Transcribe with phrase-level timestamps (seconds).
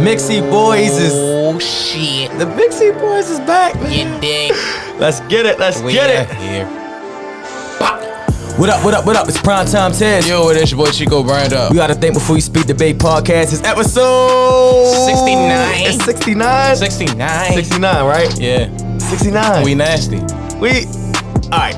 [0.00, 2.30] Mixie Boys is Oh shit.
[2.38, 3.74] the Mixie Boys is back.
[3.76, 4.20] Man.
[4.98, 5.58] Let's get it.
[5.58, 6.36] Let's We get it.
[6.36, 6.66] here.
[8.58, 8.84] What up?
[8.84, 9.06] What up?
[9.06, 9.28] What up?
[9.28, 10.28] It's Prime Time Tez.
[10.28, 11.70] Yo, it is your boy Chico Brand up.
[11.70, 13.52] We gotta think before you speak debate podcast.
[13.52, 15.86] It's episode 69.
[15.86, 16.76] It's 69.
[16.76, 17.52] 69.
[17.54, 18.40] 69, right?
[18.40, 18.98] Yeah.
[18.98, 19.64] 69.
[19.64, 20.18] We nasty.
[20.58, 20.84] We
[21.52, 21.76] all right.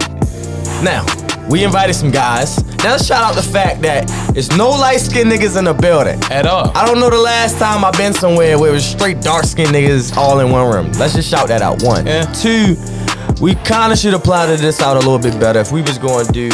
[0.82, 1.04] Now
[1.48, 2.62] we invited some guys.
[2.78, 6.18] Now let's shout out the fact that there's no light skinned niggas in the building.
[6.30, 6.70] At all.
[6.76, 9.70] I don't know the last time I've been somewhere where it was straight dark skinned
[9.70, 10.92] niggas all in one room.
[10.92, 11.82] Let's just shout that out.
[11.82, 12.06] One.
[12.06, 12.24] Yeah.
[12.32, 12.76] Two.
[13.40, 15.58] We kind of should have plotted this out a little bit better.
[15.60, 16.48] If we was going to do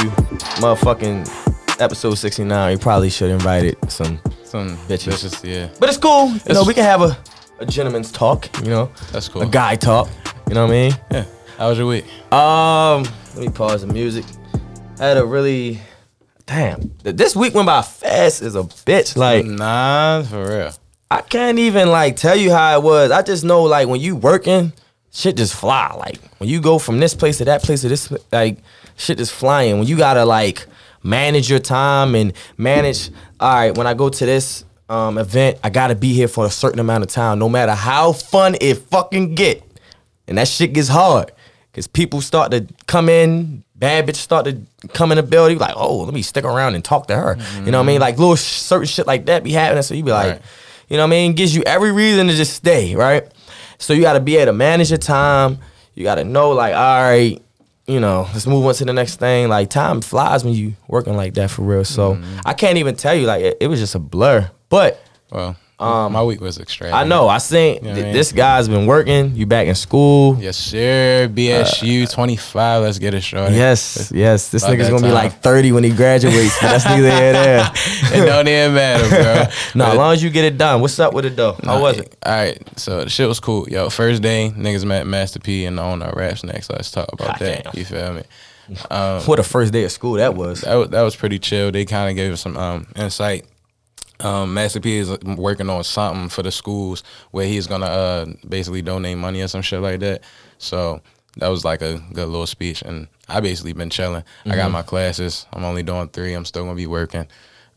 [0.61, 4.21] motherfucking episode 69, we probably should have invited some.
[4.45, 5.13] Some Bitches.
[5.25, 5.45] bitches.
[5.49, 5.69] Yeah.
[5.79, 6.29] But it's cool.
[6.49, 7.17] You know, we can have a,
[7.59, 8.49] a gentleman's talk.
[8.65, 9.43] You know, That's cool.
[9.43, 10.09] a guy talk.
[10.49, 10.93] You know what I mean?
[11.11, 11.25] Yeah.
[11.59, 12.05] How was your week?
[12.33, 13.03] Um,
[13.35, 14.25] let me pause the music.
[14.99, 15.81] I had a really
[16.48, 16.91] damn.
[17.05, 19.16] This week went by fast as a bitch.
[19.16, 20.73] Like Nah, for real.
[21.11, 23.11] I can't even like tell you how it was.
[23.11, 24.73] I just know like when you working,
[25.12, 25.95] shit just fly.
[25.97, 28.58] Like when you go from this place to that place to this, like
[28.97, 29.78] shit just flying.
[29.78, 30.67] When you gotta like
[31.03, 33.11] manage your time and manage.
[33.39, 36.51] All right, when I go to this um, event, I gotta be here for a
[36.51, 39.62] certain amount of time, no matter how fun it fucking get.
[40.27, 41.33] And that shit gets hard
[41.70, 43.64] because people start to come in.
[43.77, 44.61] Bad bitch start to
[44.92, 45.58] come in the building.
[45.58, 47.36] Like, oh, let me stick around and talk to her.
[47.64, 48.00] You know what I mean?
[48.00, 49.83] Like little sh- certain shit like that be happening.
[49.84, 50.42] So you be like, Right.
[50.89, 51.34] you know what I mean?
[51.34, 53.24] Gives you every reason to just stay, right?
[53.78, 55.58] So you got to be able to manage your time.
[55.94, 57.41] You got to know, like, all right,
[57.86, 59.48] you know, let's move on to the next thing.
[59.48, 61.84] Like, time flies when you working like that for real.
[61.84, 62.39] So Mm-hmm.
[62.44, 64.50] I can't even tell you, like, it, it was just a blur.
[64.69, 66.93] But Well, my week was extreme.
[66.93, 68.12] Um, I know, I seen You know what th- I mean?
[68.12, 69.34] this guy's been working.
[69.37, 70.37] You back in school.
[70.41, 71.29] Yes, sir.
[71.33, 72.83] BSU 25.
[72.83, 73.55] Let's get it started.
[73.57, 74.51] Yes, yes.
[74.51, 75.15] This About nigga's that gonna be time.
[75.15, 77.70] like 30 when he graduates, but that's neither here nor there.
[77.75, 79.45] it don't even matter, bro.
[79.75, 80.81] No, as long as you get it done.
[80.81, 81.57] What's up with it though?
[81.62, 82.17] How was it?
[82.25, 83.69] All right, so the shit was cool.
[83.69, 86.69] Yo, first day, niggas met Master P and the owner of Rap Snacks.
[86.70, 87.64] Let's talk about that.
[87.64, 87.79] Goddamn.
[87.79, 88.23] You feel me?
[89.27, 90.63] What a first day of school that was.
[90.63, 91.70] That was, that was pretty chill.
[91.70, 93.47] They kind of gave us some um, insight.
[94.20, 98.83] Um, Master P is working on something for the schools where he's gonna uh, basically
[98.83, 100.23] donate money or some shit like that.
[100.58, 101.01] So
[101.36, 104.24] that was like a good little speech, and I basically been chilling.
[104.45, 105.46] I got my classes.
[105.52, 106.34] I'm only doing three.
[106.34, 107.27] I'm still gonna be working.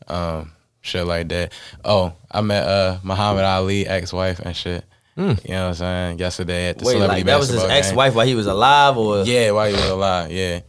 [0.08, 1.52] Um, shit like that.
[1.84, 4.84] Oh, I met uh, Muhammad Ali ex-wife and shit.
[5.16, 6.18] You know what I'm saying?
[6.18, 9.22] Yesterday at the Wait, celebrity like that was his ex-wife while he was alive, or
[9.24, 10.30] Yeah, while he was alive.
[10.32, 10.60] Yeah.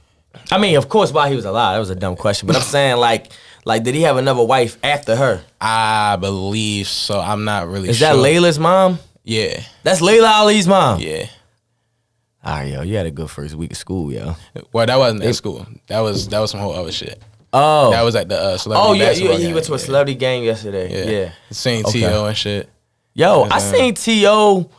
[0.51, 1.75] I mean, of course, while he was alive.
[1.75, 3.31] That was a dumb question, but I'm saying like,
[3.65, 5.41] like, did he have another wife after her?
[5.61, 7.19] I believe so.
[7.19, 8.09] I'm not really Is sure.
[8.09, 8.99] that Laila's mom?
[9.23, 9.61] Yeah.
[9.83, 10.99] That's Laila Ali's mom.
[10.99, 11.27] Yeah.
[12.45, 14.35] All right, yo, you had a good first week of school, yo.
[14.73, 15.65] Well, that wasn't at school.
[15.87, 17.21] That was that was some whole other shit.
[17.53, 18.89] Oh, That was at the uh, celebrity.
[18.89, 19.53] oh yeah, you, you game.
[19.53, 19.83] went to a Yeah.
[19.85, 20.91] celebrity game yesterday.
[20.91, 21.11] Yeah.
[21.19, 21.31] Yeah.
[21.51, 22.01] Seen Okay.
[22.01, 22.69] To and shit.
[23.13, 24.69] Yo, I seen To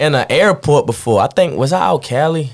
[0.00, 1.20] in an airport before.
[1.22, 2.52] I think was I out Cali.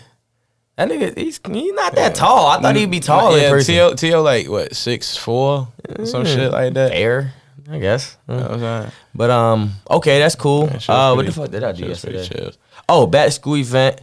[0.77, 2.47] That nigga, he's he's not that tall.
[2.49, 3.75] I thought he'd be taller in yeah, person.
[3.75, 5.69] To to like what six four,
[6.05, 6.93] some shit like that.
[6.93, 7.33] Air,
[7.71, 8.17] I guess.
[8.29, 8.93] You know what I'm saying?
[9.15, 10.67] But um, okay, that's cool.
[10.67, 12.51] Was Uh, what pretty- the fuck did I do shit was pretty yesterday?
[12.89, 14.01] Oh, back school event.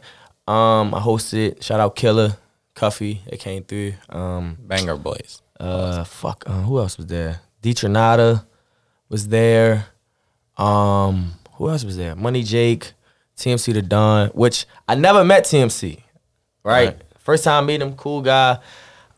[0.48, 1.62] Um, I hosted.
[1.62, 2.38] Shout out Killer,
[2.74, 3.22] Cuffy.
[3.28, 3.94] It came through.
[4.10, 5.42] Um, Banger boys.
[5.60, 6.44] uh, fuck.
[6.48, 7.42] Uh, who else was there?
[7.62, 8.46] Detronada
[9.10, 9.88] was there.
[10.58, 12.16] Um, who else was there?
[12.16, 12.94] Money Jake,
[13.38, 14.30] TMC the Don.
[14.30, 16.02] Which I never met TMC.
[16.64, 16.88] Right.
[16.88, 17.02] Right.
[17.20, 17.96] First time meeting him.
[17.96, 18.58] Cool guy.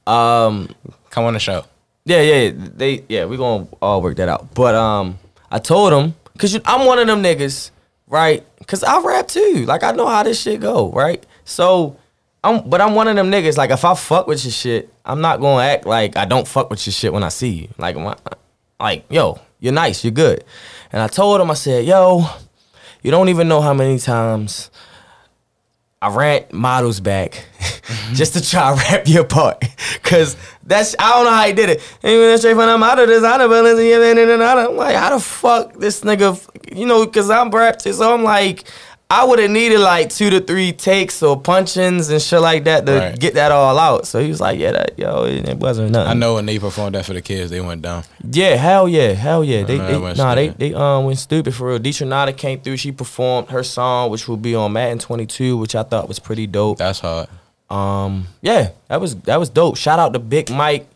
[0.05, 0.69] Um,
[1.09, 1.65] Come on the show.
[2.05, 4.53] yeah, yeah, they, yeah, we gonna all work that out.
[4.53, 5.19] But um,
[5.51, 7.71] I told him, cause you, I'm one of them niggas,
[8.07, 8.45] right?
[8.67, 9.65] Cause I rap too.
[9.67, 11.23] Like I know how this shit go, right?
[11.45, 11.95] So,
[12.43, 13.57] I'm, but I'm one of them niggas.
[13.57, 16.69] Like if I fuck with your shit, I'm not gonna act like I don't fuck
[16.69, 17.67] with your shit when I see you.
[17.77, 18.15] Like, my,
[18.79, 20.43] like, yo, you're nice, you're good.
[20.91, 22.25] And I told him, I said, yo,
[23.01, 24.71] you don't even know how many times
[26.03, 27.45] I ran models back
[28.13, 29.63] just to try to rap your part.
[30.03, 31.81] Cause that's I don't know how he did it.
[32.03, 36.01] Even straight from model designer building and everything, and I'm like, how the fuck this
[36.01, 38.65] nigga you know, cause I'm rapped so I'm like
[39.09, 42.85] I would have needed like two to three takes or punch-ins and shit like that
[42.87, 43.19] to Right.
[43.19, 44.07] get that all out.
[44.07, 46.09] So he was like, Yeah, that yo, it, wasn't nothing.
[46.09, 48.03] I know when they performed that for the kids, they went down.
[48.27, 49.63] Yeah, hell yeah, hell yeah.
[49.63, 50.57] They, they nah, they stupid.
[50.57, 51.79] they um went stupid for real.
[51.79, 52.77] Detronada came through.
[52.77, 56.47] She performed her song, which will be on Madden 22, which I thought was pretty
[56.47, 56.79] dope.
[56.79, 57.27] That's hard.
[57.69, 59.77] Um, yeah, that was that was dope.
[59.77, 60.87] Shout out to Big Mike,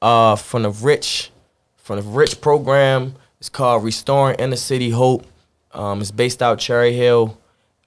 [0.00, 1.30] uh, from the Rich,
[1.76, 3.14] from the Rich program.
[3.38, 5.26] It's called Restoring Inner City Hope.
[5.72, 7.38] Um, it's based out Cherry Hill.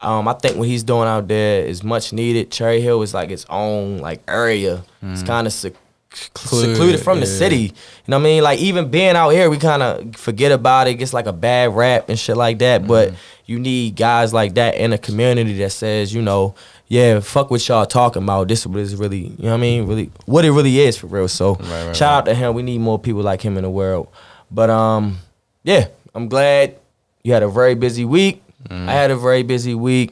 [0.01, 2.51] Um, I think what he's doing out there is much needed.
[2.51, 4.83] Cherry Hill is like its own like area.
[5.01, 5.73] It's kind of sec-
[6.13, 7.57] Secluded, secluded from the city.
[7.57, 7.71] You
[8.07, 8.43] know what I mean?
[8.43, 10.93] Like even being out here, we kind of forget about it.
[10.93, 12.87] Gets like a bad rap and shit like that.
[12.87, 13.17] But Mm-hmm.
[13.47, 16.55] you need guys like that in a community that says, you know,
[16.87, 18.47] yeah, fuck what y'all talking about.
[18.47, 19.87] This is really, you know what I mean?
[19.87, 21.27] Really, what it really is for real.
[21.27, 22.17] So Right, right, shout right.
[22.19, 22.53] out to him.
[22.53, 24.07] We need more people like him in the world.
[24.49, 25.17] But um,
[25.63, 26.77] yeah, I'm glad
[27.23, 28.41] you had a very busy week.
[28.69, 28.89] Mm-hmm.
[28.89, 30.11] I had a very busy week.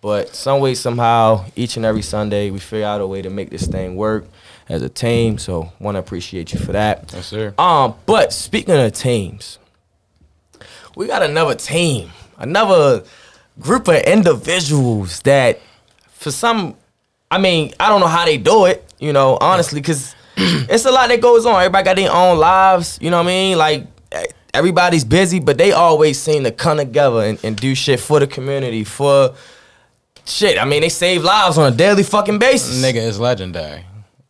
[0.00, 3.48] But some way, somehow, each and every Sunday, we figure out a way to make
[3.48, 4.26] this thing work
[4.68, 5.38] as a team.
[5.38, 7.10] So, want to appreciate you for that.
[7.14, 7.54] Yes, sir.
[7.56, 9.58] Um, but speaking of teams,
[10.94, 13.04] we got another team, another
[13.58, 15.60] group of individuals that,
[16.10, 16.76] for some,
[17.30, 18.84] I mean, I don't know how they do it.
[18.98, 21.56] You know, honestly, because it's a lot that goes on.
[21.62, 22.98] Everybody got their own lives.
[23.00, 23.56] You know what I mean?
[23.56, 23.86] Like
[24.54, 28.26] everybody's busy, but they always seem to come together and, and do shit for the
[28.26, 29.34] community for.
[30.26, 33.84] Shit, I mean, they save lives on a daily fucking basis Nigga is legendary.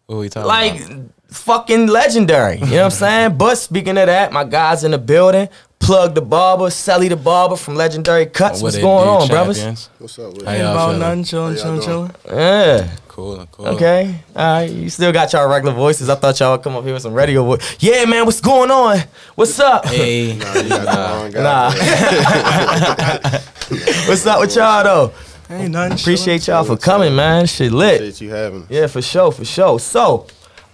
[0.09, 1.05] Who we talking like about?
[1.29, 2.57] fucking legendary.
[2.59, 3.35] You know what I'm saying?
[3.39, 5.49] But speaking of that, my guys in the building.
[5.81, 8.63] Plug the barber, Sally the barber from Legendary Cuts.
[8.63, 9.91] What What's going do, on, brothers?
[9.99, 10.59] What's up with How you?
[10.61, 10.99] y'all about feeling?
[11.01, 12.39] nothing, chilling, How y'all chilling, chilling.
[12.41, 12.97] Yeah.
[13.15, 13.69] Cool, cool.
[13.69, 14.13] Okay.
[14.35, 14.69] All right.
[14.69, 16.11] You still got y'all regular voices.
[16.11, 17.77] I thought y'all would come up here with some radio voice.
[17.79, 18.25] Yeah, man.
[18.25, 18.99] What's going on?
[19.37, 19.87] What's up?
[19.87, 21.43] Hey, Nah, you got the wrong guy.
[21.45, 21.71] Nah.
[24.09, 25.13] What's up with y'all though?
[25.49, 25.97] Ain't nothing.
[25.97, 27.47] Appreciate y'all for coming, man.
[27.47, 28.01] Shit lit.
[28.01, 28.67] Appreciate you having.
[28.69, 29.79] Yeah, for sure, for sure.
[29.79, 30.27] So,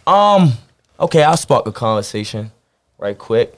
[0.07, 0.55] um,
[0.99, 2.53] okay, I'll spark a conversation
[2.97, 3.55] right quick.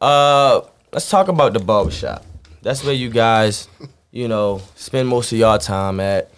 [0.00, 0.62] Uh,
[0.92, 2.26] let's talk about the barbershop.
[2.62, 3.68] That's where you guys,
[4.10, 6.32] you know, spend most of y'all time at.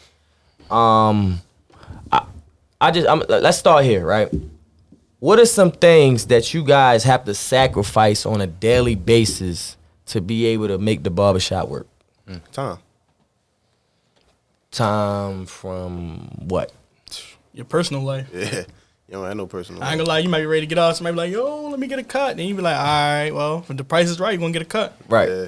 [0.71, 1.44] Um, I,
[2.85, 4.29] I just, I'm, let's start here, right?
[5.19, 10.21] What are some things that you guys have to sacrifice on a daily basis to
[10.21, 11.87] be able to make the barbershop work?
[12.53, 12.79] Time.
[14.71, 16.73] Time from what?
[17.55, 18.29] Your personal life.
[18.35, 18.65] Yeah.
[19.07, 19.83] You don't have no personal.
[19.83, 20.97] I ain't gonna lie, you might be ready to get off.
[20.97, 22.33] Somebody be like, yo, let me get a cut.
[22.33, 24.63] And you be like, all right, well, if the price is right, you're gonna get
[24.63, 24.97] a cut.
[25.09, 25.29] Right.
[25.29, 25.47] Yeah.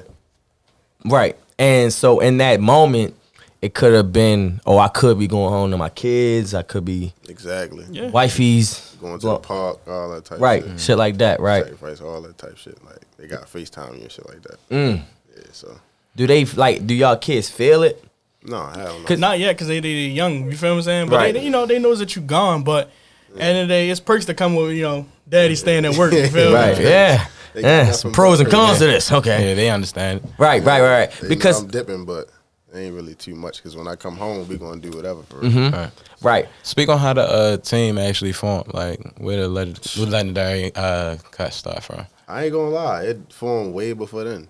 [1.03, 1.35] Right.
[1.57, 3.15] And so in that moment,
[3.61, 6.53] it could have been, oh, I could be going home to my kids.
[6.53, 7.85] I could be Exactly.
[7.89, 8.09] Yeah.
[8.09, 8.95] wifey's.
[9.01, 10.39] Going to the park, all that type.
[10.39, 10.63] Right.
[10.63, 10.79] Shit.
[10.79, 11.39] Shit like that.
[11.39, 11.63] Right.
[11.63, 12.83] Sacrifice all that type shit.
[12.85, 14.69] Like they got FaceTime you and shit like that.
[14.69, 15.01] Mm.
[15.35, 15.43] Yeah.
[15.51, 15.79] So
[16.15, 16.85] Do they like?
[16.87, 18.03] Do y'all kids feel it?
[18.43, 19.05] no, hell no.
[19.05, 20.49] Cause- Not yet, because they, they young.
[20.49, 21.09] You feel what I'm saying?
[21.09, 21.33] But Right.
[21.33, 22.63] they, you know, they knows that you gone.
[22.63, 22.87] But
[23.31, 25.83] at the end of the day, it's perks that come with, you know, daddy staying
[25.85, 26.13] at work.
[26.13, 26.55] You feel me?
[26.55, 26.79] Right.
[26.79, 27.27] Yeah.
[27.53, 27.91] They Yeah.
[27.91, 29.11] Some pros and cons to this.
[29.11, 29.49] Okay.
[29.49, 30.21] yeah, they understand.
[30.37, 30.63] Right.
[30.63, 30.81] Right.
[30.81, 30.99] Right.
[30.99, 31.11] Right.
[31.11, 32.29] They know Because I'm dipping, but it
[32.77, 33.61] ain't really too much.
[33.63, 35.57] Cause when I come home, we gonna do whatever for Mm-hmm.
[35.57, 35.71] real.
[35.71, 35.91] Right.
[36.21, 36.47] right.
[36.63, 38.73] Speak on how the uh, team actually formed.
[38.73, 42.05] Like, where the leg- where legendary uh, cut start from?
[42.27, 44.47] I ain't gonna lie, it formed way before then.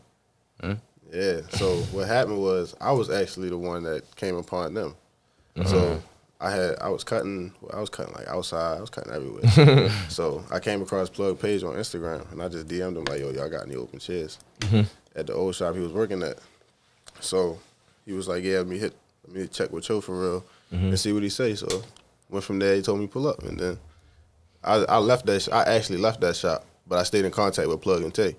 [0.61, 0.73] Hmm?
[1.13, 1.41] Yeah.
[1.51, 4.95] So what happened was I was actually the one that came upon them.
[5.57, 5.67] Uh-huh.
[5.69, 6.01] So
[6.41, 9.89] I had I was cutting I was cutting like outside, I was cutting everywhere.
[10.09, 13.31] so I came across Plug Page on Instagram and I just DM'd him like, yo,
[13.31, 14.37] y'all got any open chairs?
[14.61, 14.81] Mm-hmm.
[15.15, 16.37] At the old shop he was working at.
[17.19, 17.57] So
[18.07, 18.95] he was like, Yeah, let me hit
[19.27, 20.87] let me check with Cho for real Mm-hmm.
[20.87, 21.53] and see what he say.
[21.55, 21.67] So
[22.29, 23.77] went from there, he told me pull up and then
[24.63, 25.41] I, I left that.
[25.43, 28.35] Sh- I actually left that shop, but I stayed in contact with Plug and Tay.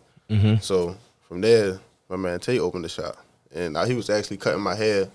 [0.61, 0.95] So
[1.27, 1.79] from there,
[2.11, 3.17] my man Tay opened the shop,
[3.55, 5.09] and I, he was actually cutting my hair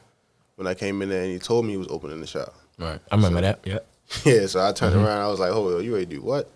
[0.56, 2.56] when I came in there, and he told me he was opening the shop.
[2.80, 3.00] Right.
[3.12, 3.60] I remember that.
[3.64, 3.80] Yeah.
[4.26, 6.50] yeah, so I turned around, I was like, "Hold on, you ready to do what?"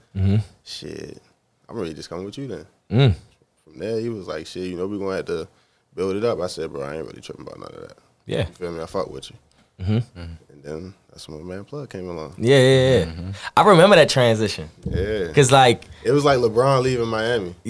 [0.64, 1.22] Shit,
[1.70, 2.66] I'm ready to just come with you then.
[2.90, 3.16] Mm.
[3.64, 5.48] From there, he was like, "Shit, you know we gonna have to
[5.98, 8.48] build it up." I said, "Bro, I ain't really tripping about none of that." Yeah.
[8.48, 8.82] You feel me?
[8.82, 9.38] I fuck with you.
[9.84, 10.20] Mm-hmm.
[10.50, 12.36] And then that's when my man Plug came along.
[12.38, 12.60] Yeah.
[12.60, 13.06] Yeah.
[13.06, 13.32] Yeah.
[13.56, 14.70] I remember that transition.
[14.86, 17.56] Yeah, Cause like it was like LeBron leaving Miami.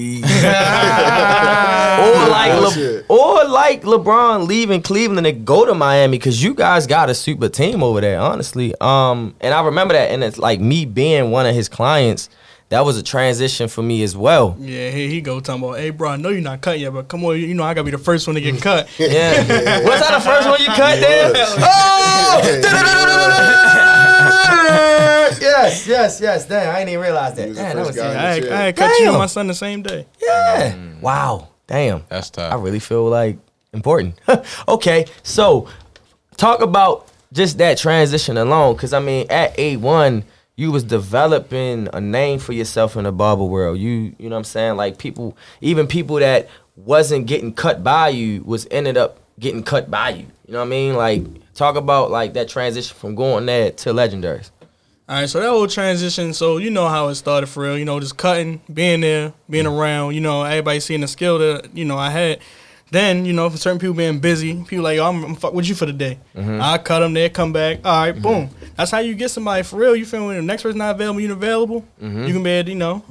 [1.97, 6.87] or like Le- or like LeBron leaving Cleveland and go to Miami because you guys
[6.87, 8.73] got a super team over there, honestly.
[8.81, 12.29] Um, and I remember that, and it's like me being one of his clients.
[12.69, 14.57] That was a transition for me as well.
[14.59, 17.07] Yeah, here he go talking about, hey, bro, I know you're not cut yet, but
[17.07, 18.89] come on, you know I gotta be the first one to get cut.
[18.99, 19.39] Yeah,
[19.85, 21.29] was that the first one you cut Yeah.
[21.31, 21.45] there?
[21.59, 22.41] Oh,
[25.41, 26.45] yes, yes, yes.
[26.47, 27.43] Damn, I didn't even realize that.
[27.43, 28.09] He was Damn, that was guy.
[28.09, 30.05] I, had, I had cut you and my son the same day.
[30.21, 30.73] yeah.
[30.73, 31.01] Mm.
[31.01, 31.49] Wow.
[31.67, 32.03] Damn.
[32.09, 32.51] That's tough.
[32.51, 33.37] I really feel like
[33.73, 34.15] important.
[34.67, 35.67] okay, so
[36.37, 40.23] talk about just that transition alone, because I mean, at A1,
[40.57, 43.77] you was developing a name for yourself in the barber world.
[43.77, 44.75] You, you know what I'm saying?
[44.75, 49.89] Like people, even people that wasn't getting cut by you was ended up getting cut
[49.89, 50.25] by you.
[50.47, 50.95] You know what I mean?
[50.95, 54.49] Like talk about like that transition from going there to legendaries.
[55.09, 57.77] All right, so that whole transition, so you know how it started for real.
[57.77, 59.77] You know, just cutting, being there, being mm.
[59.77, 60.15] around.
[60.15, 62.39] You know, everybody seeing the skill that you know I had.
[62.89, 65.67] Then you know, for certain people being busy, people like, oh, I'm, I'm fuck with
[65.67, 66.19] you for the day.
[66.35, 66.59] Mm-hmm.
[66.61, 67.79] I cut them, they come back.
[67.83, 68.23] All right, mm-hmm.
[68.23, 68.49] boom.
[68.75, 69.95] That's how you get somebody for real.
[69.95, 70.35] You feel me?
[70.35, 71.81] The next person not available, you available.
[72.01, 72.23] Mm-hmm.
[72.23, 73.03] You can be able to, you know,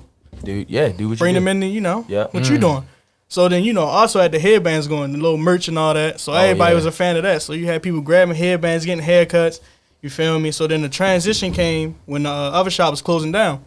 [0.43, 1.51] Dude, yeah, do what you bring them do.
[1.51, 1.61] in.
[1.61, 2.27] The, you know, Yeah.
[2.31, 2.61] what you mm.
[2.61, 2.89] doing.
[3.29, 6.21] So then you know, also had the headbands going, the little merch and all that.
[6.21, 6.77] So oh, everybody yeah.
[6.77, 7.43] was a fan of that.
[7.43, 9.61] So you had people grabbing headbands, getting haircuts.
[10.03, 10.53] You feel me?
[10.53, 13.65] So then the transition came when the uh, other shop was closing down.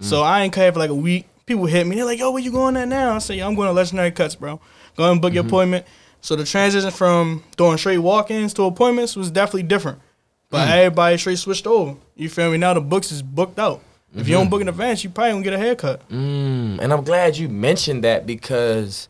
[0.00, 0.22] So mm.
[0.22, 1.26] I ain't cut for like a week.
[1.46, 1.96] People hit me.
[1.96, 4.34] They're like, "Yo, where you going at now?" I say, "I'm going to Legendary Cuts,
[4.34, 4.60] bro.
[4.96, 5.50] Go and book your mm-hmm.
[5.50, 5.86] appointment."
[6.20, 10.00] So the transition from doing straight walk-ins to appointments was definitely different.
[10.48, 10.70] But mm.
[10.70, 11.96] everybody straight switched over.
[12.16, 12.56] You feel me?
[12.56, 13.82] Now the books is booked out.
[14.16, 14.50] If you don't mm-hmm.
[14.50, 16.08] book in advance, you probably won't get a haircut.
[16.08, 19.08] Mm, and I'm glad you mentioned that because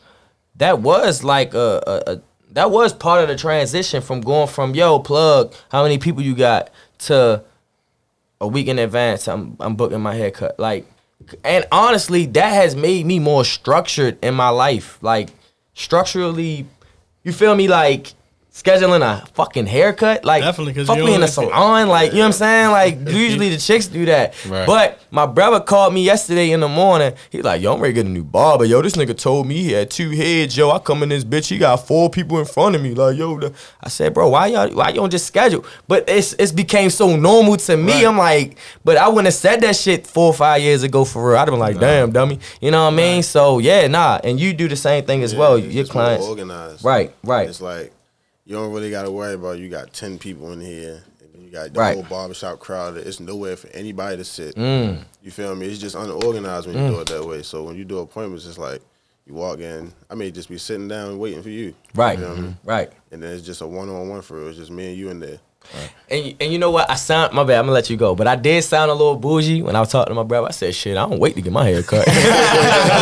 [0.57, 2.21] that was like a, a, a
[2.53, 6.35] that was part of the transition from going from yo plug how many people you
[6.35, 7.43] got to
[8.41, 10.87] a week in advance I'm I'm booking my haircut like
[11.43, 15.31] and honestly that has made me more structured in my life like
[15.75, 16.67] structurally
[17.23, 17.69] you feel me?
[17.69, 18.15] Like
[18.55, 22.19] scheduling a fucking haircut like Definitely, 'cause fuck me in don't the salon like you
[22.19, 24.65] know what I'm saying like usually the chicks do that Right.
[24.67, 27.15] but my brother called me yesterday in the morning.
[27.31, 28.65] He like, yo, I'm ready to get a new barber.
[28.65, 30.57] Yo, this nigga told me he had two heads.
[30.57, 31.47] Yo, I come in this bitch.
[31.51, 32.95] He got four people in front of me.
[32.95, 35.65] Like, yo, the, I said, bro, why y'all, why you don't just schedule?
[35.87, 37.93] But it's it's became so normal to me.
[37.93, 38.07] Right.
[38.07, 41.29] I'm like, but I wouldn't have said that shit four or five years ago for
[41.29, 41.37] real.
[41.37, 42.41] I'd have been like, damn, dummy.
[42.61, 43.23] You know what I mean?
[43.23, 44.19] So yeah, nah.
[44.25, 45.59] And you do the same thing as Yeah, well.
[45.59, 46.85] Your clients, organized.
[46.85, 47.49] right, right.
[47.49, 47.93] It's like
[48.45, 51.03] you don't really got to worry about you got ten people in here,
[51.35, 51.95] and you got the Right.
[51.95, 52.97] whole barbershop crowd.
[52.97, 54.55] It's nowhere for anybody to sit.
[54.57, 55.05] Mm.
[55.23, 55.67] You feel me?
[55.67, 57.43] It's just unorganized when you do it that way.
[57.43, 58.83] So when you do appointments, it's like
[59.27, 59.93] you walk in.
[60.11, 61.75] I may just be sitting down waiting for you.
[61.95, 62.59] Right, You know what I mean?
[62.65, 62.93] right.
[63.11, 64.49] And then it's just a one on one for real.
[64.49, 65.39] It's just me and you in there.
[66.11, 66.89] And and you know what?
[66.91, 67.59] I sound my bad.
[67.59, 69.91] I'm gonna let you go, but I did sound a little bougie when I was
[69.91, 70.49] talking to my brother.
[70.49, 72.07] I said, "Shit, I don't wait to get my hair cut."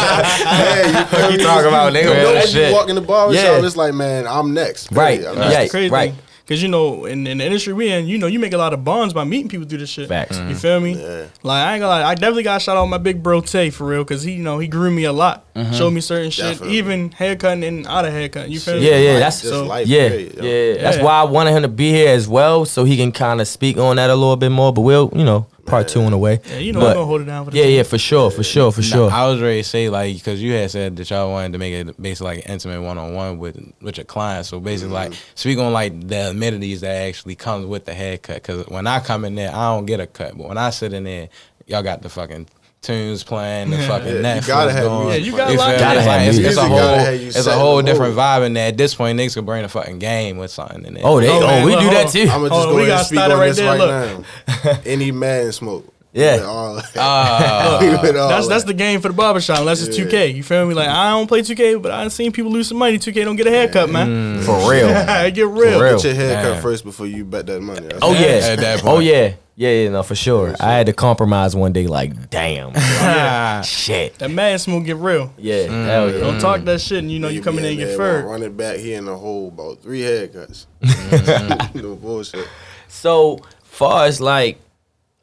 [0.02, 2.02] yeah, you talking about, nigga?
[2.02, 2.68] You know, Real when shit.
[2.68, 3.66] you walk in the barbershop, Yeah.
[3.66, 4.92] it's like, man, I'm next.
[4.92, 5.24] Right.
[5.26, 5.90] I'm crazy.
[5.90, 6.14] right.
[6.48, 8.72] Cause you know, in, in the industry we in, you know, you make a lot
[8.74, 10.08] of bonds by meeting people through this shit.
[10.08, 10.36] Facts.
[10.38, 11.00] You feel me?
[11.00, 11.26] Yeah.
[11.44, 13.70] Like I ain't gonna lie, I definitely got to shout out my big bro Tay
[13.70, 15.72] for real, cause he, you know, he grew me a lot, Mm-hmm.
[15.74, 16.78] showed me certain shit, Definitely.
[16.78, 18.50] even haircutting and out of haircutting.
[18.50, 18.88] You feel me?
[18.88, 19.86] Yeah, yeah, Life, that's- so- life.
[19.86, 20.42] yeah, period, yo.
[20.44, 21.02] yeah, That's Yeah.
[21.04, 23.76] why I wanted him to be here as well, so he can kind of speak
[23.76, 24.72] on that a little bit more.
[24.72, 26.40] But we'll, you know, part two on the way.
[26.48, 27.76] Yeah, you know, But- I'm gonna hold it down for the Yeah, team.
[27.76, 29.10] yeah, for sure, for sure, for sure.
[29.10, 31.72] I was ready to say like because you had said that y'all wanted to make
[31.72, 34.48] it basically like intimate one on one with with your clients.
[34.48, 35.32] So basically, like mm-hmm.
[35.34, 38.36] speak on like the amenities that actually comes with the haircut.
[38.36, 40.92] Because when I come in there, I don't get a cut, but when I sit
[40.92, 41.28] in there,
[41.66, 42.46] y'all got the fucking
[42.82, 45.08] tunes playing, the fucking Yeah, you Netflix gotta have going.
[45.08, 47.00] Yeah, you gotta feel lock it Gotta It's have like- it's, it's a whole Gotta
[47.00, 48.20] have you it's a whole different mood.
[48.22, 48.68] vibe in there.
[48.68, 51.02] At this point, niggas can bring a fucking game with something in there.
[51.06, 52.22] oh, they, Oh, oh, man, we look, do that too.
[52.22, 54.78] I'm gonna just go we ahead gotta and speak on right this there, right now.
[54.90, 55.88] Any man smoke.
[56.14, 56.36] Yeah.
[56.36, 57.78] With all- Ah.
[58.02, 60.04] That's that's the game for the barbershop, unless it's Yeah.
[60.04, 60.34] 2K.
[60.34, 60.74] You feel me?
[60.74, 62.98] Like I don't play 2K, but I done seen people lose some money.
[62.98, 64.42] 2K don't get a haircut, man.
[64.42, 64.88] For real.
[65.30, 65.80] Get real.
[65.80, 65.96] real.
[65.96, 66.62] Get your haircut Damn.
[66.62, 67.86] first before you bet that money.
[67.86, 68.18] That's Oh yeah.
[68.52, 69.32] At that Oh yeah.
[69.54, 70.54] Yeah, yeah, no, for sure.
[70.58, 71.86] I had to compromise one day.
[71.86, 73.60] Like, damn, Ah.
[73.64, 74.18] shit.
[74.18, 75.32] That man smoke get real.
[75.36, 76.14] Yeah, hell mm.
[76.14, 76.20] yeah.
[76.20, 78.24] Don't talk that shit, and you know you be coming in and get there, furred.
[78.24, 80.66] Run it back here in the hole about three haircuts.
[80.82, 81.78] Mm-hmm.
[81.80, 82.48] no bullshit.
[82.88, 84.58] So far as like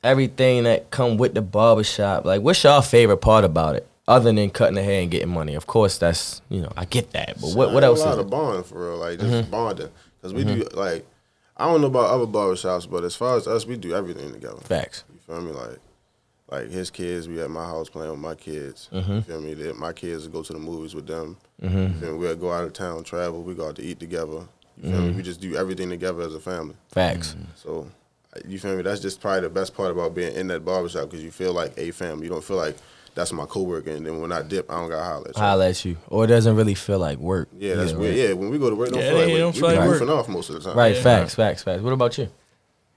[0.04, 3.88] everything that come with the barbershop, like what's your favorite part about it?
[4.08, 5.56] Other than cutting the hair and getting money.
[5.56, 7.40] Of course that's you know, I get that.
[7.42, 8.30] But what what else A lot is of it?
[8.30, 9.52] bond for real, like just mm-hmm.
[9.52, 9.90] bonding.
[10.22, 10.60] Because we mm-hmm.
[10.62, 11.06] do like,
[11.60, 14.58] I don't know about other barbershops, but as far as us, we do everything together.
[14.62, 15.04] Facts.
[15.14, 15.52] You feel me?
[15.52, 15.78] Like,
[16.50, 18.90] like his kids, we at my house playing with my kids.
[18.94, 19.14] Mm-hmm.
[19.14, 19.54] You feel me?
[19.54, 21.38] They, my kids go to the movies with them.
[21.62, 22.18] You feel me?
[22.18, 23.44] We'll go out of town, travel.
[23.44, 24.48] We go out to eat together.
[24.78, 25.08] You feel Mm-hmm.
[25.10, 25.14] me?
[25.18, 26.76] We just do everything together as a family.
[26.94, 27.36] Facts.
[27.56, 27.88] So,
[28.34, 28.82] uh, you feel me?
[28.82, 31.74] That's just probably the best part about being in that barbershop because you feel like
[31.78, 32.24] a family.
[32.24, 32.78] You don't feel like
[33.16, 35.42] that's my coworker, and then when I dip, I don't got to holler at you.
[35.42, 35.98] Holla at you.
[36.08, 37.50] Or it doesn't really feel like work.
[37.58, 38.16] Yeah, that's Either, weird.
[38.18, 38.28] right?
[38.30, 39.40] Yeah, when we go to work, don't Yeah, feel like it work.
[39.40, 40.02] don't we feel be like work.
[40.02, 40.78] goofing off most of the time.
[40.78, 41.02] Right, Yeah.
[41.02, 41.82] facts, facts, facts.
[41.82, 42.30] What about you?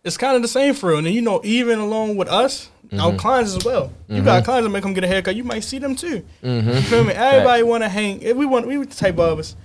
[0.04, 0.98] It's kind of the same for real.
[0.98, 3.00] And then, you know, even along with us, Mm-hmm.
[3.00, 3.90] our clients as well.
[4.06, 5.34] You got clients that may come get a haircut.
[5.34, 6.22] You might see them too.
[6.44, 6.68] Mm-hmm.
[6.68, 7.14] You feel me?
[7.14, 8.20] Everybody want to hang.
[8.20, 9.56] If we want, we the type of us.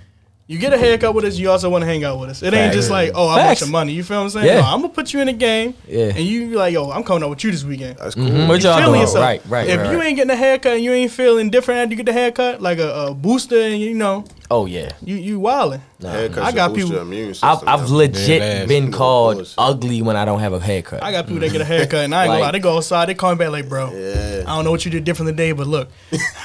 [0.50, 2.42] You get a haircut with us, you also want to hang out with us.
[2.42, 2.76] It ain't Facts.
[2.76, 3.46] just like, oh, I Facts.
[3.46, 3.92] want your money.
[3.92, 4.46] You feel what I'm saying?
[4.46, 4.60] Yeah.
[4.62, 6.04] No, I'm gonna put you in a game, Yeah.
[6.06, 7.98] and you be like, yo, I'm coming out with you this weekend.
[7.98, 8.24] That's cool.
[8.24, 9.00] Mhm, What You y'all feeling doing?
[9.02, 9.22] yourself.
[9.24, 10.06] Right, right, If right, you right.
[10.06, 12.78] ain't getting a haircut and you ain't feeling different after you get the haircut, like
[12.78, 14.92] a, a booster, and you know, Oh yeah.
[15.04, 15.82] you you wilding.
[16.00, 17.96] Haircuts I got boost people- Your immune system, I've, I've yo.
[17.96, 19.54] legit Yeah, been called bullshit.
[19.58, 21.02] ugly when I don't have a haircut.
[21.02, 22.76] I got people that get a haircut, and I ain't gonna Like- lie, they go
[22.78, 24.44] outside, they call me back like, bro, Yeah.
[24.46, 25.90] I don't know what you did different today, but look,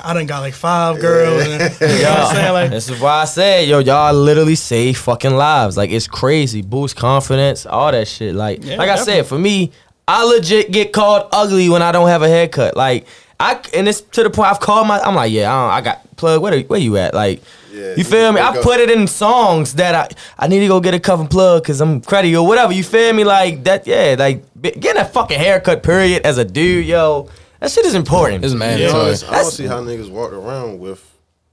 [0.03, 1.43] I done got like five girls.
[1.47, 2.53] And, you know what I'm saying?
[2.53, 5.77] Like, this is why I said, yo, y'all literally save fucking lives.
[5.77, 8.35] Like it's crazy, boost confidence, all that shit.
[8.35, 9.13] Like, Yeah, like I definitely.
[9.13, 9.71] said, for me,
[10.07, 12.75] I legit get called ugly when I don't have a haircut.
[12.75, 13.05] Like,
[13.39, 14.99] I and it's to the point I've called my.
[14.99, 16.41] I'm like, yeah, I, don't, I got plug.
[16.41, 17.13] Where where you at?
[17.13, 17.41] Like,
[17.73, 18.39] Yeah, you you feel me?
[18.41, 20.07] I put it in songs that I
[20.37, 22.71] I need to go get a cuff and plug because I'm cruddy or whatever.
[22.73, 23.23] You feel me?
[23.23, 23.87] Like that?
[23.87, 25.83] Yeah, like getting a fucking haircut.
[25.83, 26.25] Period.
[26.25, 28.43] As a dude, yo, that shit is important.
[28.45, 29.01] It's To be mandatory.
[29.05, 31.01] honest, I don't see how niggas walk around with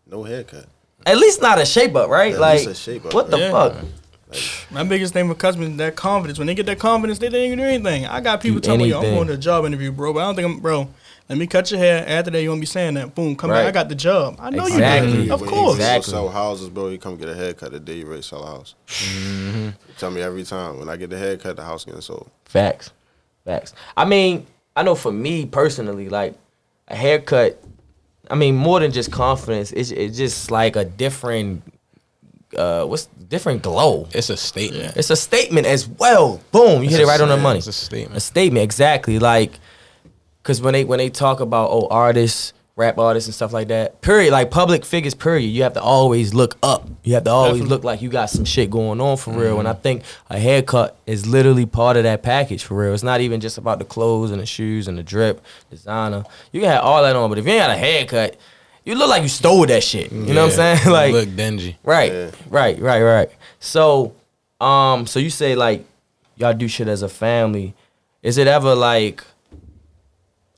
[0.06, 0.66] no haircut.
[1.07, 2.35] At least not a shape up, right?
[2.35, 3.50] At like, least a shape up, what the yeah.
[3.50, 3.76] fuck?
[4.71, 6.38] My biggest thing with customers is that confidence.
[6.38, 8.07] When they get that confidence, they think they can do anything.
[8.07, 10.23] I got people Do telling me, I'm going to a job interview, bro, but I
[10.25, 10.88] don't think I'm, bro.
[11.28, 12.04] Let me cut your hair.
[12.09, 13.14] After that, you won't be saying that.
[13.14, 13.61] Boom, come Right.
[13.62, 13.69] back.
[13.69, 14.37] I got the job.
[14.40, 15.12] I know Exactly.
[15.12, 15.33] you do.
[15.33, 15.76] Of course.
[15.78, 16.12] You Exactly.
[16.12, 16.88] go sell houses, bro.
[16.88, 18.75] You come get a haircut the day you ready to sell a house.
[19.14, 22.30] You tell me every time when I get the haircut, the house getting sold.
[22.47, 22.90] Facts,
[23.45, 23.75] facts.
[23.97, 26.35] I mean, I know for me personally, like
[26.88, 27.62] a haircut.
[28.31, 31.63] I mean, more than just confidence, it's it's just like a different,
[32.57, 34.09] uh, what's different glow.
[34.13, 34.97] It's a statement.
[34.97, 36.41] It's a statement as well.
[36.53, 37.59] Boom, you It's hit it right on the money.
[37.59, 38.17] It's a statement.
[38.17, 39.19] A statement, exactly.
[39.19, 39.59] Like,
[40.43, 44.01] cause when they when they talk about oh artists, rap artists and stuff like that,
[44.01, 44.33] period.
[44.33, 45.47] Like public figures, period.
[45.49, 46.89] You have to always look up.
[47.05, 47.71] You have to always Definitely.
[47.71, 49.59] look like you got some shit going on for real.
[49.61, 52.95] And I think a haircut is literally part of that package for real.
[52.95, 56.25] It's not even just about the clothes and the shoes and the drip, designer.
[56.53, 58.37] You can have all that on, but if you ain't got a haircut,
[58.85, 60.11] you look like you stole that shit.
[60.11, 60.91] You know what I'm saying?
[60.93, 61.77] like look dingy.
[61.85, 62.31] Right, Yeah.
[62.49, 63.31] right, right, right.
[63.61, 64.15] So,
[64.61, 65.85] um, so you say like
[66.37, 67.75] y'all do shit as a family.
[68.23, 69.23] Is it ever like,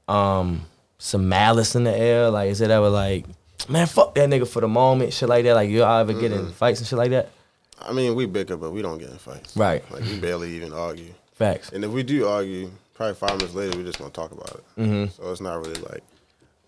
[0.09, 0.63] um,
[1.03, 2.31] some malice in the air?
[2.31, 3.25] Like, is it ever like,
[3.69, 5.55] man, fuck that nigga for the moment, shit like that?
[5.55, 7.31] Like, you all ever get in fights and shit like that?
[7.81, 9.57] I mean, we bicker, but we don't get in fights.
[9.57, 9.83] Right.
[9.91, 11.13] Like we barely even argue.
[11.35, 11.71] Facts.
[11.73, 14.65] And if we do argue, probably five minutes later, we're just gonna talk about it.
[14.81, 15.07] Mm-hmm.
[15.21, 16.03] So it's not really like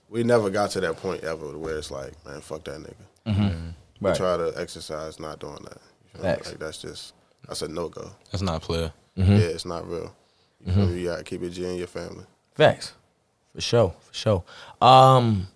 [0.09, 2.95] we never got to that point ever where it's like, man, fuck that nigga.
[3.27, 3.69] We Mm-hmm.
[4.01, 4.17] Right.
[4.17, 5.79] try to exercise not doing that.
[6.13, 6.29] You feel me?
[6.35, 6.49] Facts.
[6.51, 7.15] Like that's just
[7.47, 8.11] that's a no go.
[8.33, 8.93] That's not player.
[9.17, 9.33] Mm-hmm.
[9.33, 10.13] Yeah, it's not real.
[10.67, 10.99] You, feel me?
[11.01, 12.25] you gotta keep it G in your family.
[12.57, 12.93] Facts.
[13.55, 13.95] For sure.
[14.01, 14.45] For sure.
[14.81, 15.47] Um,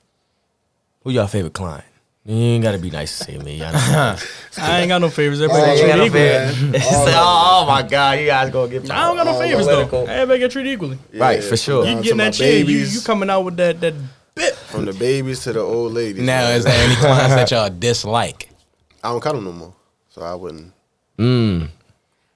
[1.02, 1.84] who y'all favorite client?
[2.24, 3.56] You ain't gotta be nice to say me.
[3.56, 4.16] Y'all know.
[4.58, 5.40] I ain't got no favors.
[5.40, 6.80] Oh, Everybody You get ain't got treated no equally.
[6.80, 7.16] favorite.
[7.16, 8.90] All oh, oh my god, you guys gonna get.
[8.90, 10.04] I don't got no All favors political.
[10.06, 10.12] though.
[10.12, 10.98] Everybody get treated equally.
[11.14, 11.86] Right, for sure.
[11.86, 13.94] You getting that my chair, you, you coming out with that that
[14.34, 14.54] bit.
[14.54, 16.22] from the babies to the old ladies.
[16.22, 16.56] Now, man.
[16.58, 18.50] is there any clients that y'all dislike?
[19.02, 19.74] I don't cut them no more,
[20.10, 20.72] so I wouldn't.
[21.18, 21.68] Mm.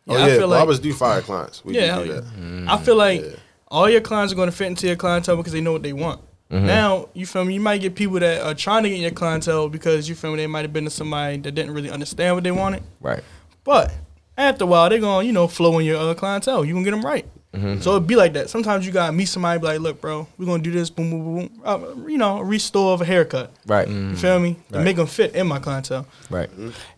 [0.08, 1.62] Oh Yeah, I yeah, feel like- do fire clients.
[1.64, 2.20] We Yeah, do do yeah.
[2.20, 2.64] that.
[2.68, 3.28] I feel like Yeah.
[3.72, 5.94] All your clients are going to fit into your clientele because they know what they
[5.94, 6.20] want.
[6.50, 6.66] Mm-hmm.
[6.66, 7.54] Now, you feel me?
[7.54, 10.30] You might get people that are trying to get in your clientele because you feel
[10.32, 10.36] me?
[10.36, 12.82] They might have been to somebody that didn't really understand what they wanted.
[13.00, 13.24] Right.
[13.64, 13.90] But
[14.36, 16.64] after a while, they're going to, you know, flow in your other clientele.
[16.64, 17.24] You going to get them right.
[17.54, 17.80] Mm-hmm.
[17.80, 18.50] So it'd be like that.
[18.50, 20.90] Sometimes you got to meet somebody be like, look, bro, we're going to do this,
[20.90, 21.60] boom, boom, boom, boom.
[21.64, 23.50] Uh, you know, a restore of a haircut.
[23.66, 23.88] Right.
[23.88, 24.56] You feel me?
[24.70, 24.84] To Right.
[24.84, 26.06] make them fit in my clientele.
[26.28, 26.50] Right.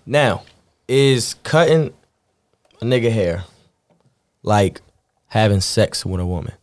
[0.06, 0.42] Now,
[0.88, 1.92] is cutting
[2.80, 3.44] a nigga hair
[4.42, 4.80] like
[5.28, 6.54] having sex with a woman?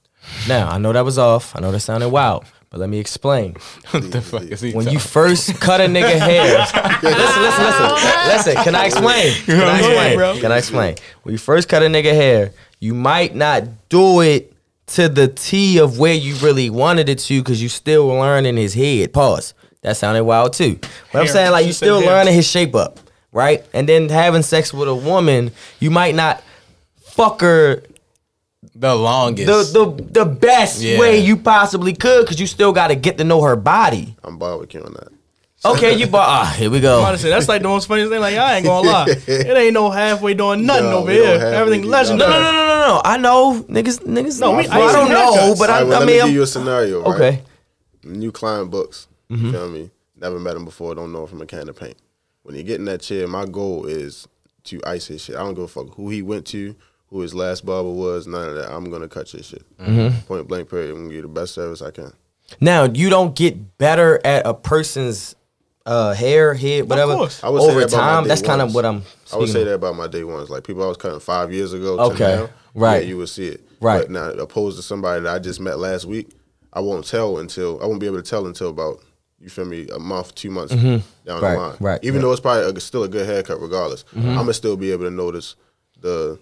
[0.48, 1.56] Now, I know that was off.
[1.56, 3.56] I know that sounded wild, but let me explain.
[3.92, 6.44] What the fuck is he When you first cut a nigga hair,
[7.04, 8.58] listen, listen, listen, listen.
[8.58, 9.34] Oh, can I explain?
[9.46, 10.18] Can I explain?
[10.18, 10.40] bro.
[10.40, 10.96] Can I explain?
[11.24, 14.54] When you first cut a nigga hair, you might not do it
[14.88, 18.74] to the T of where you really wanted it to because you still learning his
[18.74, 19.14] head.
[19.14, 19.54] Pause.
[19.82, 20.80] That sounded wild too.
[21.12, 22.10] But I'm saying like you Just said still hair.
[22.10, 23.00] learning his shape up,
[23.32, 23.64] right?
[23.74, 26.44] And then having sex with a woman, you might not
[27.02, 27.84] fuck her
[28.76, 29.74] the longest.
[29.74, 31.00] the the, the best Yeah.
[31.00, 34.16] way you possibly could because you still got to get to know her body.
[34.24, 35.10] I'm barbecuing that.
[35.64, 36.28] Okay, you bought.
[36.28, 37.00] Ah, here we I'm go.
[37.02, 38.20] about to say, that's like the most funniest thing.
[38.20, 39.06] Like, I ain't going to lie.
[39.28, 41.40] It ain't no halfway doing nothing No, over we don't here.
[41.40, 42.30] halfway Everything do No, legendary.
[42.32, 43.02] no, no, no, no, no.
[43.06, 44.40] I know niggas, niggas.
[44.40, 45.60] No, we- I, I don't seen know, haircuts.
[45.60, 47.04] but I, All right, well, I let mean, me I'm- give you a scenario.
[47.04, 47.14] Right?
[47.16, 47.44] okay.
[48.04, 49.08] New client books.
[49.30, 49.92] You feel me?
[50.16, 50.96] Never met him before.
[50.96, 51.98] Don't know if him from a can of paint.
[52.42, 54.28] When you get in that chair, my goal is
[54.64, 55.36] to ice his shit.
[55.36, 56.76] I don't give a fuck who he went to,
[57.12, 58.26] who his last barber was.
[58.26, 58.72] None of that.
[58.72, 59.64] I'm gonna cut your shit.
[59.78, 60.22] Mm-hmm.
[60.26, 60.70] Point blank.
[60.70, 60.90] Period.
[60.92, 62.12] I'm gonna give you the best service I can.
[62.60, 65.36] Now you don't get better at a person's
[65.86, 67.44] uh, hair, head, whatever course.
[67.44, 68.24] I would say over that about my time.
[68.24, 68.76] day That's kind of ones.
[68.76, 69.04] what I'm.
[69.34, 69.68] I would say of.
[69.68, 70.50] that about my day ones.
[70.50, 72.00] Like people I was cutting five years ago.
[72.12, 72.36] Okay.
[72.36, 73.04] now, Right.
[73.04, 73.62] Yeah, you would see it.
[73.82, 74.02] Right.
[74.02, 76.30] But now, opposed to somebody that I just met last week,
[76.72, 79.00] I won't tell until I won't be able to tell until about
[79.40, 81.32] you feel me a month, two months down Mm-hmm.
[81.32, 81.76] Right, the line.
[81.80, 82.02] right, Even right.
[82.04, 82.22] Mm-hmm.
[82.22, 85.12] though it's probably a, still a good haircut, regardless, I'm gonna still be able to
[85.12, 85.56] notice
[86.00, 86.38] the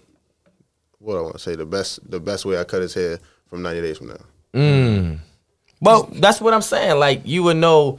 [1.00, 3.62] what I want to say the best the best way I cut his hair from
[3.62, 4.20] 90 days from now.
[4.54, 5.18] Mm.
[5.80, 6.98] Well, that's what I'm saying.
[6.98, 7.98] Like you would know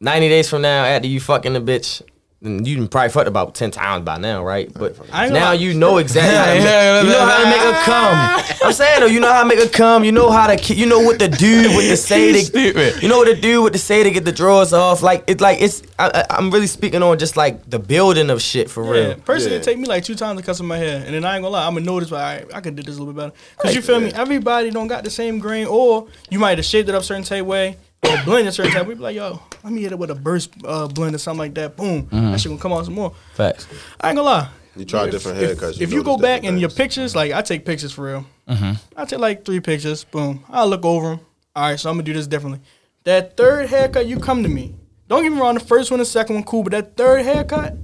[0.00, 2.02] 90 days from now after you fucking the bitch.
[2.46, 4.72] And You done probably fucked about ten times by now, right?
[4.72, 5.54] But I ain't gonna now lie.
[5.54, 6.34] you know exactly.
[6.34, 8.66] how to make, you know how to make her come.
[8.68, 10.04] I'm saying though, you know how to make her come.
[10.04, 13.02] You know how to, you know what to do, what to say to, Stupid.
[13.02, 15.02] you know what to do, what to say to get the drawers off.
[15.02, 15.82] Like it's like it's.
[15.98, 19.14] I, I- I'm really speaking on just like the building of shit for Yeah, real.
[19.16, 19.60] personally, Yeah.
[19.60, 21.42] it take me like two times to cut some my hair, and then I ain't
[21.42, 23.32] gonna lie, I'm gonna notice, but I, I could do this a little bit better.
[23.58, 24.12] Cause you feel me?
[24.12, 27.44] Everybody don't got the same grain, or you might have shaped it up certain type
[27.46, 27.76] way,
[28.08, 30.14] or blend a certain type, we be like, yo, let me hit it with a
[30.14, 31.76] burst uh, blend or something like that.
[31.76, 33.12] Boom, that shit gonna come out some more.
[33.34, 33.66] Facts.
[34.00, 34.48] I ain't gonna lie.
[34.76, 35.80] You try If- different if, haircuts.
[35.80, 38.26] If you go back in your pictures, like I take pictures for real.
[38.48, 38.72] Mm-hmm.
[38.96, 40.04] I take like three pictures.
[40.04, 40.44] Boom.
[40.50, 41.20] I'll look over them.
[41.56, 42.60] All right, so I'm gonna do this differently.
[43.04, 44.76] That third haircut, you come to me.
[45.08, 45.54] Don't get me wrong.
[45.54, 46.62] The first one, the second one, cool.
[46.62, 47.74] But that third haircut,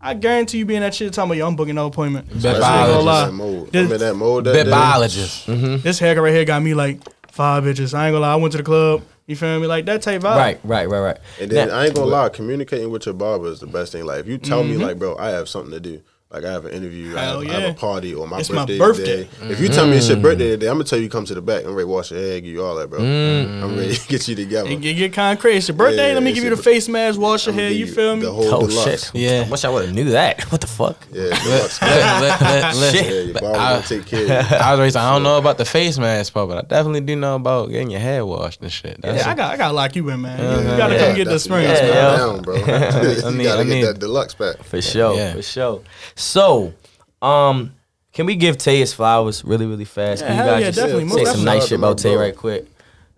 [0.00, 2.28] I guarantee you being that shit talking about yo, I'm booking no appointment.
[2.28, 3.62] Bet That's I ain't gonna in lie.
[3.64, 3.72] that.
[3.72, 4.70] This- I'm in that mode that Bet day.
[4.70, 5.46] biologist.
[5.46, 7.00] This haircut right here got me like
[7.32, 7.94] five bitches.
[7.94, 8.32] I ain't gonna lie.
[8.32, 9.02] I went to the club.
[9.26, 9.66] You feel me?
[9.66, 10.36] Like that type vibe.
[10.36, 11.18] Right, right, right, right.
[11.40, 14.04] And then Now- I ain't gonna lie, communicating with your barber is the best thing.
[14.06, 14.78] Like if you tell Mm-hmm.
[14.78, 16.00] me like, bro, I have something to do.
[16.28, 18.50] Like I have an interview, I Hell have, I have a party or my It's
[18.50, 18.78] my birthday.
[18.78, 19.24] birthday.
[19.38, 19.52] Today.
[19.52, 20.22] If you tell me it's your mm.
[20.22, 21.62] birthday today, I'm gonna tell you come to the back.
[21.64, 22.98] I'm ready to wash your hair, give you all that, bro.
[22.98, 23.62] Mm.
[23.62, 24.68] I'm ready to get you together.
[24.68, 25.58] It get, get kind of crazy.
[25.58, 26.08] It's your birthday.
[26.08, 27.70] Yeah, Let me give you the your- face mask, wash your I'ma hair.
[27.70, 28.22] give You feel me?
[28.22, 29.04] The whole Oh deluxe.
[29.12, 29.14] shit!
[29.14, 29.44] Yeah.
[29.46, 30.42] I wish I would have knew that.
[30.50, 30.98] What the fuck?
[31.12, 31.78] Yeah, deluxe.
[31.78, 33.06] Shit.
[33.06, 34.42] yeah, your But I- take care.
[34.60, 37.14] I was raised, I don't know about the face mask part, but I definitely do
[37.14, 39.00] know about getting your hair washed and shit.
[39.00, 40.40] That's Yeah, I got I gotta lock you in, man.
[40.40, 41.62] You, you gotta Yeah, come get the That's- spring.
[41.66, 42.56] Yeah, down, bro.
[42.56, 44.64] I you need- gotta get that deluxe back.
[44.64, 45.82] For sure, for sure.
[46.16, 46.74] So,
[47.22, 47.74] um,
[48.12, 50.22] can we give Tay his flowers really, really fast?
[50.22, 52.14] Yeah, Can you hell guys yeah, just definitely, say most some nice shit about Tay
[52.14, 52.22] bro.
[52.22, 52.66] right quick?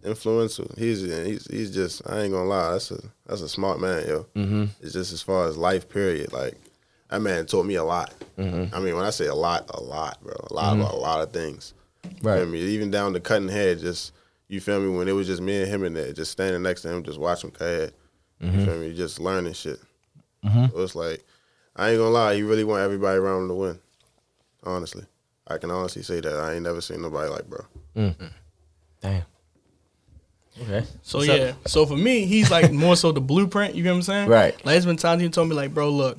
[0.04, 0.70] Influential.
[0.76, 2.72] He's he's he's just I ain't gonna lie.
[2.72, 4.26] That's a that's a smart man, yo.
[4.34, 4.64] Mm-hmm.
[4.80, 6.32] It's just as far as life period.
[6.32, 6.54] Like
[7.10, 8.12] that man taught me a lot.
[8.36, 8.74] Mm-hmm.
[8.74, 10.34] I mean, when I say a lot, a lot, bro.
[10.50, 11.74] A lot about a lot of things.
[12.22, 12.38] Right.
[12.38, 12.60] Feel me?
[12.60, 13.74] Even down to cutting hair.
[13.74, 14.12] Just
[14.48, 14.96] you feel me?
[14.96, 17.18] When it was just me and him in there, just standing next to him, just
[17.18, 17.90] watching him cut hair.
[18.42, 18.58] Mm-hmm.
[18.58, 18.94] You feel me?
[18.94, 19.80] Just learning shit.
[20.44, 21.24] So it's like
[21.78, 22.34] I ain't gonna lie.
[22.34, 23.78] He really want everybody around him to win.
[24.64, 25.04] Honestly,
[25.46, 27.60] I can honestly say that I ain't never seen nobody like bro.
[27.96, 28.16] Mm.
[28.16, 28.30] Mm.
[29.00, 29.22] Damn.
[30.60, 30.84] Okay.
[31.02, 31.38] So What's up?
[31.38, 31.52] yeah.
[31.66, 33.76] So for me, he's like more so the blueprint.
[33.76, 34.28] You get what I'm saying?
[34.28, 34.54] Right.
[34.56, 36.18] Like there's been times he told me like, bro, look,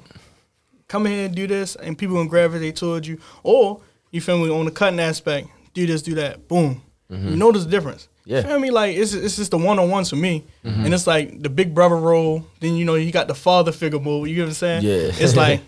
[0.87, 3.19] come here and do this, and people gonna gravitate towards you.
[3.43, 6.81] Or you feel me on the cutting aspect, do this, do that, boom.
[7.09, 8.07] You notice the difference.
[8.25, 8.37] Yeah.
[8.37, 8.69] You feel me?
[8.69, 11.73] Like it's it's just the one on ones for me, and it's like the big
[11.73, 12.45] brother role.
[12.59, 14.27] Then you know you got the father figure move.
[14.27, 14.83] You get what I'm saying?
[14.83, 15.11] Yeah.
[15.23, 15.61] It's like.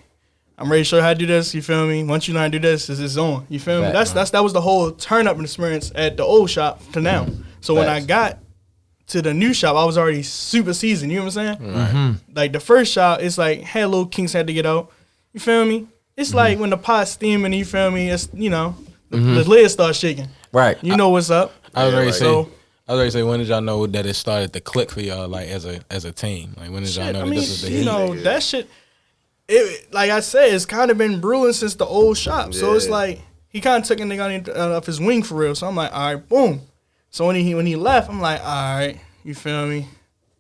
[0.58, 1.56] I'm ready to show you how to do this.
[1.56, 2.04] You feel me?
[2.04, 3.48] Once you learn how to do this, it's, it's on.
[3.50, 3.92] You feel me?
[3.92, 7.26] That's that's that was the whole turn up experience at the old shop to now.
[7.62, 8.38] So when I got
[9.08, 11.12] to the new shop, I was already super seasoned.
[11.12, 12.20] You know what I'm saying?
[12.36, 14.92] Like the first shop, it's like had little kinks had to get out.
[15.34, 15.88] You feel me?
[16.16, 17.54] It's like when the pot's steaming.
[17.54, 18.12] You feel me?
[18.12, 18.76] It's you know
[19.10, 20.28] the, the lid starts shaking.
[20.52, 20.78] Right.
[20.84, 21.54] You know what's up?
[21.74, 22.26] I was Yeah, ready to like- say.
[22.26, 22.52] So-
[22.88, 25.00] I was ready to say, when did y'all know that it started to click for
[25.02, 26.54] y'all, like as a as a team?
[26.58, 27.86] Like when did y'all know I that mean, this was the you heat?
[27.86, 28.24] know nigga.
[28.24, 28.70] that shit.
[29.48, 32.54] It like I said, it's kind of been brewing since the old shop.
[32.54, 35.36] So it's like he kind of took a nigga on- uh, off his wing for
[35.36, 35.56] real.
[35.56, 36.62] So I'm like, all right, boom.
[37.12, 39.88] So when he when he left, I'm like, all right, you feel me?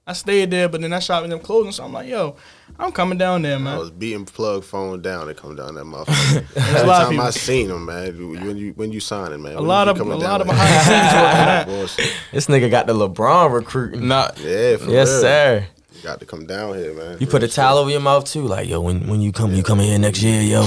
[0.05, 1.71] I stayed there, but then that shop ended up closing.
[1.71, 2.35] So I'm like, yo,
[2.79, 3.75] I'm coming down there, man.
[3.75, 5.27] I was beating plug phone down.
[5.27, 6.55] They come down that motherfucker.
[6.55, 7.31] a Every lot of time I people.
[7.31, 8.45] seen them, man.
[8.45, 9.53] When you when you signing, man.
[9.53, 10.55] A when lot of a coming lot down of there?
[10.55, 14.07] behind the scenes work on This nigga got the LeBron recruiting.
[14.07, 15.21] Nah, Yeah, for yes, real.
[15.21, 15.67] sir.
[15.95, 17.17] You got to come down here, man.
[17.19, 18.81] You put a towel over your mouth too, like yo.
[18.81, 20.63] When when you come, you come here next year, yo.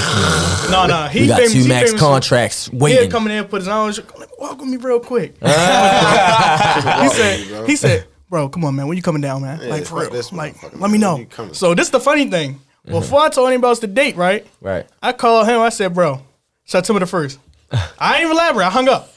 [0.71, 1.53] No, no, he we got famous.
[1.53, 2.01] two he max famous.
[2.03, 3.11] contracts He'll waiting.
[3.11, 3.99] come in there put his arms.
[4.17, 5.35] Like, Walk with me real quick.
[5.43, 7.01] Ah.
[7.03, 7.61] he Walk with me, bro.
[7.61, 8.87] said, he said, bro, come on, man.
[8.89, 9.61] When you coming down, man?
[9.61, 10.11] Yeah, like for real.
[10.11, 10.93] this Like, let man.
[10.93, 11.27] me know.
[11.53, 12.61] So this is the funny thing.
[12.87, 14.47] Before I told anybody else the date, right?
[14.61, 14.87] Right.
[15.03, 15.61] I called him.
[15.61, 16.21] I said, bro,
[16.67, 17.39] September the first.
[17.99, 18.67] I ain't even elaborate.
[18.67, 19.11] I hung up.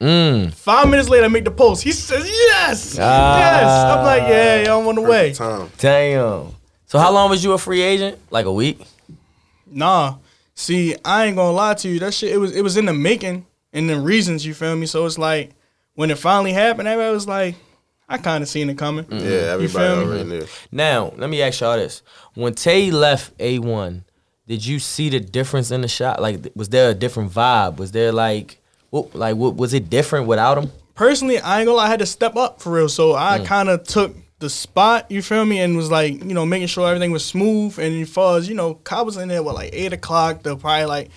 [0.00, 0.54] Mm.
[0.54, 1.82] Five minutes later, I make the post.
[1.82, 3.38] He says, yes, Ah.
[3.38, 3.96] yes.
[3.98, 5.32] I'm like, yeah, yeah, I'm on the way.
[5.34, 5.70] Time.
[5.78, 6.54] Damn.
[6.86, 8.18] So how long was you a free agent?
[8.30, 8.80] Like a week?
[9.66, 10.14] Nah.
[10.54, 11.98] See, I ain't gonna lie to you.
[12.00, 14.44] That shit, it was it was in the making and the reasons.
[14.44, 14.86] You feel me?
[14.86, 15.50] So it's like
[15.94, 17.54] when it finally happened, everybody was like,
[18.10, 19.04] I kind of seen it coming.
[19.04, 19.24] Mm-hmm.
[19.24, 20.46] Yeah, everybody already knew.
[20.72, 22.02] Now, let me ask y'all this.
[22.34, 24.02] When Tay left A1,
[24.48, 26.20] did you see the difference in the shot?
[26.20, 27.76] Like, was there a different vibe?
[27.76, 30.72] Was there like, what, like, what, was it different without him?
[30.96, 31.86] Personally, I ain't gonna lie.
[31.86, 32.88] I had to step up for real.
[32.88, 33.46] So I mm.
[33.46, 35.08] kind of took the spot.
[35.08, 35.60] You feel me?
[35.60, 37.78] And was like, you know, making sure everything was smooth.
[37.78, 40.56] And as far as you know, Cobb was in there what like eight o'clock to
[40.56, 41.10] probably like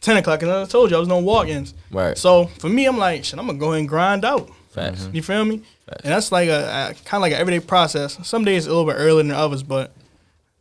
[0.00, 0.42] ten o'clock.
[0.42, 1.74] And I told you I was no walk-ins.
[1.92, 2.18] Right.
[2.18, 4.50] So for me, I'm like, shit, I'm gonna go ahead and grind out.
[4.70, 5.02] Facts.
[5.02, 5.16] Mm-hmm.
[5.16, 5.62] You feel me?
[5.88, 8.18] And that's like a, a kind of like an everyday process.
[8.26, 9.92] Some days a little bit earlier than others, but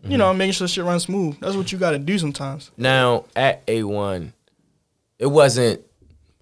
[0.02, 0.18] you mm-hmm.
[0.18, 1.40] know, making sure shit runs smooth.
[1.40, 2.72] That's what you got to do sometimes.
[2.76, 4.32] Now, at A1,
[5.20, 5.82] it wasn't,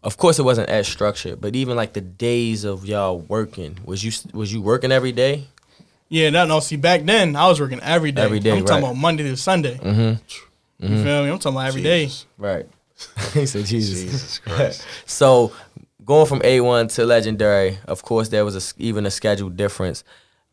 [0.02, 4.04] of course, it wasn't as structured, but even like the days of y'all working, was
[4.04, 5.48] you was you working every day?
[6.08, 6.62] Yeah, no, no.
[6.62, 8.22] See, back then I was working every day.
[8.22, 8.92] Every day, I'm talking right.
[8.92, 9.76] about Monday to Sunday.
[9.76, 10.00] Mm-hmm.
[10.00, 11.04] You mm-hmm.
[11.04, 11.32] feel me?
[11.32, 12.06] I'm talking about every day.
[12.06, 12.26] Jesus.
[12.38, 12.66] Right.
[13.34, 14.04] he said, Jesus.
[14.04, 14.86] Jesus Christ.
[15.06, 15.52] So
[16.08, 20.04] going from A1 to legendary, of course, there was a even a schedule difference.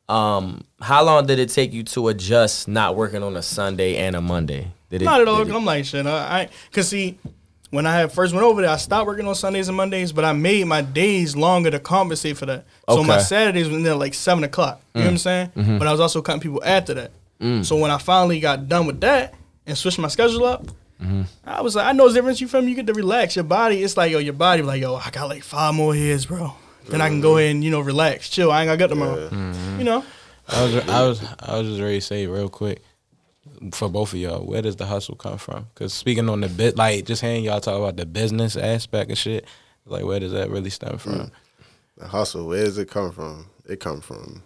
[0.08, 4.14] Um, how long did it take you to adjust not working on a Sunday and
[4.14, 4.70] a Monday?
[4.90, 5.04] Did it?
[5.06, 5.40] Not at all.
[5.40, 6.04] it- I'm like shit.
[6.06, 7.18] I, I cause see,
[7.70, 10.24] when I had first went over there, I stopped working on Sundays and Mondays, but
[10.24, 12.66] I made my days longer to compensate for that.
[12.88, 13.22] So my Okay.
[13.22, 13.26] Mm.
[13.26, 14.82] Saturdays was in there like seven o'clock.
[14.94, 15.52] You know what I'm saying?
[15.56, 15.78] Mm-hmm.
[15.78, 17.10] But I was also cutting people after that.
[17.64, 19.34] So when I finally got done with that
[19.66, 20.66] and switched my schedule up,
[21.02, 21.22] Mm-hmm.
[21.44, 22.40] I was like, I know the difference.
[22.40, 22.68] You from?
[22.68, 23.82] You get to relax your body.
[23.82, 26.54] It's like yo, your body like yo, I got like five more years, bro.
[26.88, 28.52] Then I can go ahead and you know relax, chill.
[28.52, 29.28] I ain't got gut tomorrow.
[29.28, 29.78] Mm-hmm.
[29.78, 30.04] You know.
[30.48, 32.82] I was I was I was just ready to say real quick
[33.72, 35.66] for both of y'all, where does the hustle come from?
[35.74, 39.18] Because speaking on the bit, like just hearing y'all talk about the business aspect of
[39.18, 39.46] shit,
[39.86, 41.30] like where does that really stem from?
[41.96, 43.46] The hustle, where does it come from?
[43.66, 44.42] It come from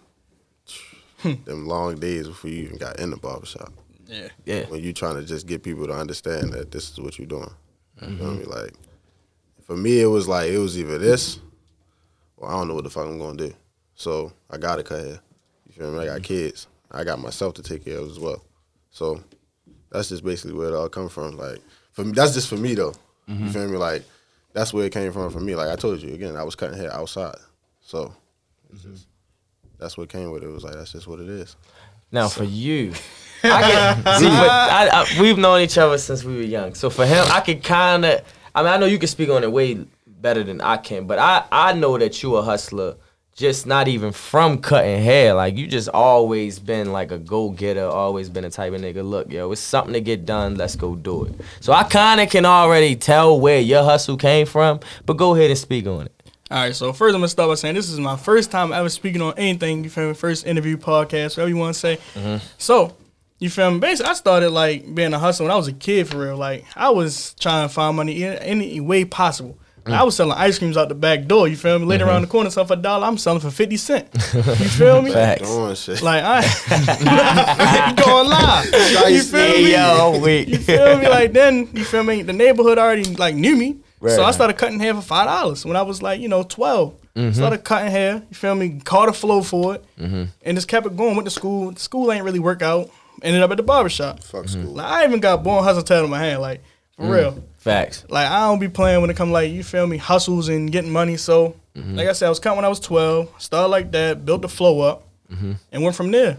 [1.23, 3.73] them long days before you even got in the barbershop.
[4.09, 4.27] Yeah.
[4.45, 4.63] Yeah.
[4.65, 7.49] When you're trying to just get people to understand that this is what you're doing.
[8.01, 8.49] You know what I mean?
[8.49, 8.73] Like,
[9.63, 11.39] for me, it was like, it was either this
[12.37, 13.53] or I don't know what the fuck I'm going to do.
[13.95, 15.19] So I got to cut hair.
[15.67, 15.99] You feel me?
[15.99, 16.23] I got mm-hmm.
[16.23, 16.67] kids.
[16.91, 18.43] I got myself to take care of as well.
[18.89, 19.21] So
[19.91, 21.37] that's just basically where it all come from.
[21.37, 21.59] Like,
[21.91, 22.93] for me, that's just for me, though.
[23.27, 23.47] You mm-hmm.
[23.49, 23.77] feel me?
[23.77, 24.03] Like,
[24.53, 25.55] that's where it came from for me.
[25.55, 27.37] Like I told you, again, I was cutting hair outside.
[27.81, 28.13] So
[28.71, 28.93] it's mm-hmm.
[28.93, 29.07] just,
[29.77, 30.47] that's what came with it.
[30.47, 31.55] It was like, that's just what it is.
[32.11, 32.93] Now for you,
[33.43, 34.27] I can see.
[34.27, 36.73] But I, I, we've known each other since we were young.
[36.75, 38.21] So for him, I could kind of.
[38.55, 41.19] I mean, I know you can speak on it way better than I can, but
[41.19, 42.95] I I know that you a hustler.
[43.35, 45.33] Just not even from cutting hair.
[45.33, 47.85] Like you just always been like a go getter.
[47.85, 49.09] Always been a type of nigga.
[49.09, 50.55] Look, yo, it's something to get done.
[50.55, 51.35] Let's go do it.
[51.61, 54.81] So I kind of can already tell where your hustle came from.
[55.05, 56.19] But go ahead and speak on it.
[56.51, 58.89] All right, so first I'm gonna start by saying this is my first time ever
[58.89, 59.83] speaking on anything.
[59.83, 60.13] You?
[60.15, 61.97] First interview, podcast, whatever you want to say.
[62.15, 62.43] Mm-hmm.
[62.57, 62.97] So,
[63.39, 63.79] you feel me?
[63.79, 66.37] Basically, I started like being a hustler when I was a kid for real.
[66.37, 69.57] Like I was trying to find money in any way possible.
[69.85, 69.93] Mm.
[69.93, 71.47] I was selling ice creams out the back door.
[71.47, 71.85] You feel me?
[71.85, 72.11] Later Mm-hmm.
[72.11, 73.07] around the corner, sell for a dollar.
[73.07, 74.07] I'm selling for fifty cent.
[74.33, 75.11] You feel me?
[75.13, 76.01] Facts.
[76.03, 79.11] Like I going live.
[79.11, 79.71] You feel Hey me?
[79.71, 81.07] yo, You feel me?
[81.07, 82.21] Like then, you feel me?
[82.23, 85.75] The neighborhood already like knew me, so I started cutting hair for five dollars when
[85.77, 87.33] I was like, you know, 12 Mm-hmm.
[87.33, 88.21] Started cutting hair.
[88.29, 88.79] You feel me?
[88.85, 91.15] Caught a flow for it, and just kept it going.
[91.15, 91.71] Went to school.
[91.71, 92.89] The school ain't really work out.
[93.23, 94.21] Ended up at the barbershop.
[94.23, 94.61] Fuck Mm-hmm.
[94.61, 94.73] school.
[94.75, 96.41] Like I even got born hustle tattoo in my hand.
[96.41, 96.61] Like
[96.95, 97.11] for Mm.
[97.15, 97.43] real.
[97.57, 98.05] Facts.
[98.09, 100.91] Like I don't be playing when it come like you feel me hustles and getting
[100.91, 101.17] money.
[101.17, 101.95] So Mm-hmm.
[101.95, 103.29] like I said, I was cutting when I was twelve.
[103.37, 105.53] Started like that, built the flow up, Mm-hmm.
[105.71, 106.37] and went from there.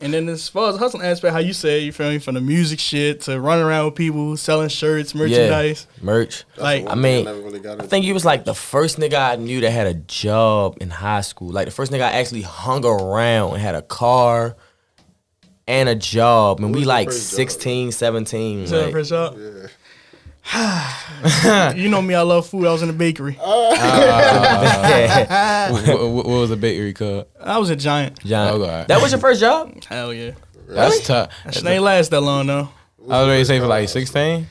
[0.00, 2.34] And then as far as the hustling aspect, how you say you feel me from
[2.34, 5.86] the music shit to running around with people selling shirts, merchandise.
[5.98, 6.04] Yeah.
[6.04, 6.42] Merch.
[6.56, 9.36] Like I mean, never really got I think you was like the first nigga I
[9.36, 11.50] knew that had a job in high school.
[11.52, 14.56] Like the first nigga I actually hung around and had a car
[15.72, 16.60] and a job.
[16.60, 17.36] And we like first job?
[17.36, 18.66] 16, 17.
[18.66, 19.36] Selling like- for shop.
[20.54, 21.72] Yeah.
[21.74, 22.66] You know me, I love food.
[22.66, 23.36] I was in the bakery.
[23.40, 23.68] Yeah.
[25.32, 25.70] Uh.
[25.72, 27.26] what, what, what was the bakery called?
[27.40, 28.18] I was a giant.
[28.24, 28.60] John.
[28.60, 28.84] Okay.
[28.88, 29.82] That was your first job?
[29.84, 30.32] Hell yeah.
[30.68, 31.32] That's tough.
[31.44, 32.68] That shit ain't last that long though.
[33.08, 34.46] I was ready to say for like sixteen.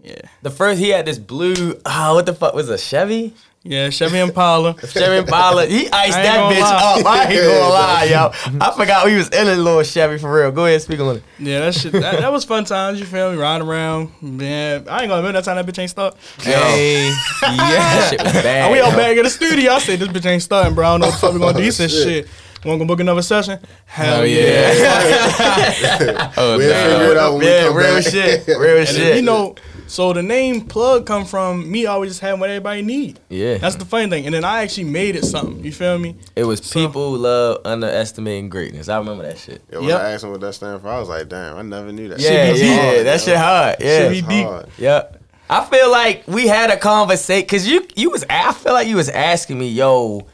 [0.00, 0.20] Yeah.
[0.42, 3.34] The first, he had this blue, oh, what the fuck was a Chevy?
[3.68, 4.76] Yeah, Chevy Impala.
[4.86, 5.66] Chevy Impala.
[5.66, 7.00] He iced that bitch lie.
[7.00, 7.06] up.
[7.06, 8.58] I ain't gonna lie, yo.
[8.60, 10.52] I forgot we was in a little Chevy for real.
[10.52, 11.22] Go ahead, speak on it.
[11.38, 11.92] Yeah, that shit.
[11.92, 13.00] That, that was fun times.
[13.00, 13.38] You feel me?
[13.38, 14.10] Riding around.
[14.22, 16.16] Man, I ain't gonna admit that time that bitch ain't start.
[16.40, 18.46] Hey, Yeah, that shit was bad.
[18.46, 18.96] And we all yo.
[18.96, 19.72] back in the studio.
[19.72, 20.86] I said this bitch ain't starting, bro.
[20.86, 21.62] I don't know what the fuck we gonna do.
[21.64, 22.28] He said shit.
[22.64, 23.60] Want to book another session?
[23.84, 24.72] Hell Oh, yeah.
[24.72, 26.32] yeah.
[26.36, 26.90] oh, We'll damn.
[26.98, 28.04] figure it out when we Yeah, come real back.
[28.04, 28.46] shit.
[28.58, 28.96] Real And shit.
[28.96, 29.54] then, you know,
[29.86, 33.20] so the name plug come from me always just having what everybody need.
[33.28, 33.58] Yeah.
[33.58, 34.26] That's the funny thing.
[34.26, 35.64] And then I actually made it something.
[35.64, 36.16] You feel me?
[36.34, 38.88] It was people love underestimating greatness.
[38.88, 39.62] I remember that shit.
[39.70, 40.00] Yeah, when Yep.
[40.00, 42.18] I asked him what that stand for, I was like, damn, I never knew that.
[42.20, 43.24] Yeah, be yeah, hard, that yo.
[43.26, 43.76] shit hard.
[43.80, 44.46] Yeah, Should be deep.
[44.46, 44.68] hard.
[44.78, 45.22] Yep.
[45.48, 48.96] I feel like we had a conversation because you you was I feel like you
[48.96, 50.26] was asking me, yo,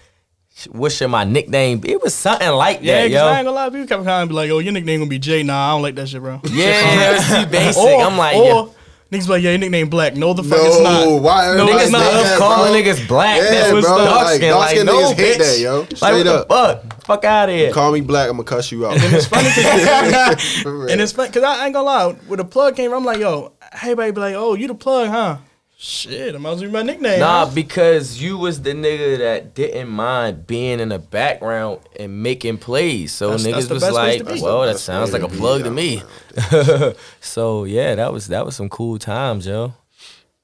[0.56, 1.90] sh- what should my nickname be?
[1.92, 2.84] It was something like that.
[2.84, 3.52] Yeah, that, because I ain't yo.
[3.52, 5.68] gonna lie, people kept kind of be like, "Oh, your nickname gonna be Jay." Nah,
[5.68, 6.40] I don't like that shit, bro.
[6.50, 7.82] Yeah, it was too basic.
[7.82, 8.74] Or, I'm like, or yo,
[9.12, 11.22] niggas be like, "Yeah, your nickname Black." No, the fuck No, it's not.
[11.22, 11.44] why?
[11.54, 12.80] No, everybody niggas not say us calling bro?
[12.92, 13.36] niggas black.
[13.42, 13.98] Yeah, that was bro.
[13.98, 14.50] dark Like, skin.
[14.50, 15.38] dark Like, no, niggas hate bitch.
[15.38, 15.78] that, yo.
[15.80, 16.48] Like, Straight what up.
[16.48, 17.04] the fuck?
[17.04, 17.72] Fuck out of here.
[17.72, 18.94] Call me black, I'm gonna cuss you out.
[18.94, 22.12] And it's funny because and it's funny because I ain't gonna lie.
[22.26, 25.36] When the plug came, I'm like, "Yo, everybody be like, oh, you the plug, huh?"
[25.84, 27.18] Shit, I might as well be my nickname.
[27.18, 32.58] Nah, because you was the nigga that didn't mind being in the background and making
[32.58, 33.10] plays.
[33.12, 34.40] So That's- niggas that's was like, to be.
[34.40, 36.00] well, that That's sounds like a to be, plug to me.
[37.20, 39.74] so yeah, that was that was some cool times, yo.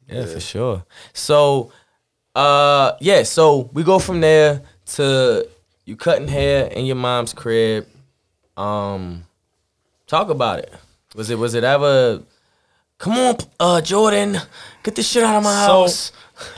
[0.09, 0.85] Yeah, for sure.
[1.13, 1.71] So
[2.35, 4.63] uh yeah, so we go from there
[4.97, 5.49] to
[5.85, 7.87] you cutting hair in your mom's crib.
[8.57, 9.23] Um
[10.09, 10.75] talk about it.
[11.15, 12.23] Was it was it ever
[12.99, 14.39] Come on, uh Jordan,
[14.83, 16.13] get this shit out of my So- house.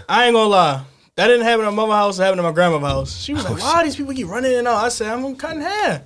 [0.09, 0.83] I ain't gonna lie.
[1.16, 2.18] That didn't happen at my mother's house.
[2.18, 3.16] It happened at my grandma's house.
[3.20, 5.37] She was Oh, like, "Why these people keep running in and out?" I said, "I'm
[5.37, 6.03] cutting hair."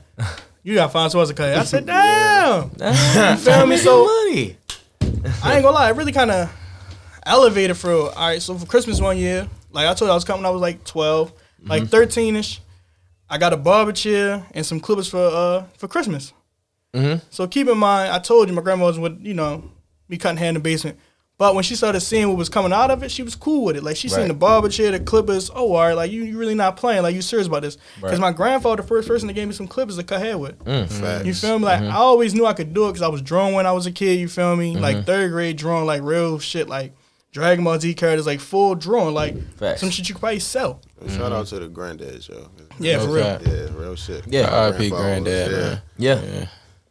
[0.64, 1.49] You find someone else to cut.
[1.51, 1.59] hair.
[1.61, 3.77] I said, "Damn." you feel me?
[3.77, 4.57] So- money.
[5.42, 5.90] I ain't gonna lie.
[5.90, 6.51] It really kind of
[7.27, 7.92] elevated for.
[7.92, 10.44] All right, so for Christmas one year, like I told you, I was coming.
[10.47, 11.33] I was like 12,
[11.66, 12.61] like thirteen ish.
[13.31, 16.33] I got a barber chair and some clippers for uh for Christmas.
[17.31, 19.64] So keep in mind, I told you my grandma was with you know
[20.08, 20.98] me cutting hair in the basement.
[21.36, 23.76] But when she started seeing what was coming out of it, she was cool with
[23.76, 23.82] it.
[23.82, 25.50] Like she seen the barber chair, the clippers.
[25.52, 27.02] Oh, all right, like you, you really not playing.
[27.02, 27.76] Like you serious about this?
[27.96, 28.20] Because Right.
[28.20, 30.56] my grandfather, the first person that gave me some clippers to cut hair with.
[30.64, 30.88] Mm.
[30.88, 31.26] Facts.
[31.26, 31.64] You feel me?
[31.64, 31.90] Like mm-hmm.
[31.90, 33.90] I always knew I could do it because I was drawing when I was a
[33.90, 34.20] kid.
[34.20, 34.76] You feel me?
[34.76, 35.06] Like mm-hmm.
[35.06, 36.94] third grade drawing like real shit, like
[37.32, 39.80] Dragon Ball Z characters, like full drawing, like Facts.
[39.80, 40.80] some shit you could probably sell.
[41.00, 41.56] And Shout out mm-hmm.
[41.56, 42.48] to the granddads, yo.
[42.78, 43.24] Yeah, for real.
[43.24, 43.50] Okay.
[43.50, 44.24] Yeah, real shit.
[44.28, 44.42] Yeah.
[44.42, 44.90] My R.I.P.
[44.90, 45.58] granddad, yeah.
[45.58, 45.82] man.
[45.98, 46.22] Yeah.
[46.22, 46.46] Yeah.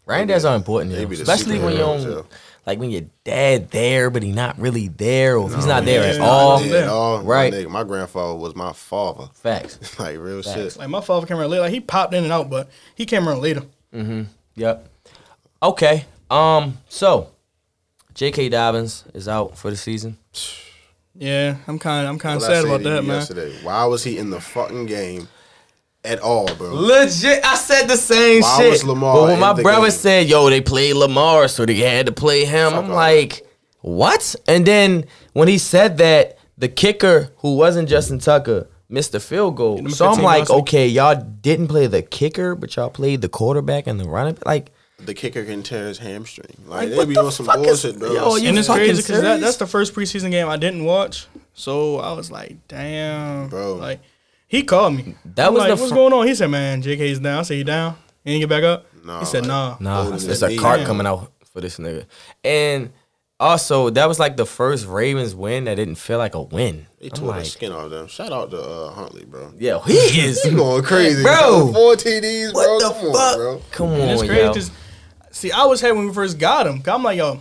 [0.06, 1.08] Granddads are important, They yo.
[1.08, 2.26] be the especially when you superheroes, don't, yo.
[2.66, 6.04] Like when your dad there, but he not really there, or if he's not there
[6.04, 6.26] at yeah.
[6.26, 6.62] all.
[6.62, 6.74] Yeah.
[6.74, 7.22] Yeah, at all.
[7.22, 7.52] Right.
[7.52, 9.30] My, nigga, my grandfather was my father.
[9.34, 10.00] Facts.
[10.00, 10.56] like real Facts.
[10.56, 10.78] shit.
[10.78, 11.64] Like my father came around later.
[11.64, 13.64] Like he popped in and out, but he came around later.
[13.94, 14.24] Mm-hmm.
[14.56, 14.90] Yep.
[15.62, 16.06] Okay.
[16.30, 16.78] Um.
[16.88, 17.32] So,
[18.14, 18.50] J.K.
[18.50, 20.18] Dobbins is out for the season.
[21.16, 23.20] Yeah, I'm kind of I'm kind of sad about that, you man.
[23.20, 25.28] Yesterday, why was he in the fucking game
[26.06, 26.74] at all, bro?
[26.74, 28.72] Legit, I said the same Why shit.
[28.72, 29.92] was Lamar but when in my the brother game?
[29.92, 33.48] said, "Yo, they played Lamar, so they had to play him," Fuck I'm all like,
[33.82, 39.20] "What?" And then when he said that, the kicker, who wasn't Justin Tucker, missed the
[39.20, 39.90] field goal.
[39.90, 44.00] So I'm like, okay, y'all didn't play the kicker, but y'all played the quarterback and
[44.00, 44.36] the running.
[44.36, 44.46] back.
[44.46, 46.58] Like, The kicker can tear his hamstring.
[46.68, 48.14] Like, Like, they what be the on some fuck is- bullshit, bro.
[48.14, 51.26] Yo, and it's crazy because that, that's the first preseason game I didn't watch.
[51.56, 53.76] So I was like, damn, Bro.
[53.78, 54.00] Like
[54.54, 55.16] he called me.
[55.36, 56.28] That I'm was like, the what's fir- going on?
[56.28, 57.40] He said, man, JK's down.
[57.40, 57.96] I said, he down.
[58.24, 58.86] He didn't get back up.
[59.04, 59.78] Nah, he said, like- nah.
[59.80, 60.58] Nah, Holding it's a knee.
[60.58, 62.06] cart coming out for this nigga.
[62.44, 62.92] And
[63.40, 66.86] also, that was like the first Ravens win that didn't feel like a win.
[67.02, 68.08] They I'm tore the skin off them.
[68.08, 69.52] Shout out to uh, Huntley, bro.
[69.58, 70.42] yeah, he is.
[70.44, 71.72] He going crazy, Bro.
[71.74, 72.62] Four TDs, bro.
[72.62, 73.16] What the Come fuck?
[73.34, 73.62] on, bro.
[73.72, 74.72] Come on, And it's crazy because,
[75.32, 76.82] see, I was happy when we first got him.
[76.88, 77.40] I'm like, yo,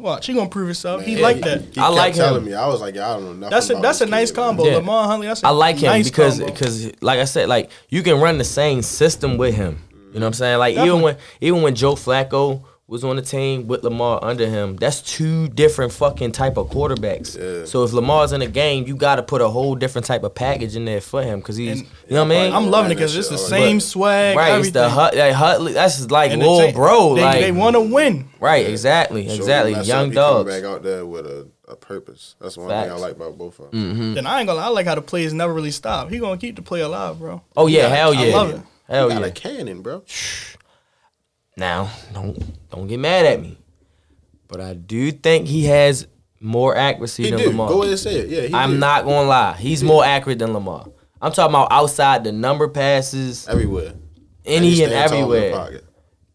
[0.00, 1.02] watch, he gonna prove himself.
[1.02, 1.60] he Man, like that.
[1.62, 2.18] He I kept like him.
[2.24, 2.54] telling me.
[2.54, 3.50] I was like, yeah, I don't know nothing.
[3.50, 4.46] That's a about that's a nice kid, man.
[4.48, 4.64] combo.
[4.66, 4.76] Yeah.
[4.76, 5.26] Lamar Huntley.
[5.28, 6.52] That's a I like him nice because combo.
[6.52, 9.78] because like I said, like you can run the same system with him.
[10.12, 10.58] You know what I'm saying?
[10.58, 14.74] Like even when even when Joe Flacco was on the team with Lamar under him,
[14.74, 17.38] that's two different fucking type of quarterbacks.
[17.38, 17.64] Yeah.
[17.64, 20.34] So if Lamar's in the game, you got to put a whole different type of
[20.34, 22.52] package in there for him because he's And- you know what I mean.
[22.52, 24.36] I'm loving it because it's the same But- swag.
[24.36, 25.72] right, it's the Hut, like Hutley.
[25.72, 27.14] That's like And little they bro.
[27.14, 28.28] They, like they want to win.
[28.40, 29.74] right, exactly, So exactly.
[29.74, 30.50] he Young up, he come dogs.
[30.52, 32.34] back out there with a, a purpose.
[32.40, 33.00] That's one thing I Facts.
[33.02, 34.14] Like about both of them.
[34.14, 34.26] Then mm-hmm.
[34.26, 34.62] I ain't gonna.
[34.62, 36.10] I like how the plays never really stop.
[36.10, 37.40] He gonna keep the play alive, bro.
[37.56, 38.60] Oh yeah, got- hell I yeah, love it.
[38.88, 39.26] hell He got yeah.
[39.28, 40.02] a cannon, bro.
[41.60, 42.36] Now, don't
[42.70, 43.58] don't get mad at me,
[44.48, 46.06] but I do think he has
[46.40, 47.46] more accuracy He than do.
[47.48, 47.68] Lamar.
[47.68, 48.28] Go ahead and say it.
[48.30, 48.78] Yeah, he I'm do.
[48.78, 50.86] not gonna lie, he's more accurate than Lamar.
[51.20, 53.92] I'm talking about outside the number passes, everywhere.
[54.46, 55.80] any he and stand tall in the everywhere.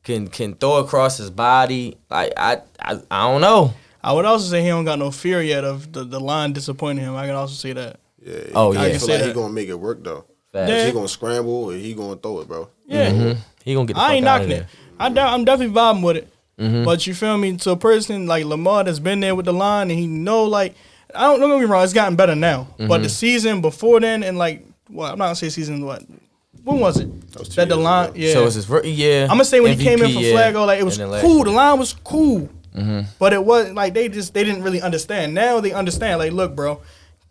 [0.04, 1.98] Can can throw across his body.
[2.12, 3.74] Like I I, I don't know.
[4.04, 7.04] I would also say he don't got no fear yet of the, the line disappointing
[7.04, 7.16] him.
[7.16, 8.00] I can also say that.
[8.24, 8.40] Yeah.
[8.54, 8.92] Oh, I yeah.
[8.92, 10.26] feel Say like he gonna make it work though.
[10.54, 10.70] Facts.
[10.70, 10.86] Yeah.
[10.86, 12.70] He gonna scramble or he gonna throw it, bro.
[12.86, 13.38] Yeah, Mhm.
[13.64, 13.96] He gonna get.
[13.96, 14.68] The I ain't fuck out knocking of it.
[14.98, 15.06] There.
[15.06, 16.28] I de- I'm definitely vibing with it.
[16.60, 16.86] Mm-hmm.
[16.86, 17.58] But you feel me?
[17.58, 20.74] To a person like Lamar that's been there with the line and he know like
[21.14, 22.68] I don't don't get me wrong, it's gotten better now.
[22.78, 23.04] But Mm-hmm.
[23.04, 26.04] the season before then and like well, I'm not gonna say season what
[26.64, 27.10] when was it?
[27.38, 28.14] was that the line ago.
[28.18, 28.34] yeah.
[28.34, 29.24] So it's his rookie year.
[29.24, 31.04] I'm gonna say when he came in MVP for year, Flacco, like it was and
[31.06, 31.36] then last cool.
[31.36, 31.44] year.
[31.46, 31.50] Mm-hmm.
[31.52, 32.50] The line was cool,
[33.20, 35.34] but it wasn't like they just they didn't really understand.
[35.34, 36.20] Now they understand.
[36.20, 36.82] Like, look, bro,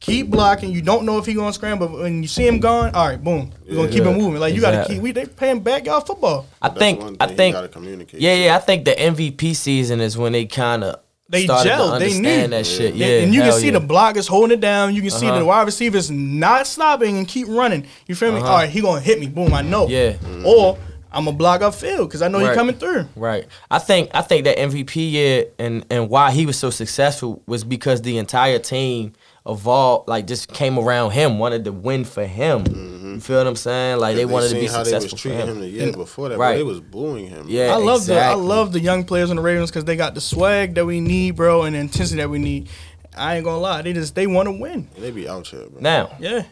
[0.05, 0.71] keep blocking.
[0.73, 3.23] You don't know if he gonna scramble, but when you see him gone, all right,
[3.23, 4.11] boom, we're gonna keep Yeah.
[4.11, 4.41] him moving.
[4.41, 4.95] Like you gotta Exactly.
[4.97, 5.03] keep.
[5.03, 6.47] We they playing backyard football.
[6.61, 7.01] I That's think.
[7.03, 7.55] I thing he think.
[7.55, 8.21] gotta communicate.
[8.21, 8.57] Yeah, yeah.
[8.57, 10.97] I think the MVP season is when they kind of
[11.29, 11.99] They started to gelled.
[12.01, 12.47] They need knew.
[12.49, 12.91] that shit.
[12.93, 13.79] And- Yeah, and you can see yeah.
[13.79, 14.95] the blockers holding it down.
[14.95, 15.39] You can see Uh-huh.
[15.39, 17.87] the wide receivers not stopping and keep running.
[18.07, 18.41] You feel me?
[18.41, 19.27] All right, he gonna hit me.
[19.27, 19.89] Boom, I know.
[19.89, 20.13] Yeah.
[20.45, 20.77] Or
[21.11, 22.51] I'm gonna block upfield because I know Right.
[22.51, 23.07] he coming through.
[23.17, 23.47] Right.
[23.71, 27.63] I think I think that MVP year and and why he was so successful was
[27.65, 29.13] because the entire team
[29.47, 32.65] evolved like just came around him, wanted to win for him.
[32.65, 33.15] Mm-hmm.
[33.15, 33.99] You feel what I'm saying?
[34.01, 35.61] Like they wanted to be seen how they was successful for treating him him.
[35.61, 36.39] the year before that.
[36.39, 36.51] Right.
[36.51, 36.57] Right.
[36.57, 37.47] They was booing him.
[37.49, 37.73] Yeah.
[37.73, 40.21] I love the I love the young players on the Ravens because they got the
[40.21, 42.69] swag that we need, bro, and the intensity that we need.
[43.17, 44.89] I ain't gonna lie, they just they want to win.
[44.95, 45.81] And they be out here, bro.
[45.81, 46.43] Now, Yeah,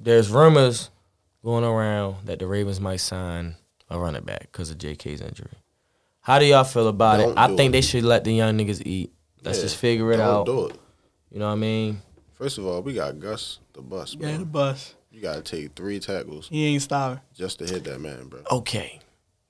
[0.00, 0.90] there's rumors
[1.42, 3.56] going around that the Ravens might sign
[3.90, 5.50] a running back because of JK's injury.
[6.20, 7.24] How do y'all feel about it?
[7.24, 7.72] Don't I think it.
[7.72, 9.12] they should let the young niggas eat.
[9.42, 9.64] Let's Yeah.
[9.64, 10.46] just figure it Don't out.
[10.46, 10.76] Do it.
[11.30, 12.00] You know what I mean?
[12.44, 14.28] First of all, we got Gus the bus, bro.
[14.28, 14.94] yeah, the bus.
[15.10, 17.20] You gotta take three tackles He ain't stopping.
[17.34, 18.40] just to hit that man, bro.
[18.50, 19.00] okay,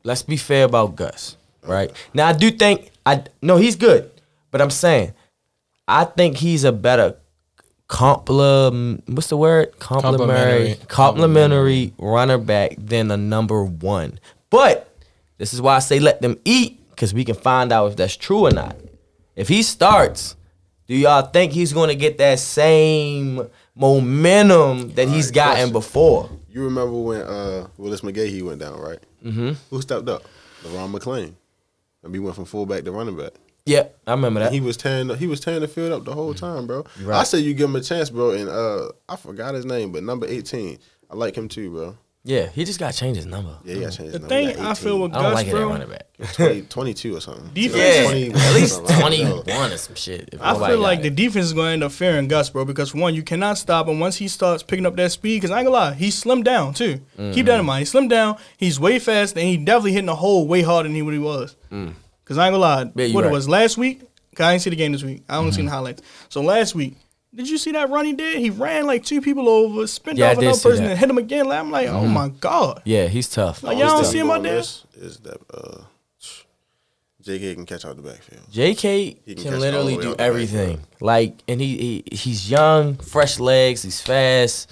[0.04, 1.90] let's be fair about Gus, right?
[2.14, 4.08] Now I do think I no he's good,
[4.52, 5.12] but I'm saying
[5.88, 7.16] I think he's a better
[7.88, 10.86] complim what's the word complimentary Complimentary.
[10.86, 14.20] complimentary runner back than a number one.
[14.50, 14.88] But
[15.38, 18.16] this is why I say let them eat because we can find out if that's
[18.16, 18.76] true or not.
[19.34, 20.36] If he starts,
[20.86, 25.72] Do y'all think he's going to get that same momentum that he's gotten question.
[25.72, 26.30] before?
[26.50, 28.98] You remember when uh, Willis McGahee went down, right?
[29.24, 29.52] Mm-hmm.
[29.70, 30.24] Who stepped up?
[30.62, 31.34] Le'Ron McClain.
[32.02, 33.32] And he went from fullback to running back.
[33.66, 34.46] Yep, I remember that.
[34.46, 36.84] And he was tearing the, he was tearing the field up the whole time, bro.
[37.00, 37.20] right.
[37.20, 38.32] I said you give him a chance, bro.
[38.32, 40.78] And uh, I forgot his name, but number eighteen,
[41.10, 41.96] I like him too, bro.
[42.24, 43.56] Yeah, he just got to change his number.
[43.64, 44.38] Yeah, he got to change The his number.
[44.38, 45.00] He thing got I feel 18.
[45.02, 46.06] with I don't Gus, like it at bro, running back.
[46.32, 47.50] 20, 22 or something.
[47.52, 48.96] Defense- Yeah, 21 at or least something.
[48.96, 49.42] I don't know.
[49.42, 50.28] 21 or some shit.
[50.32, 51.02] if I nobody feel got like it.
[51.02, 53.86] the defense is going to end up fearing Gus, bro, because one, you cannot stop
[53.88, 55.36] him once he starts picking up that speed.
[55.36, 56.94] Because I ain't gonna lie, he slimmed down too.
[56.94, 57.44] Keep Mm-hmm.
[57.46, 57.86] that in mind.
[57.86, 58.38] He slimmed down.
[58.56, 61.20] He's way fast, and he definitely hitting the hole way harder than he what he
[61.20, 61.56] was.
[61.68, 62.92] Because I ain't gonna lie, Mm.
[62.96, 63.28] Yeah, you what it right.
[63.28, 63.34] Mm-hmm.
[63.34, 64.00] was last week.
[64.34, 65.22] 'cause I didn't see the game this week.
[65.28, 66.02] I only seen the highlights.
[66.28, 66.96] So last week,
[67.34, 68.38] did you see that run he did?
[68.38, 70.76] He ran like two people over, spent Yeah, off another person, that.
[70.76, 70.90] Mm-hmm.
[70.90, 71.46] and hit him again.
[71.48, 72.82] Like, I'm like, oh my god.
[72.84, 73.62] Yeah, he's tough.
[73.62, 74.58] Like, y'all don't see thing him you out gonna there.
[74.58, 75.84] miss Is that uh,
[77.24, 77.54] J.K.
[77.54, 78.42] can catch out the backfield.
[78.52, 80.80] JK He can can, literally do out the everything.
[81.00, 83.82] Like, and he, he he's young, fresh legs.
[83.82, 84.70] He's fast.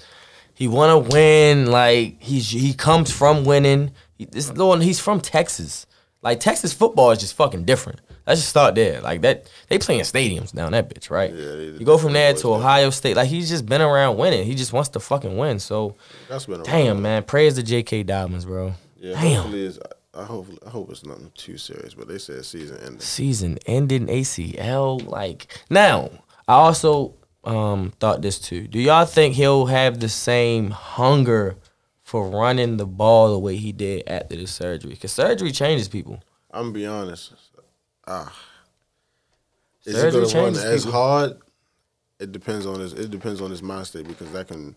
[0.53, 1.71] He want to win.
[1.71, 3.91] Like he's he comes from winning.
[4.17, 5.87] He, this little he's from Texas.
[6.21, 8.01] Like Texas football is just fucking different.
[8.25, 9.01] Let's just start there.
[9.01, 11.31] Like that, they playing stadiums down that bitch, right?
[11.33, 12.53] Yeah, they- you go from there to.
[12.53, 13.15] Ohio State.
[13.17, 14.45] Like he's just been around winning.
[14.45, 15.59] He just wants to fucking win.
[15.59, 15.95] So,
[16.29, 16.65] That's been around.
[16.65, 18.03] damn man, praise to J.K.
[18.03, 18.73] Dobbins, bro.
[18.97, 19.41] Yeah, damn.
[19.41, 19.79] hopefully it's,
[20.13, 22.99] I hope I hope it's nothing too serious, but they said season ending.
[22.99, 25.05] season ending ACL.
[25.09, 26.09] Like now,
[26.47, 28.67] I also um thought this too.
[28.67, 31.57] Do y'all think he'll have the same hunger
[32.03, 34.91] for running the ball the way he did after the surgery?
[34.91, 36.21] Because surgery changes people.
[36.51, 37.33] I'm gonna be honest.
[38.07, 38.33] Ah,
[39.85, 40.99] is Surgery he gonna run changes as people.
[40.99, 41.37] hard?
[42.19, 42.93] It depends on his.
[42.93, 44.75] It depends on his mind state because that can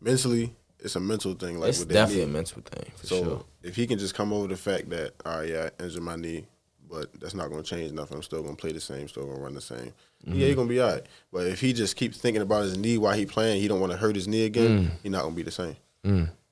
[0.00, 0.54] mentally.
[0.80, 1.58] It's a mental thing.
[1.58, 3.44] Like it's definitely a mental thing for So sure.
[3.64, 6.14] if he can just come over the fact that, all right, yeah, I injured my
[6.14, 6.46] knee,
[6.88, 8.16] but that's not going to change nothing.
[8.16, 9.92] I'm still going to play the same, still going to run the same.
[10.24, 10.34] Mm-hmm.
[10.34, 11.02] Yeah, he's going to be all right.
[11.32, 13.90] But if he just keeps thinking about his knee while he playing, he don't want
[13.90, 14.90] to hurt his knee again, Mm.
[15.02, 15.76] he's not going to be the same.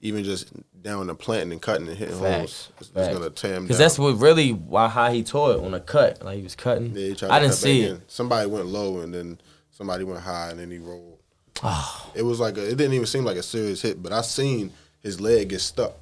[0.07, 0.53] Even just
[0.83, 3.63] down and planting and cutting and hitting holes, it's, it's going to tear him down.
[3.65, 6.23] Because that's what really why how he tore it on a cut.
[6.25, 6.95] Like he was cutting.
[6.95, 7.91] Yeah, he tried I to didn't cut see it.
[7.91, 8.03] in.
[8.07, 9.41] Somebody went low and then
[9.71, 11.19] somebody went high and then he rolled.
[11.63, 12.11] Ah.
[12.15, 14.73] It was like a, it didn't even seem like a serious hit, but I seen
[15.03, 15.95] his leg get stuck.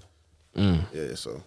[0.54, 0.84] Mm.
[0.92, 1.42] Yeah, so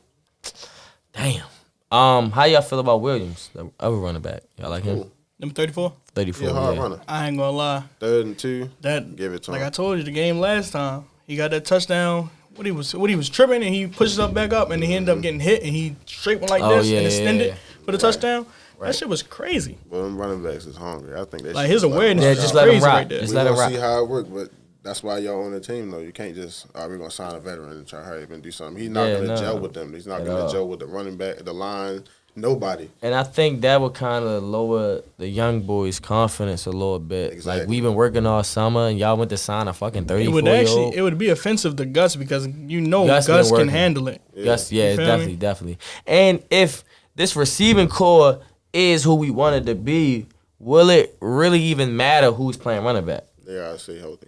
[1.14, 1.46] Damn.
[1.92, 4.42] Um, how y'all feel about Williams, the other running back?
[4.58, 4.96] Y'all like him?
[4.98, 5.12] Cool.
[5.40, 5.94] Number 34.
[6.14, 6.50] Thirty he four.
[6.50, 6.82] a hard yeah.
[6.82, 7.02] runner.
[7.08, 7.84] I ain't gonna lie.
[8.00, 9.68] Third and two, That give it to like him.
[9.68, 12.30] I told you, the game last time, he got that touchdown.
[12.58, 14.94] What he was, what he was tripping, and he pushes up back up, and he
[14.96, 17.56] ended up getting hit, and he straight went like Oh, this yeah, and extended yeah.
[17.86, 18.46] for the touchdown.
[18.80, 18.88] Right.
[18.88, 19.78] That shit was crazy.
[19.90, 21.14] But them running backs is hungry.
[21.20, 22.86] I think they Like should his just let awareness, Yeah, is just let him crazy
[22.86, 22.94] rock.
[22.94, 23.20] right there.
[23.22, 23.72] Just we let him rock.
[23.72, 24.50] see how it work, but
[24.84, 26.00] that's why y'all on the team though.
[26.00, 28.24] You can't just oh, all right, we're gonna sign a veteran and try to hurry
[28.24, 28.80] up and do something.
[28.82, 29.36] He's not Yeah, gonna no.
[29.36, 29.94] gel with them.
[29.94, 30.52] He's not At gonna all.
[30.52, 32.04] gel with the running back, the line,
[32.38, 32.90] nobody.
[33.02, 37.46] And I think that would kind of lower the young boys' confidence a little bit.
[37.46, 40.34] Like we've been working all summer, and y'all went to sign a fucking It thirty-four
[40.36, 40.94] would year actually, old.
[40.96, 44.22] it would be offensive to Gus because you know Gus Gus, can handle it.
[44.34, 45.36] Yes, yeah, You it's definitely, me?
[45.40, 45.78] definitely.
[46.06, 46.84] And if
[47.16, 48.40] this receiving core
[48.72, 50.28] is who we wanted to be,
[50.60, 53.24] will it really even matter who's playing running back?
[53.46, 54.28] They gotta stay healthy.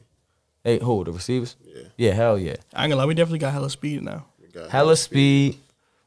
[0.64, 1.56] Hey, who the receivers?
[1.64, 1.84] Yeah.
[1.98, 2.56] Yeah, hell yeah.
[2.74, 4.26] I ain't gonna lie, we definitely got hella speed now.
[4.42, 5.58] We got Hella speed.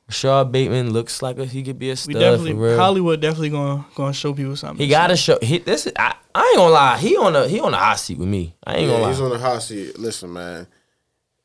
[0.08, 2.76] Rashod Bateman looks like a, he could be a We stud definitely for real.
[2.78, 4.84] Hollywood definitely gonna gonna show people something.
[4.84, 5.38] he got to show.
[5.40, 6.98] He, this is, I, I ain't gonna lie.
[6.98, 8.54] He on the he on the hot seat with me.
[8.66, 9.08] I ain't Yeah, gonna lie.
[9.10, 9.98] he's on the hot seat.
[9.98, 10.66] Listen, man.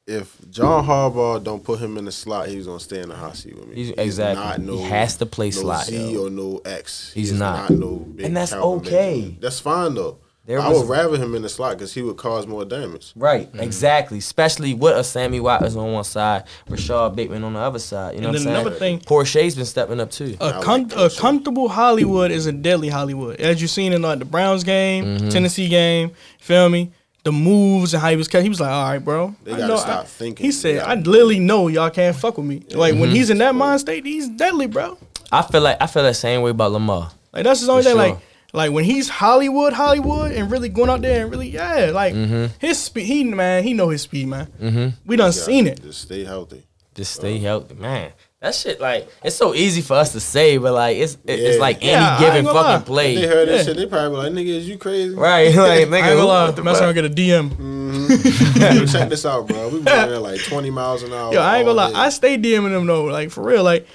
[0.05, 3.36] If John Harbaugh don't put him in the slot, he's gonna stay in the hot
[3.36, 3.76] seat with me.
[3.76, 4.66] He's- exactly.
[4.78, 6.28] He has to play no slot, Z yo.
[6.28, 7.12] or no X.
[7.14, 7.70] He's is not.
[7.72, 9.14] no big And that's okay.
[9.22, 9.38] Benjamin.
[9.41, 10.18] That's fine though.
[10.48, 13.12] There I was- would rather him in the slot because he would cause more damage.
[13.16, 13.60] Right, Mm-hmm.
[13.60, 14.18] exactly.
[14.18, 18.16] Especially with a Sammy Watkins on one side, Rashod Bateman on the other side.
[18.16, 18.62] You know And what I'm then saying?
[18.66, 20.38] another thing- Porsche's been stepping up too.
[20.39, 23.39] A, I com- like a comfortable Hollywood is a deadly Hollywood.
[23.41, 25.30] As you've seen in like the Browns game, Mm-hmm.
[25.30, 26.91] Tennessee game, feel me?
[27.26, 28.41] The moves and how he was cut.
[28.41, 29.36] He was like, all right, bro.
[29.43, 30.45] They I gotta know- stop I- thinking.
[30.45, 32.64] He said, I literally know y'all can't fuck with me.
[32.72, 33.02] Like Mm-hmm.
[33.02, 34.98] when he's in that mind state, he's deadly, bro.
[35.30, 37.12] I feel like I feel the same way about Lamar.
[37.34, 37.98] Like that's his only For thing.
[37.98, 38.08] sure.
[38.14, 38.18] Like
[38.54, 42.54] like when he's Hollywood, Hollywood, and really going out there and really, yeah, like Mm-hmm.
[42.60, 43.04] his speed.
[43.06, 44.93] He man, he know his speed, man.
[45.06, 45.82] We done seen it.
[45.82, 46.64] Just stay healthy.
[46.95, 48.12] Just stay healthy, man.
[48.39, 51.56] That shit like it's so easy for us to say, but like it's it- it's
[51.56, 51.62] Yeah.
[51.62, 53.04] like any Yeah, given ain't gonna fucking lie.
[53.04, 53.64] They play, heard that Yeah.
[53.64, 53.78] shit.
[53.78, 55.48] They probably be like, "Nigga, is you crazy?" right?
[55.54, 56.82] Like I ain't nigga, gonna who- lie, what the man, fuck?
[56.84, 58.78] gonna get a DM.
[58.80, 59.70] Yo, check this out, bro.
[59.70, 61.34] We was running at like 20 miles an hour.
[61.34, 61.98] Yo, I ain't gonna all lie, day.
[62.00, 63.64] I stay DMing them though, like for real.
[63.64, 63.88] Like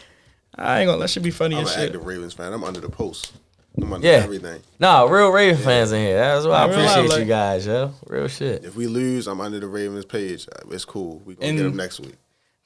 [0.56, 0.98] I ain't gonna.
[1.00, 1.86] That should be funny I'm as an shit.
[1.90, 2.52] active Ravens fan.
[2.52, 3.32] I'm under the post.
[3.80, 4.10] I'm Yeah.
[4.24, 4.60] everything.
[4.78, 6.18] Nah, real Raven fans in here.
[6.18, 7.92] That's why I Real life, appreciate like- you guys, yo.
[8.06, 8.64] Real shit.
[8.64, 10.46] If we lose, I'm under the Ravens page.
[10.54, 11.22] Uh, It's cool.
[11.24, 12.14] We gonna And- get them next week.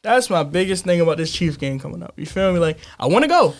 [0.03, 2.13] That's my biggest thing about this Chiefs game coming up.
[2.17, 2.59] You feel me?
[2.59, 3.55] Like I want to go,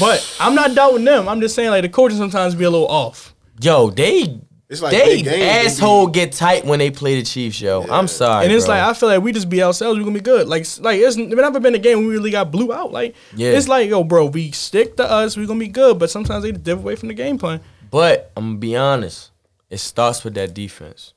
[0.00, 1.28] but I'm not doubting them.
[1.28, 3.34] I'm just saying like the coaching sometimes be a little off.
[3.62, 4.40] Yo, they
[4.70, 7.84] It's like they big games, asshole be- get tight when they play the Chiefs, yo.
[7.84, 7.92] Yeah.
[7.92, 8.44] I'm sorry.
[8.44, 8.76] And it's bro.
[8.76, 10.46] like I feel like we just be ourselves, we're gonna be good.
[10.46, 12.92] Like like it's never been a game where we really got blew out.
[12.92, 13.50] Like Yeah.
[13.50, 15.98] it's like yo, bro, we stick to us, we're gonna be good.
[15.98, 17.60] But sometimes they dip away from the game plan.
[17.90, 19.32] But I'm gonna be honest,
[19.70, 21.14] it starts with that defense.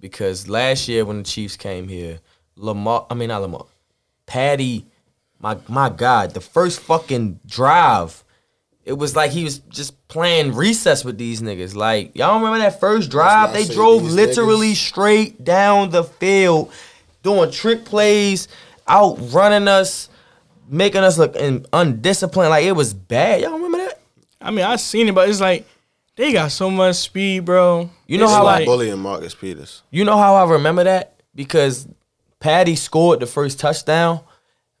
[0.00, 2.18] Because last year when the Chiefs came here,
[2.56, 3.66] Lamar I mean not Lamar,
[4.26, 4.86] Patty,
[5.38, 8.24] my my God, the first fucking drive,
[8.88, 11.74] it was like he was just playing recess with these niggas.
[11.74, 13.52] Like, y'all remember that first drive?
[13.52, 16.72] They drove literally niggas- straight down the field,
[17.22, 18.48] doing trick plays,
[18.88, 20.08] outrunning us,
[20.68, 22.48] making us look in, undisciplined.
[22.50, 23.42] Like it was bad.
[23.42, 24.00] Y'all remember that?
[24.40, 25.66] I mean, I seen it, but it's like
[26.16, 27.90] they got so much speed, bro.
[28.06, 29.82] You know It's how I- like, bullying Marcus Peters.
[29.90, 31.20] You know how I remember that?
[31.34, 31.86] Because
[32.40, 34.20] Patty scored the first touchdown.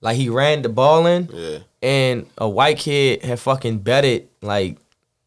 [0.00, 1.28] Like he ran the ball in.
[1.32, 1.58] Yeah.
[1.82, 4.76] And a white kid had fucking betted like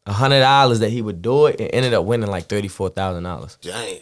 [0.06, 2.88] a hundred dollars that he would do it and ended up winning like thirty four
[2.88, 3.58] thousand dollars.
[3.60, 3.98] Damn.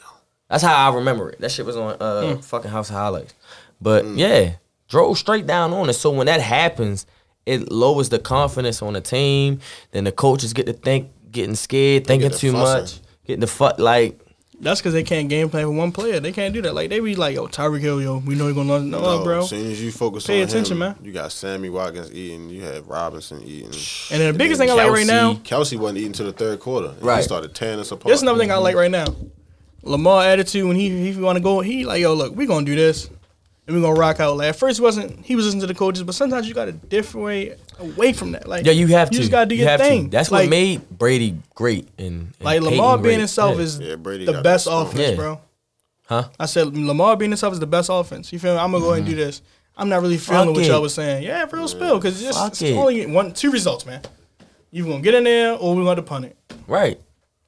[0.49, 1.41] That's how I remember it.
[1.41, 2.41] That shit was on uh Hmm.
[2.41, 3.35] fucking House of Highlights.
[3.81, 4.19] But Mm.
[4.19, 4.53] yeah,
[4.89, 5.95] drove straight down on it.
[5.95, 7.07] So when that happens,
[7.47, 9.61] it lowers the confidence on the team.
[9.93, 12.83] Then the coaches get to think, getting scared, thinking get too fussing.
[12.83, 14.19] much, getting the fuck like
[14.61, 16.21] that's because they can't game plan for one player.
[16.21, 16.75] They can't do that.
[16.75, 18.91] Like they be like, yo, Tyreek Hill, yo, we know you're gonna learn.
[18.91, 19.39] No, No, bro.
[19.41, 20.97] As soon as you focus Pay on attention, him, man.
[21.03, 22.51] You got Sammy Watkins eating.
[22.51, 23.73] You had Robinson eating.
[24.11, 26.33] And then the biggest then thing I like right now, Kelce wasn't eating to the
[26.33, 26.89] third quarter.
[26.89, 27.19] And Right.
[27.19, 28.11] He started tearing us apart.
[28.11, 28.65] That's another thing I mm-hmm.
[28.65, 29.07] like right now.
[29.83, 32.77] Lamar attitude when he he want to go, he like yo look, we gonna do
[32.77, 33.09] this,
[33.71, 34.37] and we gonna rock out.
[34.37, 36.67] Like at first, it wasn't he was listening to the coaches, but sometimes you got
[36.67, 38.49] a different way away from that.
[38.49, 39.15] Like Yeah, you have to.
[39.15, 39.87] you just gotta do You your have to.
[39.87, 40.11] thing.
[40.11, 43.19] That's like, what made Brady great and, and like Lamar being great.
[43.19, 43.63] himself Yeah.
[43.63, 45.15] is Yeah, Brady the best that offense, Yeah.
[45.15, 45.41] bro.
[46.07, 46.29] Huh?
[46.41, 48.33] I said Lamar being himself is the best offense.
[48.33, 48.61] You feel me?
[48.61, 49.21] I'm gonna go ahead and do mm-hmm.
[49.21, 49.43] this.
[49.77, 50.69] I'm not really feeling Fuck what it.
[50.69, 51.23] y'all was saying.
[51.23, 54.03] Yeah, real spill because it's, Fuck it's only one two results, man.
[54.73, 56.37] You gonna get in there or we gonna punt it.
[56.67, 57.01] right.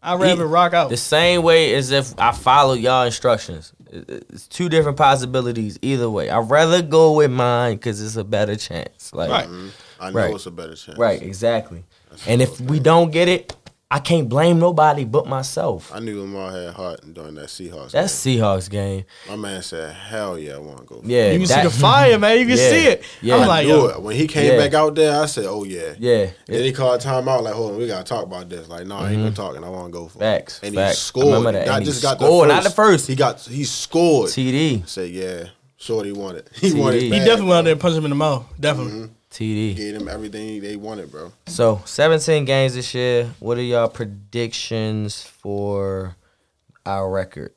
[0.04, 0.90] I'd rather He- rock out.
[0.90, 3.72] The same way as if I follow y'all instructions.
[3.92, 6.30] It- It's two different possibilities either way.
[6.30, 9.12] I'd rather go with mine because it's a better chance.
[9.12, 9.46] Like, Right.
[9.46, 9.68] Mm-hmm.
[10.00, 10.34] I know Right.
[10.34, 10.98] it's a better chance.
[10.98, 11.84] right, exactly.
[12.26, 13.54] And if we don't get it,
[13.94, 15.92] I can't blame nobody but myself.
[15.94, 17.90] I knew Lamar had heart during that Seahawks.
[17.90, 18.38] That's game.
[18.40, 19.04] Seahawks game.
[19.28, 21.82] My man said, "Hell yeah, I want to go." Yeah, you can that- see the
[21.82, 22.38] fire, man.
[22.38, 22.70] You can Yeah.
[22.70, 23.02] see it.
[23.20, 23.36] Yeah.
[23.36, 24.00] I'm I like, Knew yo, it.
[24.02, 24.56] When he came Yeah.
[24.56, 26.30] back out there, I said, "Oh yeah." Yeah.
[26.46, 27.42] Then he called timeout.
[27.42, 28.66] Like, hold on, we gotta talk about this.
[28.66, 30.20] Like, no, I ain't gonna talk, and I want to go for Mm-hmm.
[30.20, 30.68] Facts, it.
[30.68, 30.98] And facts.
[30.98, 31.26] He scored.
[31.26, 31.66] remember that.
[31.66, 33.06] Not And he just got scored, the not the first.
[33.08, 33.40] He got.
[33.40, 34.30] He scored.
[34.30, 34.88] TD.
[34.88, 35.44] Said, yeah,
[35.76, 36.48] Shorty wanted.
[36.60, 36.78] He TD.
[36.80, 37.02] wanted.
[37.02, 37.62] He he definitely went out bro.
[37.64, 38.44] there and punched him in the mouth.
[38.58, 39.10] Definitely.
[39.32, 39.74] TD.
[39.76, 41.32] Gave them everything they wanted, bro.
[41.46, 43.30] So 17 games this year.
[43.40, 46.16] What are y'all predictions for
[46.86, 47.52] our record?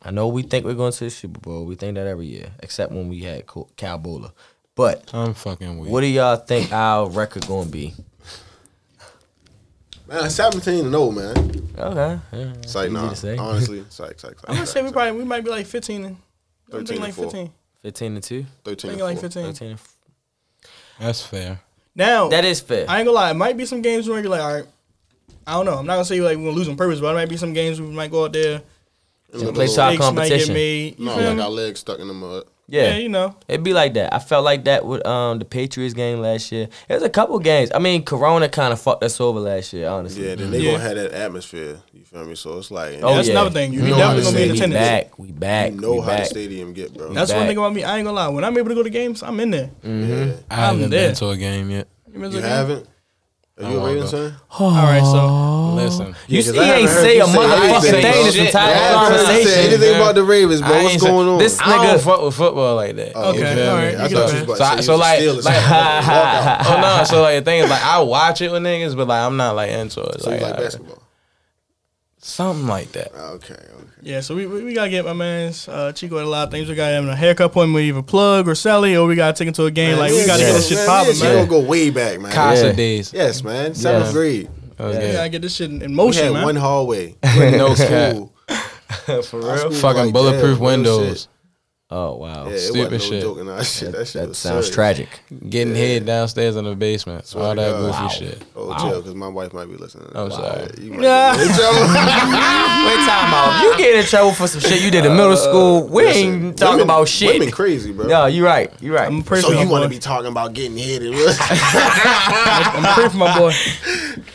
[0.00, 1.64] I know we think we're going to the Super Bowl.
[1.64, 4.30] We think that every year, except when we had Col- Kyle Boller.
[4.76, 5.90] But I'm fucking weak.
[5.90, 7.94] what do y'all think our record going to be?
[10.06, 11.36] Man, seventeen and zero, man.
[11.76, 13.36] Okay, yeah, It's like, easy nah, to say.
[13.36, 16.04] honestly, it's like, it's like, I'm gonna say we probably we might be like 15
[16.04, 16.16] and
[16.70, 17.24] 13 and like four.
[17.24, 17.52] 15.
[17.82, 18.46] 15 to two.
[18.64, 18.90] thirteen.
[18.92, 19.28] Thinking and like four.
[19.28, 19.42] 15.
[19.52, 19.96] 13 and f-
[21.00, 21.60] That's fair.
[21.94, 22.86] Now That is fair.
[22.88, 23.30] I ain't gonna lie.
[23.30, 24.66] It might be some games where you're like, all right.
[25.46, 25.74] I don't know.
[25.78, 27.52] I'm not gonna say like we're gonna lose on purpose, but it might be some
[27.52, 28.62] games we might go out there.
[29.32, 30.54] And play a soccer little- Mistakes might get competition.
[30.54, 30.98] made.
[30.98, 31.42] You No, feel like me?
[31.42, 32.44] our legs stuck in the mud.
[32.68, 32.82] Yeah.
[32.90, 33.34] yeah, you know.
[33.48, 34.12] It'd be like that.
[34.14, 36.68] I felt like that with um the Patriots game last year.
[36.86, 37.70] There's a couple games.
[37.74, 40.28] I mean, Corona kind of fucked us over last year, honestly.
[40.28, 40.72] Yeah, then they Yeah.
[40.72, 41.78] gonna have that atmosphere.
[41.92, 42.34] You feel me?
[42.34, 43.32] So it's like, Oh, that's yeah.
[43.34, 43.72] another thing.
[43.72, 44.80] You we know definitely gonna be in we attendance.
[44.88, 45.18] back.
[45.18, 45.72] We back.
[45.72, 46.18] you know we how back.
[46.20, 47.12] the stadium get, bro.
[47.12, 47.38] That's back.
[47.38, 47.84] one thing about me.
[47.84, 48.28] I ain't gonna lie.
[48.28, 49.70] When I'm able to go to games, I'm in there.
[49.84, 50.36] Mm-hmm.
[50.50, 51.08] I haven't I'm there.
[51.08, 51.88] been to a game yet.
[52.14, 52.86] You, you haven't?
[53.60, 54.18] Are you I a wanna Ravens go.
[54.30, 54.36] fan?
[54.60, 57.22] All right, so Listen, You Yeah, 'cause see, I he haven't ain't heard say you
[57.22, 59.70] a say motherfucking anything, thing this Shit, entire I I haven't heard you say conversation.
[59.72, 60.00] anything man.
[60.00, 60.70] about the Ravens, bro.
[60.70, 61.38] I What's ain't going on?
[61.38, 63.12] This I don't nigga- fuck with football like that.
[63.16, 63.84] Oh, Okay, You feel all me?
[63.86, 65.44] right, I you thought you was about So to say so the like- Steelers.
[65.44, 66.66] like- Walkout.
[66.66, 69.20] oh no, so like the thing is like I watch it with niggas, but like
[69.22, 70.20] I'm not like into it.
[70.22, 71.02] So you like, like basketball?
[72.28, 73.12] Something like that.
[73.14, 73.84] Okay, okay.
[74.02, 76.50] yeah, so we, we, we gotta get my man's uh, Chico at a lot of
[76.50, 76.68] things.
[76.68, 79.36] We gotta have him a haircut appointment with either Plug or Sally, or we gotta
[79.36, 79.98] take him to a game.
[79.98, 81.32] like we gotta yeah, get this shit man, popping, yeah, man.
[81.32, 82.32] She gonna go way back, man.
[82.32, 82.72] Casa Yeah.
[82.72, 83.12] days.
[83.12, 83.74] Yes, man.
[83.74, 84.12] Seventh Yeah.
[84.12, 84.48] grade.
[84.80, 85.06] Okay.
[85.08, 86.44] We gotta get this shit in in We motion, had man.
[86.44, 87.16] one hallway.
[87.36, 87.74] No.
[87.74, 88.32] School.
[89.24, 89.70] For real?
[89.70, 91.28] Fucking like bulletproof that, real windows.
[91.90, 91.96] Shit.
[91.96, 92.46] Oh wow.
[92.48, 93.22] Yeah, it Stupid wasn't no shit.
[93.22, 93.46] joking.
[93.46, 94.70] That shit, that, shit that sounds serious.
[94.70, 95.08] tragic.
[95.48, 95.80] Getting Yeah.
[95.82, 97.26] hid downstairs in the basement.
[97.26, 97.80] Swear All that God.
[97.80, 98.08] goofy Wow.
[98.08, 98.42] shit.
[98.56, 100.10] Oh, chill, because my wife might be listening.
[100.14, 100.68] I'm sorry.
[100.82, 101.34] You might Yeah.
[101.36, 101.80] get in trouble.
[101.80, 103.62] Wait, time out.
[103.62, 105.84] You get in trouble for some shit you did in middle school.
[105.88, 107.32] We Listen, ain't talking women- about shit.
[107.34, 108.06] Women crazy, bro.
[108.06, 108.70] No, you right.
[108.80, 109.06] You right.
[109.08, 112.94] I'm pretty So for my you want to be talking about getting hit and I'm
[112.94, 113.52] pretty for my boy.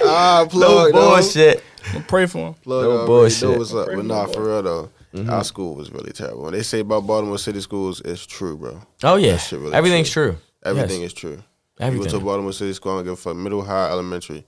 [0.06, 1.10] ah no plug though.
[1.16, 1.64] bullshit.
[1.94, 2.54] I'm pray for him.
[2.64, 3.50] Plug No already bullshit.
[3.50, 4.90] Know what's up, but for nah, for real though.
[5.14, 5.30] Mm-hmm.
[5.30, 6.44] Our school was really terrible.
[6.44, 8.82] When they say about Baltimore City schools, it's true, bro.
[9.04, 9.38] Oh yeah.
[9.52, 10.38] Really Everything's true.
[10.66, 11.12] Everything Yes.
[11.12, 11.44] is true.
[11.80, 13.36] You go to Baltimore City school, I don't give a fuck.
[13.36, 14.46] Middle, high, elementary,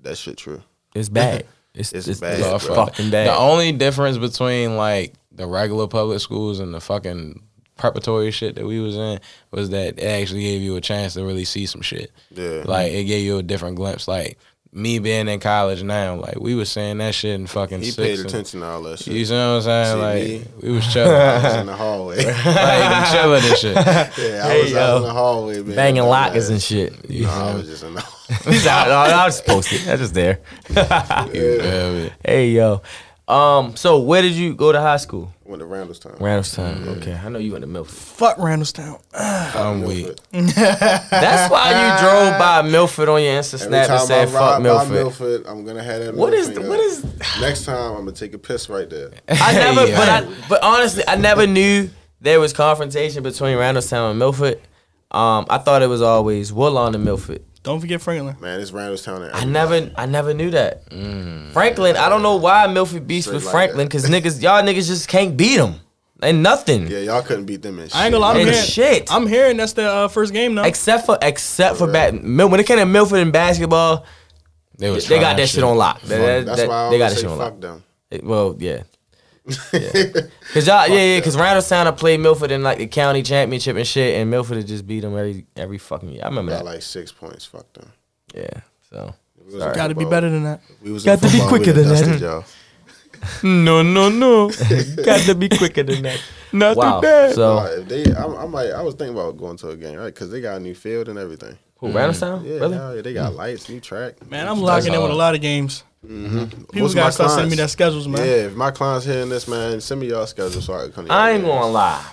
[0.00, 0.62] that shit true.
[0.94, 1.46] It's bad.
[1.74, 2.58] It's, It's it's, bad, it's bro.
[2.58, 2.88] fuck.
[2.88, 3.28] fucking bad.
[3.28, 7.40] The only difference between like the regular public schools and the fucking
[7.76, 9.20] preparatory shit that we was in
[9.52, 12.10] was that it actually gave you a chance to really see some shit.
[12.30, 12.62] Yeah.
[12.64, 14.08] Like it gave you a different glimpse.
[14.08, 14.38] Like
[14.72, 17.96] me being in college now, like we was saying that shit in fucking He six
[17.96, 19.14] paid and- attention to all that shit.
[19.14, 19.96] You see what I'm saying?
[19.96, 20.44] See like me?
[20.68, 22.16] we was chilling, I was in the hallway.
[22.26, 23.74] like chilling and shit.
[23.76, 24.78] yeah, I Hey, was yo.
[24.80, 25.76] out in the hallway, man.
[25.76, 26.50] Banging Dumb lockers ass.
[26.50, 27.10] and shit.
[27.10, 28.04] No, I was just in the
[28.46, 29.80] no, no, I was posted.
[29.82, 30.40] That's just there.
[30.70, 32.10] Yeah, man.
[32.24, 32.82] Hey yo.
[33.28, 33.76] Um.
[33.76, 35.32] So where did you go to high school?
[35.44, 36.18] went to Randallstown.
[36.18, 36.98] Randallstown.
[36.98, 37.94] Okay, I know you went to Milford.
[37.94, 39.00] Fuck Randallstown.
[39.14, 40.08] I'm weak.
[40.32, 44.28] That's why you drove by Milford on your Insta Every snap and time I said
[44.28, 46.14] "fuck ride by Milford." Milford, I'm gonna have that.
[46.14, 49.10] What middle is the- finger what Next time, I'm gonna take a piss right there.
[49.28, 49.96] I never, Yeah.
[49.96, 51.88] but I, but honestly, I never knew
[52.20, 54.60] there was confrontation between Randallstown and Milford.
[55.10, 57.42] Um, I thought it was always Woodlawn and Milford.
[57.68, 58.34] Don't forget Franklin.
[58.40, 59.26] Man, it's Randallstown.
[59.26, 60.90] and I never, I never knew that.
[61.52, 64.86] Franklin, I don't know why Milford beats Straight with like Franklin because niggas, y'all niggas
[64.86, 65.74] just can't beat them
[66.22, 67.94] and nothing Yeah, y'all couldn't beat them in shit.
[67.96, 68.30] I ain't gonna lie.
[68.30, 69.12] I'm And hearing, shit.
[69.12, 70.64] I'm hearing that's the uh, first game now.
[70.64, 72.14] except for except for Correct.
[72.14, 72.24] bat.
[72.24, 74.06] Mil- When it came to Milford and basketball,
[74.78, 76.00] They, was they got that shit on lock.
[76.02, 77.52] That- that- That's that- why I they got that say shit on lock.
[77.52, 77.84] fuck them.
[78.10, 78.84] It- Well, yeah.
[79.72, 80.22] Yeah.
[80.52, 83.86] Cause y'all, yeah, yeah, cause Randallstown I played Milford in like the county championship and
[83.86, 86.22] shit, and Milford had just beat them every every fucking year.
[86.24, 86.64] I remember Got that.
[86.64, 87.44] like six points.
[87.44, 87.90] Fuck them.
[88.34, 88.48] Yeah,
[88.90, 89.14] so
[89.50, 89.74] Sorry.
[89.74, 90.60] Got to be better than that.
[90.82, 92.20] We was Got to be football, quicker we than that.
[92.20, 92.44] Y'all.
[93.42, 94.48] No, no, no.
[95.04, 96.22] got to be quicker than that.
[96.52, 97.00] Not Wow.
[97.00, 97.34] too bad.
[97.34, 98.70] So Nah, if they, I, I might.
[98.70, 100.06] I was thinking about going to a game, right?
[100.14, 101.58] Because they got a new field and everything.
[101.78, 102.42] who Randallstown?
[102.42, 102.44] Mm.
[102.44, 102.76] Yeah, really?
[102.76, 104.24] hell yeah, they got lights, new track.
[104.30, 105.82] Man, I'm locking in with a lot of games.
[106.06, 106.62] Mm-hmm.
[106.72, 108.24] People gotta start sending me their schedules, man.
[108.24, 111.06] Yeah, if my clients hearing this, man, send me y'all schedule so I can come.
[111.06, 111.52] to I ain't games.
[111.52, 112.06] gonna lie.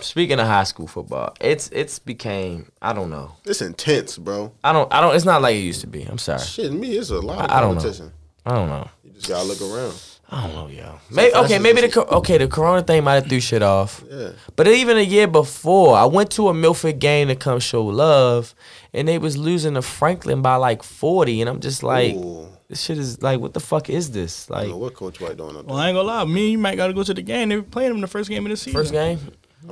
[0.00, 3.32] Speaking of high school football, it's it's became I don't know.
[3.44, 4.52] It's intense, bro.
[4.64, 5.14] I don't I don't.
[5.14, 6.02] It's not like it used to be.
[6.02, 6.40] I'm sorry.
[6.40, 7.80] Shit, me, it's a lot of I- I don't know.
[7.80, 8.12] competition.
[8.44, 8.88] I don't know.
[9.04, 9.94] You just gotta look around.
[10.34, 10.98] I don't know, yo.
[11.10, 14.02] Maybe okay, maybe the okay the Corona thing might have threw shit off.
[14.10, 14.30] Yeah.
[14.56, 18.54] But even a year before, I went to a Milford game to come show love,
[18.94, 22.48] and they was losing to Franklin by like forty, and I'm just like, Ooh.
[22.72, 24.48] This shit is like, what the fuck is this?
[24.48, 25.76] Like don't know what Coach White doing up Well.
[25.76, 26.24] I ain't gonna lie.
[26.24, 27.50] Me and you might gotta go to the game.
[27.50, 28.80] They were playing them the first game of the season.
[28.80, 29.18] first game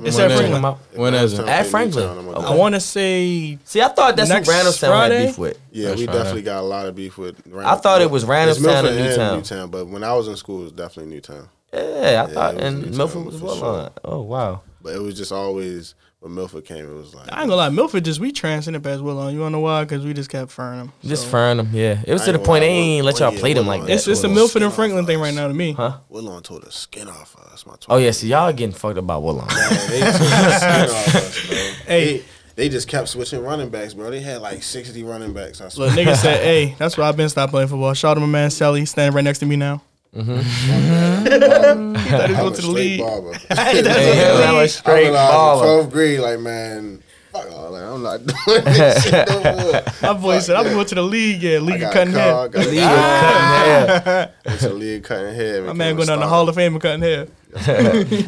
[0.03, 0.47] It's at is it?
[0.47, 0.75] Franklin.
[1.01, 1.47] When is it?
[1.47, 2.05] At Franklin.
[2.05, 2.47] Newtown, I'm Okay.
[2.53, 5.17] I want to say See, I thought that's Next who Randallstown Friday?
[5.21, 5.59] had beef with.
[5.71, 6.15] Yeah, That's we fine.
[6.15, 7.41] definitely got a lot of beef with.
[7.57, 9.37] I thought it was It's Randallstown Milford and Newtown.
[9.37, 11.49] Newtown, but when I was in school, it was definitely Newtown.
[11.73, 13.79] Yeah, I thought, was and Milford was for well sure.
[13.83, 13.91] on.
[14.05, 14.61] Oh wow.
[14.81, 17.69] But it was just always when Milford came, it was like I ain't gonna lie.
[17.69, 19.27] Milford just we transcended past Willow.
[19.29, 19.83] You wanna know why?
[19.83, 20.93] Because we just kept furring them.
[21.03, 21.99] Just So, furring them, yeah.
[22.05, 23.89] It was I to the point they ain't let y'all play them like that.
[23.89, 25.73] It's it's a Milford and Franklin thing right now to me.
[25.73, 25.97] Huh?
[26.09, 27.65] Woodlawn tore the skin off us.
[27.65, 29.47] My Oh yeah, see y'all getting fucked about Woodlawn.
[29.55, 31.57] Man, they tore the skin off us, bro.
[31.87, 32.17] Hey.
[32.17, 34.11] They, they just kept switching running backs, bro.
[34.11, 35.61] They had like 60 running backs.
[35.61, 35.87] I swear.
[35.89, 38.27] Look, nigga said, "Hey, that's why I've been stopped playing football." Shout out to my
[38.27, 39.81] man Sally, standing right next to me now.
[40.13, 41.95] Mm-hmm.
[41.97, 42.99] I'm go a to the straight league.
[42.99, 43.31] barber.
[43.49, 45.83] I'm a I straight baller.
[45.85, 47.01] 12th grade, like, man,
[47.31, 47.83] fuck all that.
[47.83, 49.41] I'm not doing this shit no
[49.71, 49.81] more.
[50.01, 51.41] My boy said, "I'm going to the league.
[51.41, 54.33] Yeah, league of cutting hair." League league of cutting hair.
[54.45, 55.61] It's a league cutting hair.
[55.63, 57.27] My man going down the Hall of Fame of cutting hair.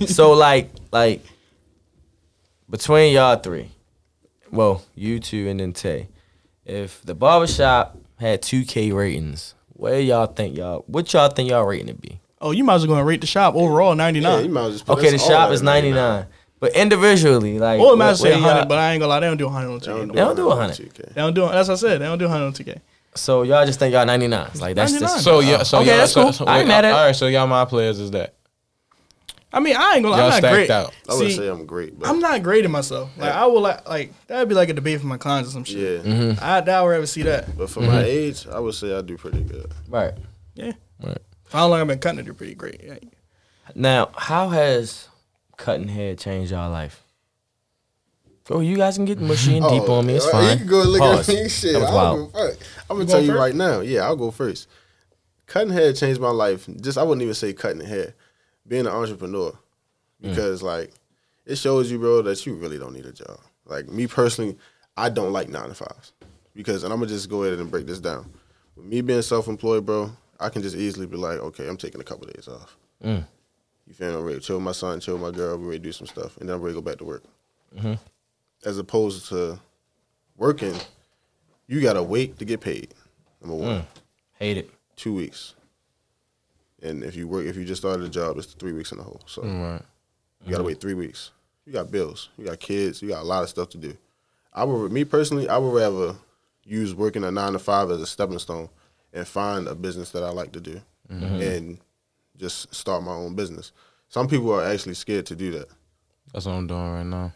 [0.07, 1.21] so like like
[2.69, 3.71] between y'all three,
[4.51, 6.07] well, you two and then Tay,
[6.65, 9.53] if the barbershop had two K ratings,
[9.84, 12.19] where y'all think y'all what y'all think y'all rating it be?
[12.41, 14.39] Oh, you might as well go and rate the shop overall ninety nine.
[14.39, 15.91] Yeah, you might as well just put Okay, the us all shop at is ninety
[15.91, 16.25] nine.
[16.59, 19.09] But individually, like Or it might where- say where y'all- hundred, but I ain't gonna
[19.09, 19.97] lie, they don't do hundred on two K.
[19.99, 20.07] don't.
[20.09, 20.75] They don't do 100.
[20.77, 21.13] 2K.
[21.13, 21.41] They don't do.
[21.41, 22.01] That's what I said.
[22.01, 22.79] They don't do hundred on two K.
[23.15, 24.49] So y'all just think y'all ninety nine.
[24.55, 25.01] Like that's 99.
[25.01, 26.34] just So yeah, so Okay, y'all, that's so, cool.
[26.34, 26.93] so, I ain't wait, mad at it.
[26.97, 28.34] All right, so y'all my players is that?
[29.55, 30.09] I mean, I ain't gonna.
[30.09, 30.69] lie, Y'all I'm not stacked great.
[30.71, 30.93] out.
[31.07, 33.11] I would say I'm great, but I'm not great grading myself.
[33.17, 35.63] Like I would like like that'd be like a debate for my clients or some
[35.63, 36.03] shit.
[36.03, 36.11] yeah.
[36.11, 36.39] Mm-hmm.
[36.43, 37.55] I doubt we'll ever see that.
[37.55, 39.71] But for my age, I would say I do pretty good.
[39.87, 40.13] right.
[40.55, 40.71] Yeah.
[41.03, 41.17] Right.
[41.45, 42.81] For how long I've been cutting it, they're pretty great.
[42.83, 42.95] Yeah.
[43.75, 45.07] Now, how has
[45.57, 47.03] cutting hair changed y'all life?
[48.49, 50.15] Oh, you guys can get mushy and deep on me.
[50.15, 50.51] It's fine.
[50.51, 51.29] You can go look Pause.
[51.29, 51.49] at me.
[51.49, 52.33] Shit, That was I'll wild.
[52.33, 52.61] go first.
[52.89, 53.39] I'm gonna You tell you first?
[53.39, 53.79] right now.
[53.79, 54.67] Yeah, I'll go first.
[55.45, 56.67] Cutting hair changed my life.
[56.81, 58.15] Just I wouldn't even say cutting hair.
[58.68, 59.51] Being an entrepreneur,
[60.22, 60.30] Mm.
[60.30, 60.91] because like
[61.45, 63.39] it shows you, bro, that you really don't need a job.
[63.66, 64.57] Like me personally,
[64.95, 66.14] I don't like nine to fives
[66.55, 68.32] because, and I'm gonna just go ahead and break this down.
[68.76, 72.03] With me being self-employed, bro, I can just easily be like, okay, I'm taking a
[72.05, 72.78] couple days off.
[73.03, 73.26] Mm.
[73.86, 74.18] You feel me?
[74.18, 75.91] I'm ready to chill with my son, chill with my girl, we ready to do
[75.91, 77.24] some stuff, and then I'm ready to go back to work.
[77.76, 77.93] Mm-hmm.
[78.66, 79.59] As opposed to
[80.38, 80.76] working,
[81.68, 82.93] you gotta wait to get paid.
[83.41, 83.86] Number one, Mm.
[84.39, 84.70] Hate it.
[84.95, 85.53] two weeks,
[86.84, 89.03] and if you work, if you just started a job, it's three weeks in the
[89.03, 89.21] hole.
[89.25, 89.81] So mm, Right.
[90.43, 90.67] you gotta mm-hmm.
[90.67, 91.31] wait three weeks.
[91.65, 93.97] You got bills, you got kids, you got a lot of stuff to do.
[94.53, 96.15] I would, me personally, I would rather
[96.65, 98.69] use working a nine to five as a stepping stone
[99.13, 100.81] and find a business that I like to do.
[101.11, 101.41] Mm-hmm.
[101.41, 101.79] and
[102.38, 103.73] just start my own business.
[104.07, 105.67] Some people are actually scared to do that.
[106.34, 107.34] That's what I'm doing right now.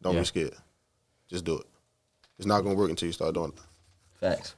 [0.00, 0.20] Don't Yeah.
[0.20, 0.54] be scared.
[1.28, 1.66] Just do it.
[2.38, 3.60] It's not gonna work until you start doing it.
[4.20, 4.54] Facts.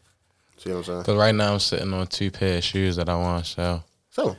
[0.58, 1.02] See what I'm saying?
[1.04, 3.84] Cause right now I'm sitting on two pair of shoes that I want to sell.
[4.14, 4.36] Sell them.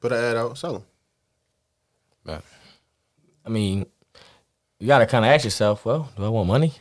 [0.00, 0.58] Put an ad out.
[0.58, 0.84] Sell them.
[2.24, 2.44] But
[3.46, 3.86] I mean,
[4.78, 6.74] you gotta kind of ask yourself, well, do I want money?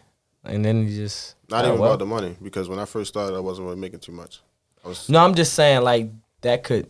[0.44, 1.92] And then you just Not oh, even well.
[1.92, 4.42] about the money because when I first started, I wasn't really making too much.
[4.84, 6.10] I was No, I'm just saying like
[6.42, 6.88] that could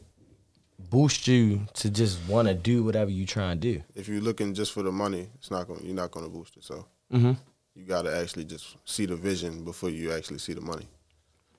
[0.89, 3.83] boost you to just want to do whatever you try and do.
[3.93, 5.81] if you're looking just for the money, it's not going.
[5.85, 6.63] You're not going to boost it.
[6.63, 7.37] So Mhm.
[7.75, 10.87] you got to actually just see the vision before you actually see the money.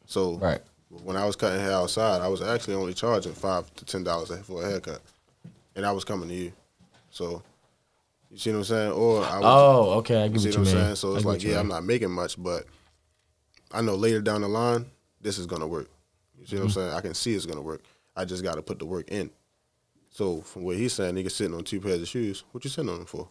[0.07, 0.63] So Right.
[1.05, 4.31] When I was cutting hair outside, I was actually only charging five to ten dollars
[4.45, 5.01] for a haircut,
[5.75, 6.53] and I was coming to you.
[7.11, 7.43] So
[8.31, 8.93] you see what I'm saying?
[8.93, 10.85] Or I was, Oh, okay, I you get see what what you I'm mean.
[10.85, 10.97] saying?
[10.97, 12.65] So it's like, you yeah, I'm not making much, but
[13.71, 14.87] I know later down the line,
[15.21, 15.89] this is gonna work.
[16.39, 16.81] You see what I'm Mm-hmm.
[16.81, 16.93] saying?
[16.93, 17.83] I can see it's gonna work.
[18.17, 19.31] I just got to put the work in.
[20.11, 22.45] So from what he's saying, nigga sitting on two pairs of shoes.
[22.53, 23.27] What you sitting on them for?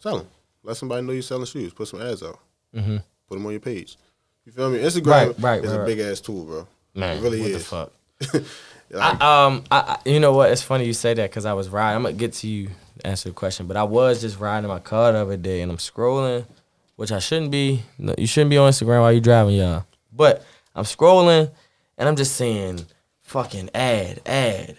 [0.00, 0.28] Sell them.
[0.64, 1.72] Let somebody know you're selling shoes.
[1.72, 2.40] Put some ads out.
[2.74, 3.04] Mhm.
[3.28, 3.96] Put them on your page.
[4.44, 4.78] You feel me?
[4.78, 6.66] Instagram Right, right, is right, a big ass tool, bro.
[6.94, 7.56] Man, it really what is.
[7.58, 7.92] the fuck?
[8.90, 10.52] Like, I, um, I, I, you know what?
[10.52, 11.96] It's funny you say that because I was riding.
[11.96, 12.68] I'm gonna get to you
[12.98, 15.72] to answer the question, but I was just riding my car the other day and
[15.72, 16.46] I'm scrolling,
[16.94, 17.82] which I shouldn't be.
[17.98, 19.84] No, you shouldn't be on Instagram while you're driving, y'all.
[20.12, 20.44] But
[20.76, 21.50] I'm scrolling
[21.98, 22.84] and I'm just seeing
[23.22, 24.78] fucking ad, ad,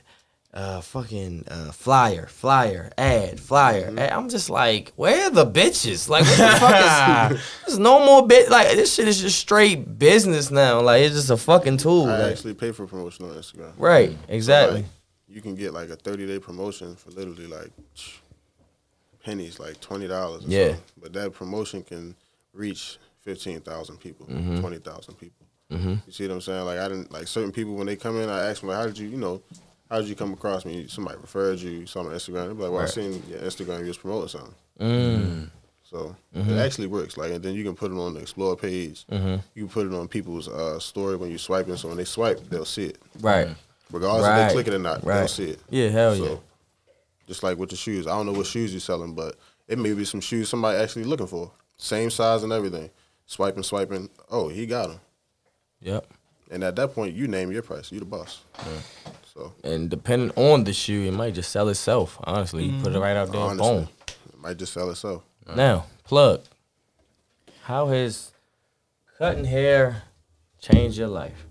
[0.55, 3.93] uh, fucking uh, flyer, flyer, ad, flyer.
[3.97, 4.11] ad.
[4.11, 6.07] I'm just like, where are the bitches?
[6.07, 7.41] Like, what the fuck is?
[7.67, 8.49] There's no more bit.
[8.49, 10.79] Like, this shit is just straight business now.
[10.81, 12.05] Like, it's just a fucking tool.
[12.05, 13.73] I like- actually pay for promotion on Instagram.
[13.77, 14.77] right, exactly.
[14.83, 14.85] Like,
[15.27, 17.69] you can get like a 30 day promotion for literally like
[19.23, 20.43] pennies, like twenty dollars.
[20.45, 20.75] Yeah.
[21.01, 22.15] But that promotion can
[22.53, 24.61] reach fifteen thousand people, Mm-hmm.
[24.61, 25.45] twenty thousand people.
[25.71, 26.63] You see what I'm saying?
[26.65, 28.85] Like I didn't like certain people when they come in, I ask them like, how
[28.85, 29.41] did you, you know,
[29.95, 30.87] how did you come across me?
[30.89, 32.47] Somebody referred you, you saw on Instagram.
[32.49, 32.89] They be like, well, I Right.
[32.89, 34.53] seen your Instagram, you was promoting something.
[34.81, 35.49] Mm.
[35.89, 36.49] So Mm-hmm.
[36.51, 37.15] it actually works.
[37.15, 39.05] Like, and then you can put it on the explore page.
[39.09, 41.77] You can put it on people's uh, story when you swiping.
[41.77, 43.47] So when they swipe, they'll see it, Right.
[43.89, 45.01] regardless if they click it or not.
[45.01, 45.59] They'll see it.
[45.69, 46.35] Yeah, hell So, yeah.
[47.27, 49.37] just like with the shoes, I don't know what shoes you're selling, but
[49.69, 52.89] it may be some shoes somebody actually looking for, same size and everything.
[53.27, 54.09] Swiping, swiping.
[54.29, 54.99] Oh, he got them.
[55.81, 56.05] Yep.
[56.51, 57.91] And at that point, you name your price.
[57.91, 58.41] You the boss.
[59.35, 62.17] So And depending on the shoe, it might just sell itself.
[62.23, 63.41] Honestly, you put it right out there.
[63.41, 63.87] honestly, Boom.
[64.07, 65.23] it might just sell itself.
[65.55, 66.41] Now, plug.
[67.63, 68.31] How has
[69.17, 70.03] cutting hair
[70.61, 71.45] changed your life?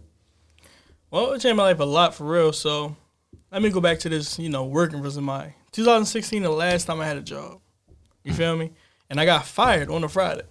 [1.10, 2.52] Well, it changed my life a lot for real.
[2.52, 2.96] So
[3.52, 5.54] let me go back to this, you know, working resume.
[5.72, 7.60] 2016, the last time I had a job.
[8.22, 8.70] You feel me?
[9.10, 10.44] And I got fired on a Friday.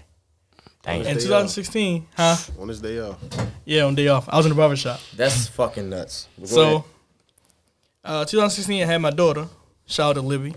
[0.83, 2.35] Dang, In Day 2016, huh?
[2.59, 3.17] On this day off.
[3.65, 4.27] Yeah, on day off.
[4.29, 4.99] I was in the barber shop.
[5.15, 6.27] that's fucking nuts.
[6.43, 6.83] So,
[8.03, 9.47] uh, 2016, I had my daughter.
[9.85, 10.55] Shout out to Libby.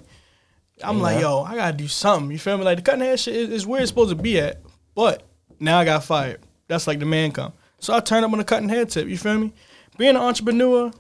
[0.83, 2.31] I'm like, yo, I gotta do something.
[2.31, 2.65] You feel me?
[2.65, 4.61] Like the cutting hair shit is, is where it's supposed to be at.
[4.95, 5.23] But
[5.59, 6.41] now I got fired.
[6.69, 7.53] That's like the man come.
[7.79, 9.09] So I turned up on the cutting hair tip.
[9.09, 9.53] You feel me?
[9.97, 10.93] Being an entrepreneur,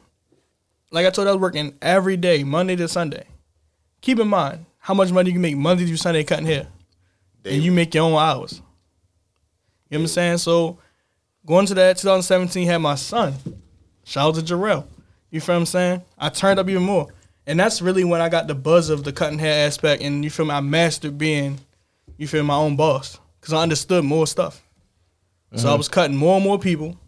[0.91, 3.27] like I told you, I was working every day, Monday to Sunday.
[4.01, 6.69] Keep in mind how much money you can make Monday to Sunday cutting hair,
[7.45, 8.63] and you make your own hours.
[9.91, 10.39] You know what I'm saying?
[10.39, 10.79] So
[11.45, 13.35] going to that 2017, had my son.
[14.05, 14.87] Shout out to Jarrell.
[15.31, 16.03] You feel what I'm saying?
[16.19, 17.09] I turned up even more.
[17.47, 20.31] And that's really when I got the buzz of the cutting hair aspect and you
[20.31, 21.59] feel me, I mastered being,
[22.17, 23.19] you feel my own boss.
[23.41, 24.61] Cause I understood more stuff.
[25.55, 25.79] So I mm-hmm.
[25.79, 26.99] was cutting more and more people.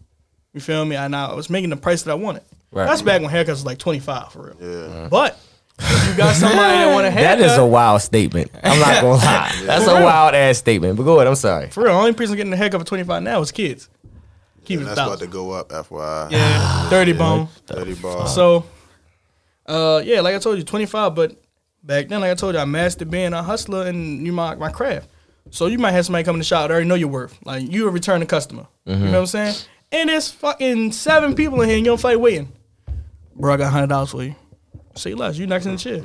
[0.53, 0.95] You feel me?
[0.95, 2.43] And I was making the price that I wanted.
[2.71, 2.85] Right.
[2.85, 4.55] That's back when haircuts was like 25 for real.
[4.59, 4.67] Yeah.
[4.67, 5.09] Mm-hmm.
[5.09, 5.37] But
[5.79, 8.51] if you got somebody that want a haircut, That is a wild statement.
[8.63, 9.61] I'm not gonna lie.
[9.63, 10.03] That's For a real.
[10.05, 10.95] wild ass statement.
[10.97, 11.27] But go ahead.
[11.27, 11.69] I'm sorry.
[11.69, 13.89] for real, only person getting a haircut for 25 now is kids.
[14.69, 16.29] Keep And it a that's about to go up, FYI.
[16.29, 17.47] Yeah, 30 bone.
[17.65, 18.27] 30 ball.
[18.27, 18.65] So,
[19.65, 21.15] uh, yeah, like I told you, 25.
[21.15, 21.35] But
[21.83, 24.69] back then, like I told you, I mastered being a hustler and you my my
[24.71, 25.09] craft.
[25.49, 27.35] So you might have somebody come in the shop that already know your worth.
[27.43, 28.67] Like you a returning customer.
[28.85, 29.55] You know what I'm saying?
[29.91, 32.51] And there's fucking seven people in here and you don't fight waiting.
[33.35, 34.35] Bro, I got hundred dollars for you.
[34.93, 35.35] Say less.
[35.39, 36.03] You next in the chair.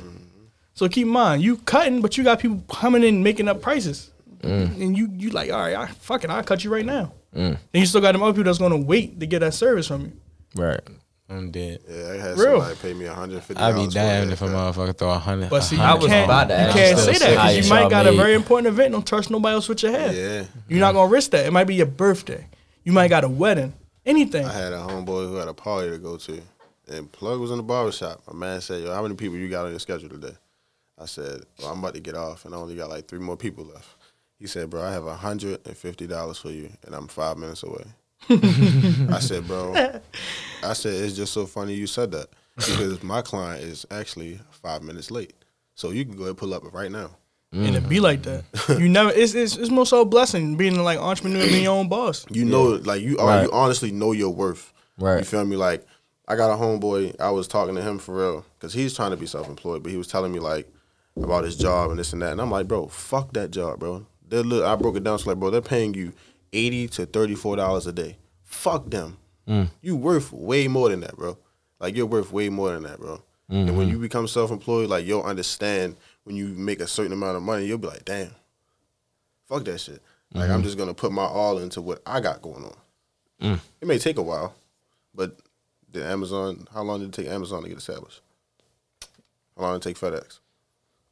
[0.73, 4.09] So keep in mind, you cutting, but you got people coming in making up prices.
[4.45, 4.81] Mm.
[4.81, 7.11] And you you like, all right, I fuck it, I'll cut you right now.
[7.35, 7.57] Mm.
[7.57, 10.01] And you still got them other people that's gonna wait to get that service from
[10.01, 10.11] you.
[10.55, 10.81] Right.
[11.27, 11.79] I'm dead.
[11.89, 12.59] yeah, I had Real.
[12.61, 15.49] somebody pay me 150 I'd be damned if a motherfucker throw a hundred.
[15.49, 17.65] But see, a you I was can't, about to you can't you say that because
[17.65, 18.91] you might got a very important event.
[18.91, 20.13] Don't trust nobody else with your hair.
[20.13, 20.45] Yeah.
[20.67, 21.47] You're not gonna risk that.
[21.47, 22.45] It might be your birthday.
[22.83, 23.73] You might got a wedding.
[24.05, 24.45] Anything.
[24.45, 26.39] I had a homeboy who had a party to go to,
[26.89, 28.21] and Plug was in the barber shop.
[28.31, 30.35] My man said, "Yo, how many people you got on your schedule today?"
[31.01, 33.35] I said, "Well, I'm about to get off, and I only got like three more
[33.35, 33.94] people left."
[34.45, 37.63] He said, "Bro, I have hundred and fifty dollars for you, and I'm five minutes
[37.63, 37.83] away."
[38.29, 39.73] I said, "Bro,"
[40.63, 44.83] I said it's just so funny you said that because my client is actually five
[44.83, 45.33] minutes late,
[45.73, 47.09] so you can go ahead and pull up right now.
[47.51, 48.43] and it be like that.
[48.69, 49.09] You never.
[49.09, 52.25] It's it's, it's more so a blessing being like entrepreneur, being your own boss.
[52.29, 53.43] You know, like you are, Right.
[53.45, 54.73] you honestly know your worth.
[54.99, 55.17] Right.
[55.19, 55.55] You feel me?
[55.55, 55.87] Like
[56.27, 57.19] I got a homeboy.
[57.19, 59.91] I was talking to him for real because he's trying to be self employed, but
[59.91, 60.71] he was telling me like
[61.17, 64.05] about his job and this and that, and I'm like, bro, fuck that job, bro.
[64.27, 64.63] They look.
[64.63, 65.19] I broke it down.
[65.19, 66.13] So like, bro, they're paying you
[66.53, 68.17] eighty to thirty four dollars a day.
[68.43, 69.17] Fuck them.
[69.47, 69.69] Mm.
[69.81, 71.37] You worth way more than that, bro.
[71.79, 73.21] Like you're worth way more than that, bro.
[73.47, 73.91] And when mm-hmm.
[73.91, 77.65] you become self employed, like you'll understand when you make a certain amount of money,
[77.65, 78.31] you'll be like, damn,
[79.47, 80.01] fuck that shit.
[80.33, 80.63] Like I'm mm-hmm.
[80.63, 82.75] just gonna put my all into what I got going on.
[83.41, 83.59] Mm.
[83.81, 84.55] It may take a while,
[85.13, 85.37] but
[85.91, 86.67] did Amazon?
[86.73, 88.21] How long did it take Amazon to get established?
[89.55, 90.39] How long did it take FedEx?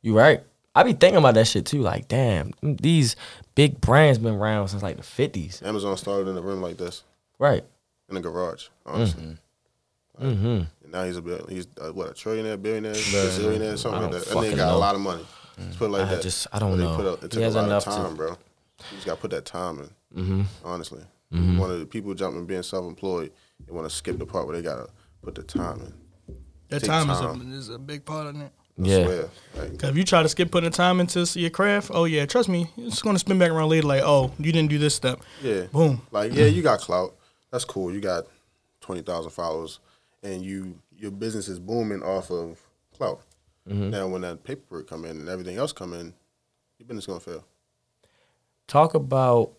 [0.01, 0.43] You right.
[0.76, 1.82] I be thinking about that shit too.
[1.82, 3.15] Like, damn, these
[3.55, 5.61] big brands been around since like the fifties.
[5.63, 7.03] Amazon started in a room like this
[7.39, 7.63] Right.
[8.09, 9.38] in a garage, honestly.
[10.21, 10.45] Mm-hmm.
[10.84, 14.26] And now he's a bill- he's uh, what a trillionaire, billionaire, billionaire, something like that.
[14.26, 14.78] That nigga fucking got know.
[14.78, 15.26] a lot of money.
[15.57, 16.21] Let's put it like I that.
[16.24, 16.95] just- I don't But know.
[16.95, 18.30] Put up, He it took a has lot enough of to- time, bro.
[18.30, 18.38] You
[18.95, 20.21] just got to put that time in.
[20.24, 20.41] Mm-hmm.
[20.65, 23.32] Honestly, one of the people jumping being self-employed,
[23.65, 24.88] they want to skip the part where they gotta
[25.24, 25.93] put the time in.
[26.69, 27.51] That time, time.
[27.51, 28.51] Is, a, is a big part of it.
[28.80, 29.03] I Yeah.
[29.05, 29.30] swear.
[29.55, 32.49] Like, Cause if you try to skip putting time into your craft, oh yeah, trust
[32.49, 33.88] me, it's gonna spin back around later.
[33.88, 35.19] Like, oh, you didn't do this step.
[35.41, 35.63] Yeah.
[35.71, 36.01] Boom.
[36.11, 37.15] Like, yeah, you got clout.
[37.51, 37.93] That's cool.
[37.93, 38.26] You got
[38.82, 39.80] twenty thousand followers,
[40.24, 42.59] and you your business is booming off of
[42.97, 43.21] clout.
[43.69, 43.91] Mm-hmm.
[43.91, 46.13] Now, when that paperwork come in and everything else come in,
[46.80, 47.45] your business gonna fail.
[48.67, 49.51] Talk about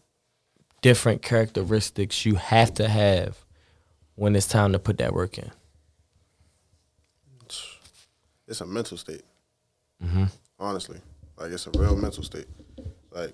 [0.82, 3.44] different characteristics you have to have
[4.16, 5.50] when it's time to put that work in.
[8.46, 9.22] It's a mental state.
[10.02, 10.24] Mm-hmm.
[10.58, 11.00] Honestly,
[11.38, 12.46] like it's a real mental state.
[13.10, 13.32] Like,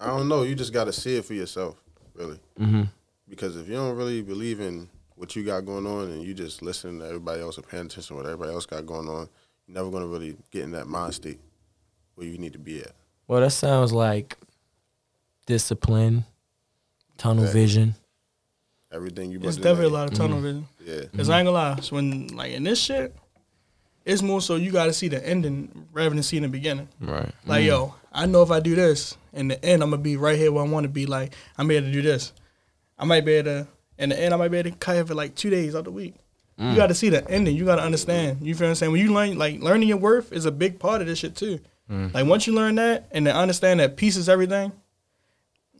[0.00, 0.42] I don't know.
[0.42, 1.76] You just got to see it for yourself,
[2.14, 2.38] really.
[2.58, 2.84] Mm-hmm.
[3.28, 6.62] Because if you don't really believe in what you got going on and you just
[6.62, 9.28] listen to everybody else and paying attention to what everybody else got going on,
[9.66, 11.40] you're never gonna really get in that mind state
[12.14, 12.92] where you need to be at.
[13.26, 14.36] Well, that sounds like
[15.46, 16.24] discipline,
[17.16, 17.94] tunnel Exact- vision.
[18.90, 19.38] Everything you.
[19.42, 20.44] It's definitely a lot of tunnel mm-hmm.
[20.46, 20.68] vision.
[20.84, 21.02] Yeah.
[21.16, 23.14] Cause I ain't gonna lie, so when like in this shit,
[24.08, 26.88] it's more so you gotta see the ending rather than seeing the beginning.
[26.98, 27.30] Right.
[27.44, 27.66] Like, mm.
[27.66, 30.50] yo, I know if I do this, in the end, I'm gonna be right here
[30.50, 31.04] where I want to be.
[31.04, 32.32] Like, I'm able to do this.
[32.98, 35.06] I might be able to, in the end, I might be able to cut it
[35.06, 36.14] for like two days out the week.
[36.56, 36.76] You mm.
[36.76, 37.54] got to see the ending.
[37.54, 38.38] You got to understand.
[38.40, 38.92] You feel what I'm saying?
[38.92, 41.60] When you learn, like, learning your worth is a big part of this shit too.
[41.88, 42.12] Mm.
[42.12, 44.72] Like, once you learn that and then understand that peace is everything,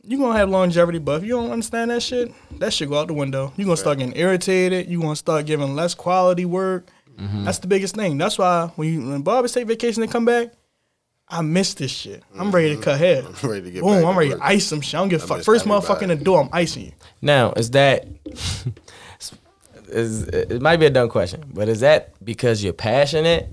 [0.03, 0.99] you gonna have longevity.
[0.99, 3.51] But if you don't understand that shit, that shit go out the window.
[3.57, 4.87] You gonna start getting irritated.
[4.89, 6.87] You gonna start giving less quality work.
[7.19, 7.43] Mm-hmm.
[7.45, 8.17] That's the biggest thing.
[8.17, 10.53] That's why when you when barbers take vacation and come back,
[11.27, 12.23] I miss this shit.
[12.37, 12.83] I'm ready to mm-hmm.
[12.83, 13.23] cut hair.
[13.25, 14.39] I'm ready to get Boom, back I'm to ready work.
[14.39, 14.95] to ice some shit.
[14.95, 15.43] I don't give a I fuck.
[15.43, 16.91] First motherfucker in the door, I'm icing you.
[17.21, 18.07] Now, is that
[19.89, 23.49] is it might be a dumb question, but is that because you're passionate,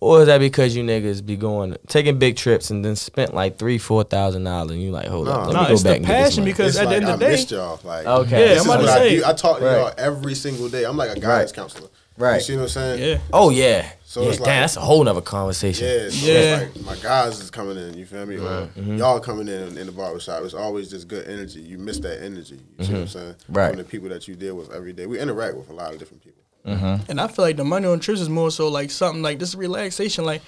[0.00, 3.58] or is that because you niggas be going taking big trips and then spent like
[3.58, 5.40] three, four thousand dollars and you like, hold Nah.
[5.42, 6.52] up, let Nah, me go it's the back and get this passion money.
[6.52, 7.80] because It's at the end I of the day, missed y'all.
[7.84, 8.40] Like, Okay.
[8.40, 9.22] Yeah, this I'm is about to what I do.
[9.26, 9.76] I talk to Right.
[9.76, 10.84] y'all every single day.
[10.84, 11.56] I'm like a guidance Right.
[11.56, 11.88] counselor.
[12.18, 12.34] Right.
[12.36, 13.02] You see what I'm saying?
[13.02, 13.18] yeah.
[13.32, 15.86] Oh yeah, So yeah, it's damn, like- that's a whole nother conversation.
[15.86, 16.56] Yeah, so Yeah.
[16.60, 18.36] it's like my guys is coming in, you feel me?
[18.36, 18.96] Or Mm-hmm.
[18.96, 20.42] y'all coming in in the barbershop.
[20.44, 21.60] It's always just good energy.
[21.60, 22.60] You miss that energy.
[22.78, 23.32] You see what I'm saying?
[23.34, 23.52] Mm-hmm.
[23.52, 23.68] Right.
[23.70, 25.06] From the people that you deal with every day.
[25.06, 26.40] We interact with a lot of different people.
[26.64, 29.54] And I feel like the money on trips is more so like something like this
[29.54, 30.24] relaxation.
[30.24, 30.42] Like,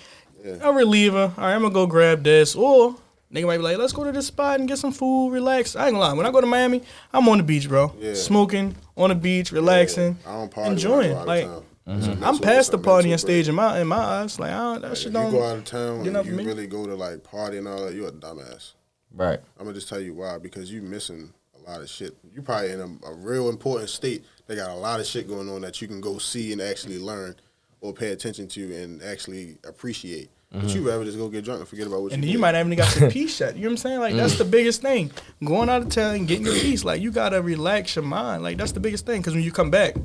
[0.60, 1.32] a reliever.
[1.36, 2.54] All right, I'm gonna go grab this.
[2.54, 2.94] Or
[3.34, 5.74] nigga might be like, let's go to this spot and get some food, relax.
[5.76, 6.12] I ain't gonna lie.
[6.14, 6.82] When I go to Miami,
[7.12, 7.92] I'm on the beach, bro.
[7.98, 8.14] Yeah.
[8.14, 11.10] Smoking on the beach, relaxing, I don't party enjoying.
[11.16, 11.64] When I go Like, out of town.
[11.86, 11.98] Mm-hmm.
[12.12, 14.38] It's a I'm past the partying mental stage in my in my eyes.
[14.38, 15.32] Like, I, that Like, shit if don't.
[15.32, 16.44] you go out of town get and enough you for me.
[16.46, 18.72] really go to like party and all that, you're a dumbass.
[19.12, 19.38] Right.
[19.58, 22.16] I'm gonna just tell you why because you missing a lot of shit.
[22.34, 24.24] You probably in a, a real important state.
[24.46, 26.98] They got a lot of shit going on that you can go see and actually
[26.98, 27.36] learn
[27.82, 30.30] or pay attention to and actually appreciate.
[30.54, 30.78] But mm-hmm.
[30.78, 32.40] you rather just go get drunk and forget about what and you then you did.
[32.40, 33.56] might haven't even got your peace yet.
[33.56, 33.98] You know what I'm saying?
[34.00, 34.38] Like that's mm.
[34.38, 35.10] the biggest thing.
[35.44, 36.84] Going out of town and getting your peace.
[36.84, 38.44] Like you gotta relax your mind.
[38.44, 39.20] Like that's the biggest thing.
[39.20, 39.96] Cause when you come back,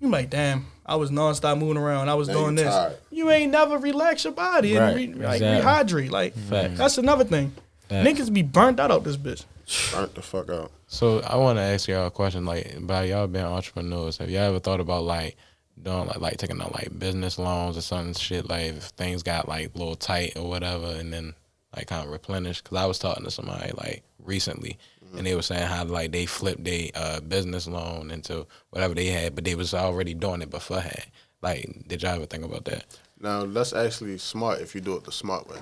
[0.00, 2.10] you like, damn, I was nonstop moving around.
[2.10, 2.74] I was Now doing you this.
[2.74, 2.96] tired.
[3.10, 6.02] You ain't never relax your body and Right, re- like exactly.
[6.02, 6.10] rehydrate.
[6.10, 6.66] Like Facts.
[6.66, 6.76] Mm-hmm.
[6.76, 7.54] that's another thing.
[7.88, 8.06] Facts.
[8.06, 9.44] Niggas be burnt out out this bitch.
[9.92, 10.70] burnt the fuck out.
[10.86, 12.44] So I want to ask y'all a question.
[12.44, 15.36] Like, about y'all being entrepreneurs, have y'all ever thought about like
[15.82, 18.48] doing like like taking out like business loans or some shit?
[18.48, 21.34] Like, if things got like a little tight or whatever, and then
[21.76, 22.62] like kind of replenish.
[22.62, 24.78] Because I was talking to somebody like recently,
[25.16, 29.06] and they were saying how like they flipped their uh, business loan into whatever they
[29.06, 31.06] had, but they was already doing it beforehand.
[31.42, 32.84] Like, did y'all ever think about that?
[33.20, 35.58] Now that's actually smart if you do it the smart way.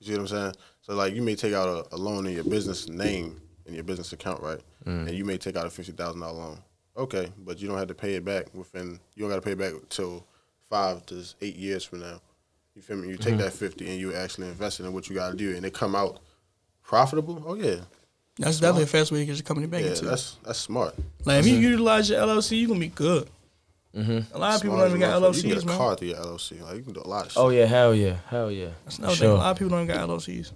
[0.00, 0.54] You see what I'm saying?
[0.82, 3.84] So like you may take out a, a loan in your business name in your
[3.84, 4.60] business account, right?
[4.84, 6.58] And you may take out a fifty thousand dollar loan.
[6.96, 9.00] Okay, but you don't have to pay it back within.
[9.14, 10.26] You don't got to pay it back till
[10.68, 12.20] five to eight years from now.
[12.74, 13.08] You feel me?
[13.08, 15.54] You take that fifty and you actually invest it in what you got to do,
[15.56, 16.20] and it come out
[16.82, 17.42] profitable.
[17.46, 17.76] Oh yeah,
[18.38, 20.04] That's definitely a fast way to get your company back yeah, into.
[20.06, 20.94] that's that's smart.
[21.24, 23.28] Like if you utilize your LLC, you gonna be good.
[23.94, 24.24] Mhm.
[24.34, 25.36] A lot of people Smart don't even as a got motherfucker.
[25.36, 25.76] You can get a man.
[25.76, 26.62] car through your LLC.
[26.62, 27.38] Like you can do a lot of shit.
[27.42, 28.68] Oh yeah, hell yeah, hell yeah.
[28.84, 29.26] That's another Sure.
[29.28, 29.36] thing.
[29.36, 30.52] A lot of people don't got LLCs.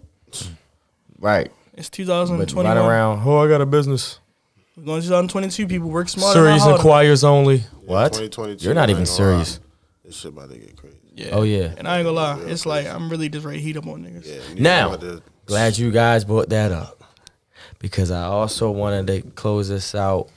[1.19, 1.51] Right.
[1.75, 2.65] It's But 2021.
[2.67, 3.23] right around.
[3.27, 4.21] Oh, I got a business.
[4.77, 5.67] We're going to 2022.
[5.69, 6.39] People work smarter.
[6.41, 6.77] Serious not harder.
[6.77, 7.59] inquires only.
[7.85, 8.13] What?
[8.13, 9.43] 2022, You're not I even ain't gonna lie.
[9.45, 9.61] serious.
[10.05, 10.97] This shit about to get crazy.
[11.15, 11.29] Yeah.
[11.33, 11.73] Oh yeah.
[11.79, 14.05] And I ain't gonna lie, it's like I'm really just ready to heat up on
[14.05, 14.27] niggas.
[14.27, 14.35] Yeah.
[14.55, 17.03] niggas Now, about to- glad you guys brought that up
[17.79, 20.29] because I also wanted to close this out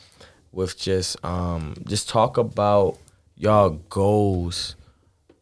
[0.53, 2.97] with just um just talk about
[3.35, 4.75] y'all goals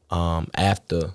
[0.09, 1.11] um after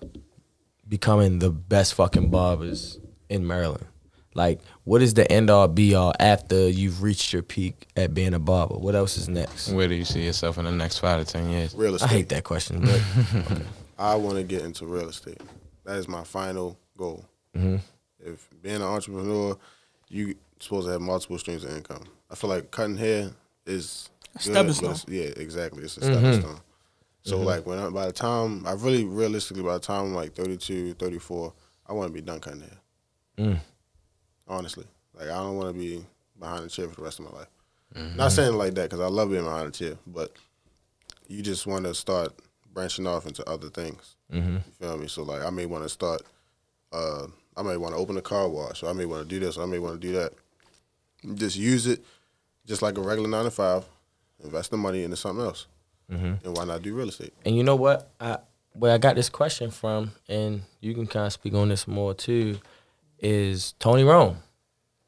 [0.88, 3.86] becoming the best fucking barbers in Maryland.
[4.34, 8.34] Like, what is the end all be all after you've reached your peak at being
[8.34, 8.74] a barber?
[8.76, 9.68] What else is next?
[9.70, 11.74] Where do you see yourself in the next five to ten years?
[11.74, 12.10] real estate.
[12.10, 13.62] I hate that question, but
[13.98, 15.40] I want to get into real estate.
[15.84, 17.24] That is my final goal.
[17.56, 17.76] Mm-hmm.
[18.24, 19.56] If being an entrepreneur,
[20.08, 22.04] you supposed to have multiple streams of income.
[22.30, 23.30] I feel like cutting hair
[23.66, 24.96] is good, stepping stone.
[25.08, 25.82] Yeah, exactly.
[25.84, 26.12] It's a Mm-hmm.
[26.12, 26.60] stepping stone.
[27.24, 30.34] So like when I, by the time I really realistically by the time I'm like
[30.34, 31.52] 32, 34,
[31.88, 32.78] I want to be done cutting hair.
[33.38, 33.58] Mm.
[34.48, 36.04] Honestly, like I don't want to be
[36.38, 37.48] behind the chair for the rest of my life.
[37.94, 38.16] Mm-hmm.
[38.16, 40.32] Not saying like that because I love being behind the chair, but
[41.28, 42.32] you just want to start
[42.72, 44.16] branching off into other things.
[44.32, 44.56] Mm-hmm.
[44.56, 45.08] You feel me?
[45.08, 46.22] So like I may want to start.
[46.92, 47.26] Uh,
[47.56, 48.82] I may want to open a car wash.
[48.82, 49.56] Or I may want to do this.
[49.56, 50.32] Or I may want to do that.
[51.34, 52.04] Just use it,
[52.66, 53.84] just like a regular nine to five.
[54.42, 55.66] Invest the money into something else.
[56.10, 56.46] Mm-hmm.
[56.46, 57.32] And why not do real estate?
[57.44, 58.10] And you know what?
[58.20, 58.38] I
[58.74, 62.14] where I got this question from, and you can kind of speak on this more
[62.14, 62.58] too,
[63.22, 64.38] is Tony Rome.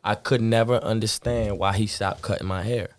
[0.03, 2.91] I could never understand why he stopped cutting my hair.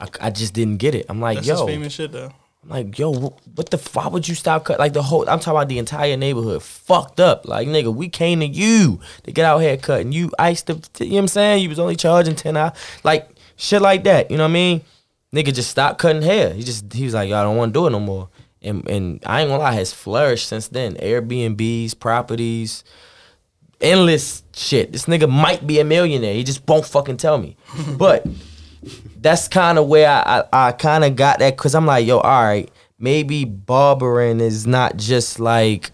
[0.00, 1.06] I, I just didn't get it.
[1.08, 2.32] I'm like, That's yo, famous shit though.
[2.64, 3.76] I'm like, yo, what the?
[3.76, 4.78] f- Why would you stop cut?
[4.78, 7.46] Like the whole, I'm talking about the entire neighborhood fucked up.
[7.48, 10.74] Like nigga, we came to you to get our hair cut, and you iced the.
[11.04, 11.62] You know what I'm saying?
[11.62, 14.30] You was only charging ten hours, like shit like that.
[14.30, 14.82] You know what I mean?
[15.34, 16.52] Nigga just stopped cutting hair.
[16.52, 18.28] He just he was like, yo, I don't want to do it no more.
[18.60, 20.94] And and I ain't gonna lie, has flourished since then.
[20.96, 22.84] Airbnbs, properties,
[23.82, 24.92] endless shit.
[24.92, 26.34] This nigga might be a millionaire.
[26.34, 27.56] He just won't fucking tell me.
[27.98, 28.26] But
[29.20, 32.18] that's kind of where I I, I kind of got that because I'm like, yo,
[32.18, 35.90] all right, maybe barbering is not just like,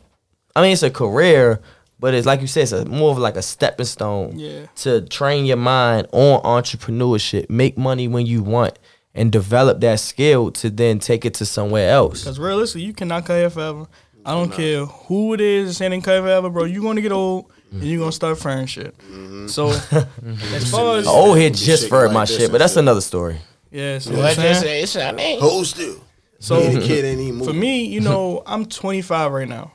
[0.57, 1.61] I mean, it's a career,
[2.01, 4.67] but it's like you said, it's a, more of like a stepping stone Yeah.
[4.77, 8.79] to train your mind on entrepreneurship, make money when you want,
[9.15, 12.21] and develop that skill to then take it to somewhere else.
[12.23, 13.87] Because realistically, you cannot cut hair forever.
[14.25, 16.65] I don't care who it is saying cut hair forever, bro.
[16.65, 18.97] You're gonna get old and you're gonna start firing shit.
[18.99, 19.47] Mm-hmm.
[19.49, 20.99] So as far mm-hmm.
[21.01, 23.41] as A old head just shit for like my this shit, but that's another story.
[23.71, 25.41] yeah, so what I'm saying?
[25.41, 26.05] Hold still.
[26.41, 29.73] So the kid ain't even for me, you know, I'm 25 right now.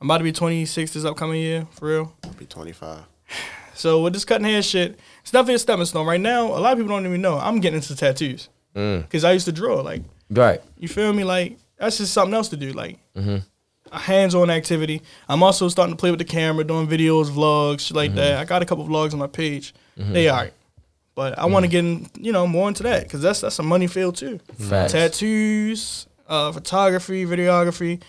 [0.00, 2.12] I'm about to be 26 this upcoming year, for real.
[2.24, 3.04] I'll be 25.
[3.74, 6.06] So with this cutting hair shit, it's definitely a stepping stone.
[6.06, 9.02] Right now, a lot of people don't even know I'm getting into tattoos mm.
[9.02, 9.80] because I used to draw.
[9.80, 10.60] Like, Right.
[10.78, 11.24] you feel me?
[11.24, 12.72] Like that's just something else to do.
[12.72, 13.42] Like a
[13.98, 15.02] hands-on activity.
[15.28, 18.18] I'm also starting to play with the camera, doing videos, vlogs, shit like mm-hmm.
[18.18, 18.38] that.
[18.38, 19.74] I got a couple vlogs on my page.
[19.98, 20.12] Mm-hmm.
[20.12, 20.52] They alright,
[21.14, 22.04] but I want to mm-hmm.
[22.04, 24.38] get in, you know more into that because that's that's a money field too.
[24.58, 24.92] Facts.
[24.92, 28.02] Tattoos, uh, photography, videography.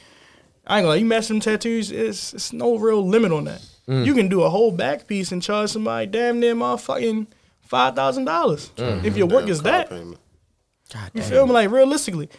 [0.65, 3.45] I ain't gonna lie, you mess with them tattoos, it's it's no real limit on
[3.45, 3.61] that.
[3.88, 4.05] Mm.
[4.05, 7.27] You can do a whole back piece and charge somebody damn near motherfucking
[7.61, 9.03] five thousand dollars mm.
[9.03, 9.89] if your work Damn is that.
[9.89, 10.19] payment.
[10.93, 11.53] God You feel me?
[11.53, 12.29] Like realistically,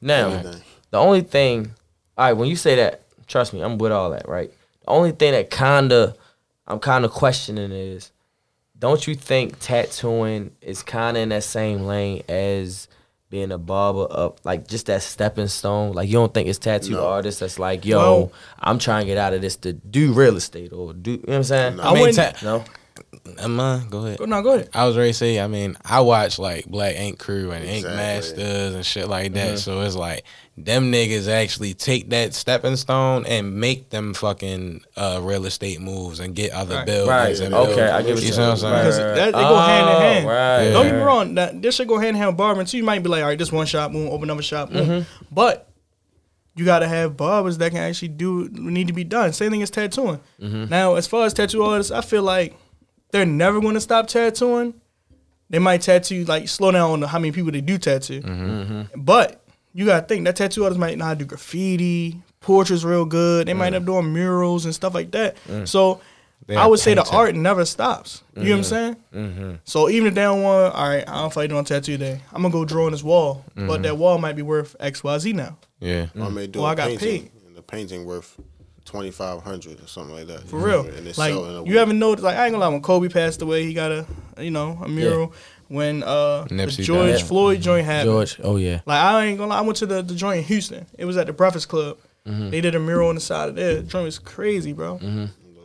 [0.00, 0.42] Now,
[0.90, 1.72] the only thing,
[2.16, 4.50] all right, when you say that, trust me, I'm with all that, right?
[4.82, 6.14] The only thing that kinda,
[6.66, 8.10] I'm kind of questioning is,
[8.78, 12.88] don't you think tattooing is kind of in that same lane as
[13.30, 15.92] being a barber up, like just that stepping stone?
[15.92, 17.06] Like you don't think it's tattoo No.
[17.06, 20.36] artists that's like, yo, Well- I'm trying to get out of this to do real
[20.36, 21.76] estate or do, you know what I'm saying?
[21.76, 21.82] No.
[21.82, 22.64] I I mean, ta- No.
[23.38, 23.82] am I?
[23.88, 24.20] Go ahead.
[24.20, 24.68] no, go ahead.
[24.74, 27.86] I was ready to say, I mean, I watch like Black Ink Crew and Ink
[27.86, 29.48] Masters and shit like that.
[29.48, 29.56] Mm-hmm.
[29.56, 30.24] So it's like
[30.56, 36.20] them niggas actually take that stepping stone and make them fucking uh, real estate moves
[36.20, 36.86] and get other Right.
[36.86, 37.08] buildings.
[37.08, 37.40] Right.
[37.40, 37.74] And Okay.
[37.74, 38.58] build- I get what you you're what I'm saying.
[38.58, 38.84] saying?
[38.84, 40.26] Because that- they go hand in hand.
[40.26, 40.70] Oh, Right.
[40.70, 41.34] Don't get me wrong.
[41.34, 42.76] That this should go hand in hand with barbering too.
[42.76, 44.86] You might be like, all right, this one shop, boom, open another shop, boom.
[44.86, 45.24] Mm-hmm.
[45.34, 45.68] But
[46.54, 49.32] you gotta have barbers that can actually do need to be done.
[49.32, 50.20] Same thing as tattooing.
[50.40, 50.66] Mm-hmm.
[50.70, 52.56] Now, as far as tattoo artists, I feel like
[53.10, 54.74] they're never going to stop tattooing.
[55.50, 58.20] They might tattoo like slow down on the, how many people they do tattoo.
[58.22, 59.00] Mm-hmm.
[59.02, 59.43] But
[59.74, 63.48] you gotta think that tattoo artists might not do graffiti, portraits real good.
[63.48, 63.76] They might Mm.
[63.76, 65.36] end up doing murals and stuff like that.
[65.64, 66.00] So
[66.46, 67.18] They I would say the painting.
[67.18, 68.22] art never stops.
[68.36, 68.96] You know what I'm saying?
[69.14, 69.50] Mm-hmm.
[69.64, 72.20] So even if they don't want, all right, I don't feel like doing tattoo day.
[72.32, 73.66] I'm gonna go draw on this wall, Mm-hmm.
[73.66, 75.56] but that wall might be worth X, Y, Z now.
[75.80, 76.06] Yeah.
[76.20, 77.30] I may do Well, a I got painting, paid.
[77.46, 78.36] and the painting worth
[78.84, 80.46] twenty five hundred or something like that.
[80.46, 80.82] For real.
[80.82, 81.76] and it's Like selling in a you week.
[81.78, 82.24] haven't noticed.
[82.24, 82.68] Like I ain't gonna lie.
[82.70, 84.06] When Kobe passed away, he got a
[84.38, 85.32] you know a mural.
[85.68, 87.26] When uh the George died.
[87.26, 88.10] Floyd joint happened.
[88.10, 88.40] George.
[88.42, 88.80] Oh yeah.
[88.86, 89.58] Like I ain't gonna lie.
[89.58, 90.86] I went to the, the joint in Houston.
[90.98, 91.98] It was at the Breakfast Club.
[92.26, 92.50] Mm-hmm.
[92.50, 93.76] They did a mural on the side of there.
[93.76, 95.00] The joint was crazy, bro.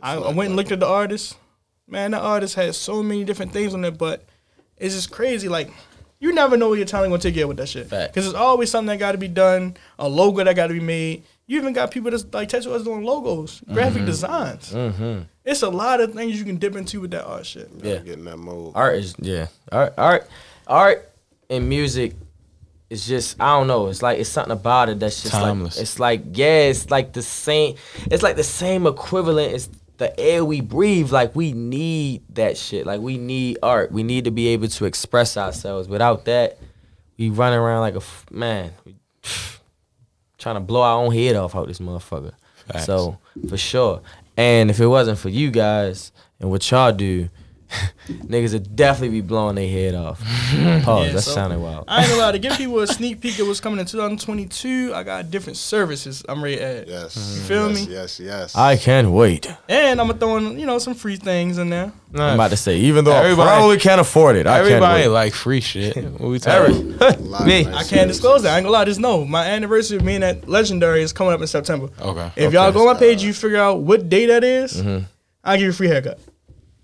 [0.02, 1.36] I, I went and looked at the artist.
[1.86, 4.24] Man, the artist has so many different things on it, but
[4.76, 5.48] it's just crazy.
[5.48, 5.70] Like
[6.20, 7.88] you never know what your talent gonna take you with that shit.
[7.88, 10.80] Because there's always something that got to be done, a logo that got to be
[10.80, 11.24] made.
[11.50, 13.74] You even got people that's like tattoo artists doing logos, mm-hmm.
[13.74, 14.72] graphic designs.
[14.72, 15.22] Mm-hmm.
[15.44, 17.68] It's a lot of things you can dip into with that art shit.
[17.82, 17.96] Yeah.
[17.96, 18.74] getting that mold.
[18.76, 19.48] Art is yeah.
[19.72, 20.28] Art art
[20.68, 21.10] art
[21.50, 22.14] and music
[22.88, 23.88] is just I don't know.
[23.88, 25.76] It's like it's something about it that's just Timeless.
[25.76, 27.74] like it's like yeah, it's like the same
[28.08, 31.10] it's like the same equivalent as the air we breathe.
[31.10, 32.86] Like we need that shit.
[32.86, 33.90] Like we need art.
[33.90, 35.88] We need to be able to express ourselves.
[35.88, 36.58] Without that,
[37.18, 38.72] we run around like a f- man.
[38.84, 38.94] We,
[40.40, 42.32] trying to blow our own head off out this motherfucker.
[42.66, 42.86] Facts.
[42.86, 43.18] So
[43.48, 44.00] for sure.
[44.36, 46.10] And if it wasn't for you guys
[46.40, 47.28] and what y'all do,
[48.08, 50.20] niggas would definitely be blowing their head off.
[50.84, 51.06] Pause.
[51.06, 51.84] Yeah, that so- sounded wild.
[51.88, 52.32] I ain't gonna lie.
[52.32, 56.24] To give people a sneak peek of what's coming in 2022, I got different services
[56.28, 56.88] I'm ready to add.
[56.88, 57.46] Yes, You mm-hmm.
[57.48, 57.94] feel yes, me?
[57.94, 58.56] Yes, yes.
[58.56, 59.46] I can't wait.
[59.68, 61.92] And I'm gonna throw in, you know, some free things in there.
[62.12, 65.12] I'm about to say, even though Everybody- I probably can't afford it, I Everybody can't
[65.12, 65.96] like free shit.
[65.96, 67.18] What we talking about?
[67.18, 67.20] wait.
[67.20, 67.62] Lot of Me.
[67.62, 68.08] nice I can't services.
[68.16, 68.54] disclose that.
[68.54, 68.84] I ain't gonna lie.
[68.84, 71.88] Just know my anniversary of being at Legendary is coming up in September.
[72.00, 72.32] Okay.
[72.36, 75.04] If y'all go on my page, you figure out what day that is, mm-hmm.
[75.44, 76.18] I'll give you a free haircut.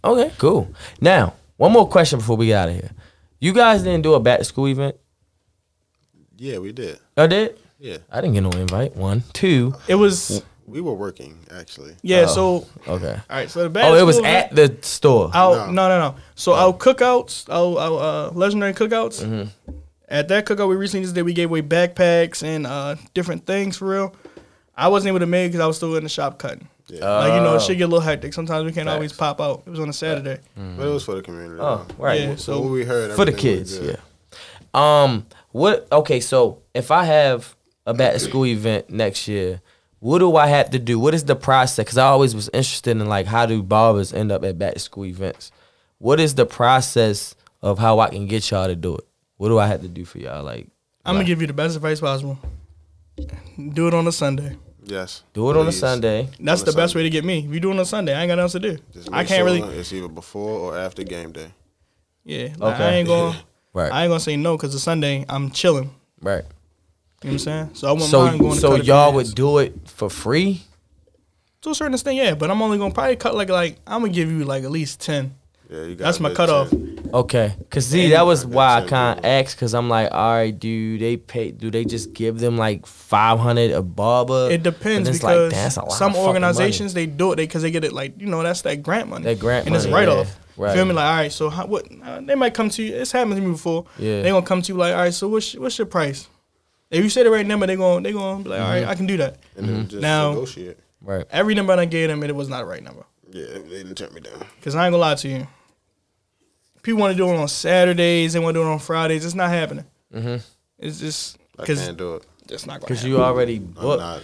[0.06, 0.68] Okay, cool.
[1.00, 2.90] Now, one more question before we get out of here.
[3.40, 4.96] You guys didn't do a back to school event?
[6.36, 6.98] Yeah, we did.
[7.16, 7.58] I did?
[7.78, 8.94] Yeah, I didn't get no invite.
[8.96, 9.22] One.
[9.32, 9.74] Two.
[9.88, 11.94] It was we were working actually.
[12.02, 12.26] yeah.
[12.26, 13.12] so Okay.
[13.14, 13.50] all right.
[13.50, 15.30] So the back Oh, it was school at the store.
[15.34, 15.72] Our, No.
[15.72, 16.14] no, no, no.
[16.34, 19.22] So our cookouts, our, our uh, legendary cookouts.
[19.24, 19.72] Mm-hmm.
[20.08, 23.76] At that cookout we recently just did, we gave away backpacks and uh, different things
[23.76, 24.14] for real.
[24.76, 26.68] I wasn't able to make because I was still in the shop cutting.
[26.88, 27.56] Yeah, like you know, Oh.
[27.56, 28.32] it should get a little hectic.
[28.32, 29.62] Sometimes we can't always pop out.
[29.66, 30.40] It was on a Saturday.
[30.54, 31.58] but it was for the community.
[31.60, 31.94] Oh, though.
[32.04, 32.20] right.
[32.20, 33.78] Yeah, So so what we heard for the everything was kids.
[33.78, 33.98] good.
[34.74, 35.02] Yeah.
[35.04, 35.26] Um.
[35.52, 35.88] What?
[35.90, 36.20] Okay.
[36.20, 37.56] So if I have
[37.86, 39.60] a back to school event next year,
[40.00, 40.98] what do I have to do?
[41.00, 41.84] What is the process?
[41.84, 44.78] Because I always was interested in like how do barbers end up at back to
[44.80, 45.50] school events?
[45.98, 49.04] What is the process of how I can get y'all to do it?
[49.38, 50.44] What do I have to do for y'all?
[50.44, 50.68] Like
[51.04, 52.38] I'm gonna give you the best advice possible.
[53.72, 54.56] Do it on a Sunday.
[54.88, 55.22] Yes.
[55.34, 56.28] do it on a Sunday.
[56.40, 56.98] That's On the best Sunday.
[57.00, 57.40] way to get me.
[57.40, 58.78] If you do it on a Sunday, I ain't got nothing else to do.
[58.92, 59.60] Just I can't sure really.
[59.78, 61.48] It's either before or after game day.
[62.24, 62.84] Yeah, like, Okay.
[62.84, 63.34] I ain't going.
[63.72, 63.92] Right.
[63.92, 65.90] I ain't gonna say no because the Sunday I'm chilling.
[66.22, 66.44] Right.
[66.44, 66.48] You know
[67.20, 67.70] what I'm saying?
[67.74, 68.54] So I wouldn't So mind going.
[68.54, 70.62] to so cut a y'all would do it for free?
[71.60, 72.34] to a certain extent, yeah.
[72.34, 75.00] But I'm only gonna probably cut like like I'm gonna give you like at least
[75.02, 75.34] ten.
[75.68, 76.04] Yeah, you got.
[76.04, 76.72] That's my cutoff.
[77.12, 80.32] Okay, cause see, that was why I ten kind of asked, cause I'm like, all
[80.34, 81.50] right, do they pay?
[81.50, 84.48] Do they just give them like five hundred a barber?
[84.50, 87.06] It depends But it's like, because damn, that's a lot some of fucking organizations they
[87.06, 89.24] do it because they, get it like you know that's that grant money.
[89.24, 89.76] That grant money.
[89.76, 90.40] and it's money, right yeah, off.
[90.56, 90.74] right.
[90.74, 90.92] Feel me?
[90.94, 91.86] Like all right, so how, what?
[92.02, 92.94] Uh, they might come to you.
[92.96, 93.86] It's happened to me before.
[93.98, 94.22] Yeah.
[94.22, 96.28] They gonna come to you like all right, so what's what's your price?
[96.90, 98.90] If you say the right number, they gonna they gonna be like all right, Mm-hmm.
[98.90, 99.38] I can do that.
[99.56, 100.78] And then just Now- negotiate.
[101.02, 101.24] Right.
[101.30, 103.04] Every number I gave them, it was not the right number.
[103.30, 104.44] Yeah, they didn't turn me down.
[104.62, 105.46] Cause I ain't gonna lie to you.
[106.86, 108.32] People want to do it on Saturdays.
[108.34, 109.24] They want to do it on Fridays.
[109.24, 109.84] It's not happening.
[110.14, 110.36] Mm-hmm.
[110.78, 112.26] It's just I because can't do it.
[112.48, 112.80] it's not.
[112.80, 114.00] Cause you already I'm booked.
[114.00, 114.22] not.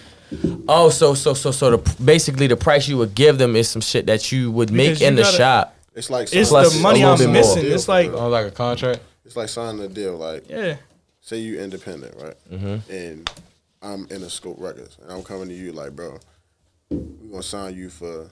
[0.69, 3.83] Oh, so so so so the basically the price you would give them is some
[3.83, 5.77] shit that you would make you in the gotta- shop.
[5.97, 7.65] It's like It's Plus the money I'm missing.
[7.65, 8.13] Deal It's like.
[8.13, 9.01] Oh, like a contract?
[9.25, 10.17] It's like signing a deal.
[10.17, 10.77] Like, yeah.
[11.21, 12.37] say you independent, right?
[12.49, 12.93] Mm-hmm.
[12.93, 13.31] And
[13.83, 16.21] I'm in a scope records, and I'm coming to you like, bro,
[16.91, 18.31] we're gonna sign you for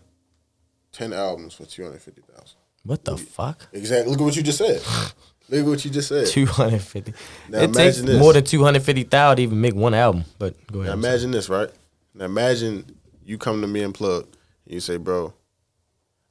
[0.92, 2.59] ten albums for two hundred fifty thousand.
[2.82, 3.68] What the fuck?
[3.72, 4.10] Exactly.
[4.10, 4.80] Look at what you just said.
[5.48, 6.26] Look at what you just said.
[6.28, 7.12] Two hundred fifty.
[7.48, 8.18] Now It takes imagine this.
[8.20, 10.24] more than two hundred fifty thousand to even make one album.
[10.38, 11.68] But go Now imagine this, right?
[12.14, 14.24] Now imagine you come to me and plug,
[14.64, 15.32] and you say, bro,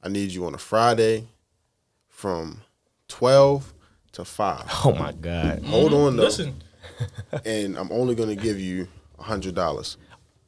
[0.01, 1.27] I need you on a Friday
[2.07, 2.61] from
[3.07, 3.73] twelve
[4.13, 4.65] to five.
[4.85, 5.63] Oh my god.
[5.65, 6.55] Hold on though, Listen,
[7.45, 8.87] and I'm only gonna give you
[9.19, 9.97] a hundred dollars.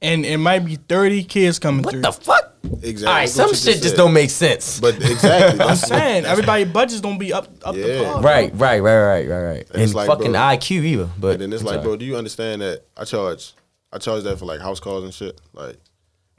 [0.02, 2.02] And it might be thirty kids coming What through.
[2.02, 2.48] the fuck?
[2.84, 3.06] Exactly.
[3.08, 3.98] All right, That's some you shit just said.
[3.98, 4.80] don't make sense.
[4.80, 7.86] But exactly, I'm saying everybody budgets don't be up up Yeah.
[7.88, 8.22] the par.
[8.22, 9.70] Right, right, right, right, right, right.
[9.72, 11.10] And, it's like, fucking bro- IQ either.
[11.20, 11.84] But And then it's I'm like, sorry.
[11.86, 13.54] bro, do you understand that I charge,
[13.92, 15.40] I charge that for like house calls and shit.
[15.54, 15.78] Like,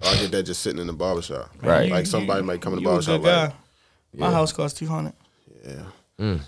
[0.03, 1.51] I get that just sitting in the barbershop.
[1.63, 1.91] Right.
[1.91, 3.23] Like somebody might come in the You a barbershop.
[3.23, 3.27] good.
[3.29, 3.55] Like,
[4.15, 5.13] My house costs two hundred.
[5.65, 5.85] yeah.
[6.21, 6.41] Mm.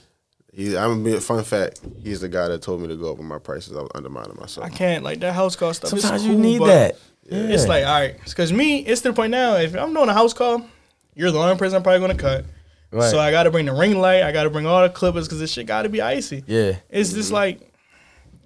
[0.54, 1.80] He, I'm gonna be a fun fact.
[2.02, 3.76] He's the guy that told me to go up with my prices.
[3.76, 4.66] I was undermining myself.
[4.66, 5.90] I can't like that house call stuff.
[5.90, 6.96] sometimes it's you need but that.
[7.26, 9.56] It's like all right, because me, it's to the point now.
[9.56, 10.64] If I'm doing a house call,
[11.14, 12.44] you're the only person I'm probably gonna cut.
[12.94, 13.10] Right.
[13.10, 14.22] So I got to bring the ring light.
[14.22, 16.44] I got to bring all the clippers because this shit got to be icy.
[16.46, 16.76] Yeah.
[16.88, 17.34] It's just mm-hmm.
[17.34, 17.72] like,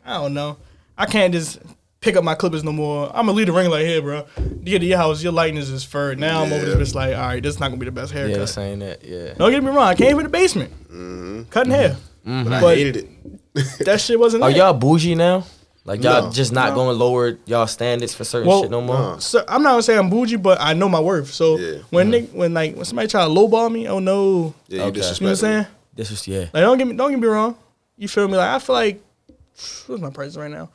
[0.06, 0.56] I don't know.
[0.96, 1.58] I can't just
[2.00, 3.08] pick up my clippers no more.
[3.08, 4.26] I'm gonna leave the ring like here, bro.
[4.36, 6.14] You get to your house, your lighting is fur.
[6.14, 8.12] Now I'm over this bitch like, all right, this is not gonna be the best
[8.12, 8.38] haircut.
[8.38, 9.04] Yeah, saying that.
[9.04, 9.34] Yeah.
[9.34, 9.78] Don't get me wrong.
[9.78, 11.42] I came from the basement, mm-hmm.
[11.50, 11.96] cutting hair.
[12.26, 12.44] Mm-hmm.
[12.44, 13.08] But I But- hated it.
[13.86, 14.44] That shit wasn't.
[14.44, 14.56] Are it.
[14.56, 15.44] y'all bougie now?
[15.84, 16.30] Like y'all No.
[16.30, 16.74] just not No.
[16.76, 18.94] going lower y'all standards for certain Well, shit no more?
[18.94, 19.18] nah.
[19.18, 21.32] So I'm not gonna say I'm bougie, but I know my worth.
[21.32, 21.78] So Yeah.
[21.90, 25.00] when they, when like when somebody try to lowball me, oh no, Yeah, you Okay.
[25.00, 25.66] disrespect you know what I'm saying?
[25.94, 26.40] This was yeah.
[26.52, 27.56] Like don't get me don't get me wrong.
[27.96, 28.36] You feel me?
[28.36, 29.02] Like I feel like
[29.86, 30.68] what's my price right now?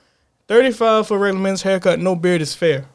[0.48, 2.86] Thirty five for a regular men's haircut, no beard is fair.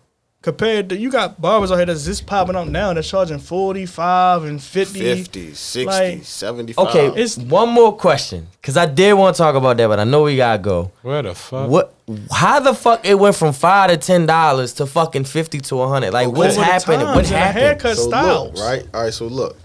[0.41, 3.87] Compared to you got barbers out here that's just popping up now that's charging forty
[3.87, 5.01] five and 50.
[5.01, 6.87] 50, 60, Like- 75.
[6.87, 10.05] Okay, It's- one more question because I did want to talk about that, but I
[10.05, 10.93] know we gotta go.
[11.03, 11.69] Where the fuck?
[11.69, 11.93] What?
[12.31, 15.89] How the fuck it went from five to ten dollars to fucking fifty to a
[15.89, 16.12] hundred?
[16.12, 17.01] Like what's Over the happening?
[17.01, 17.59] times What happened?
[17.59, 18.55] haircut so styles.
[18.55, 18.87] look, right?
[18.95, 19.57] All right, so look.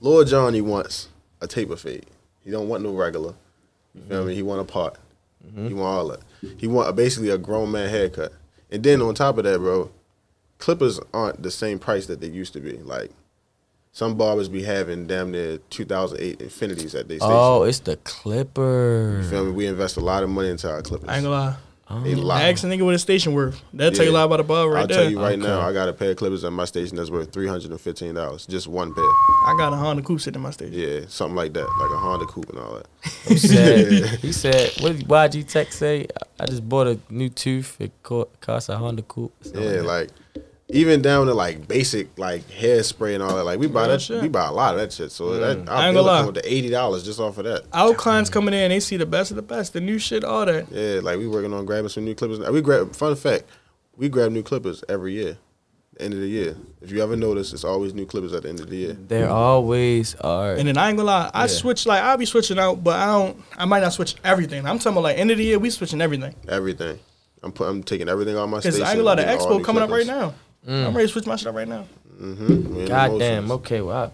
[0.00, 1.08] Lord Johnny wants
[1.40, 2.06] a taper fade.
[2.44, 3.34] He don't want no regular.
[3.94, 4.34] You feel me?
[4.34, 4.96] He want a part.
[5.54, 6.20] He want all that.
[6.56, 8.32] He want a, basically a grown man haircut.
[8.70, 9.90] And then on top of that, bro,
[10.58, 12.78] clippers aren't the same price that they used to be.
[12.78, 13.10] Like
[13.92, 17.22] some barbers be having damn near 2008 Infinitis at their station.
[17.22, 19.20] Oh, it's the Clipper.
[19.22, 19.52] You feel me?
[19.52, 21.08] We invest a lot of money into our clippers.
[21.08, 21.56] I ain't gonna lie.
[21.90, 21.98] A oh.
[22.20, 22.42] lot.
[22.42, 23.62] Ask a nigga what his station worth.
[23.72, 24.98] That'll tell you a lot about the barber right there.
[24.98, 25.04] I'll there.
[25.04, 27.32] tell you right now, I got a pair of clippers at my station that's worth
[27.32, 28.46] three hundred and fifteen dollars.
[28.46, 29.04] Just one pair.
[29.04, 30.78] I got a Honda Coupe sitting in my station.
[30.78, 32.86] Yeah, something like that, like a Honda Coupe and all that.
[33.26, 36.06] He said, he said, what did YG Tech say?
[36.38, 37.80] I just bought a new tooth.
[37.80, 39.32] It co- cost a Honda Coupe.
[39.54, 39.84] Yeah, that.
[39.84, 40.10] like
[40.70, 43.44] even down to like basic like hairspray and all that.
[43.44, 44.22] Like we buy Real that, shit.
[44.22, 45.10] we buy a lot of that shit.
[45.10, 45.68] So that mm.
[45.68, 46.20] I our ain't bill gonna lie.
[46.20, 47.64] come up to eighty dollars just off of that.
[47.72, 50.44] Our clients coming in, they see the best of the best, the new shit, all
[50.44, 50.70] that.
[50.70, 52.38] Yeah, like we working on grabbing some new clippers.
[52.50, 52.94] We grab.
[52.94, 53.44] Fun fact,
[53.96, 55.38] we grab new clippers every year.
[55.98, 56.54] End of the year.
[56.80, 58.92] If you ever notice, it's always new clippers at the end of the year.
[58.92, 60.54] there always are.
[60.54, 61.46] And then I ain't gonna lie, I Yeah.
[61.48, 63.42] switch like I'll be switching out, but I don't.
[63.56, 64.64] I might not switch everything.
[64.66, 66.34] I'm talking about like end of the year, we switching everything.
[66.46, 66.98] Everything.
[67.42, 68.80] I'm put, I'm taking everything on my Cause.
[68.80, 70.34] I ain't gonna lie, the expo new coming up right clippers.
[70.66, 70.86] Now.
[70.88, 71.84] I'm ready to switch my shit up right now.
[72.20, 72.48] Mhm.
[72.48, 73.50] We in the God damn.
[73.52, 74.10] Okay, well,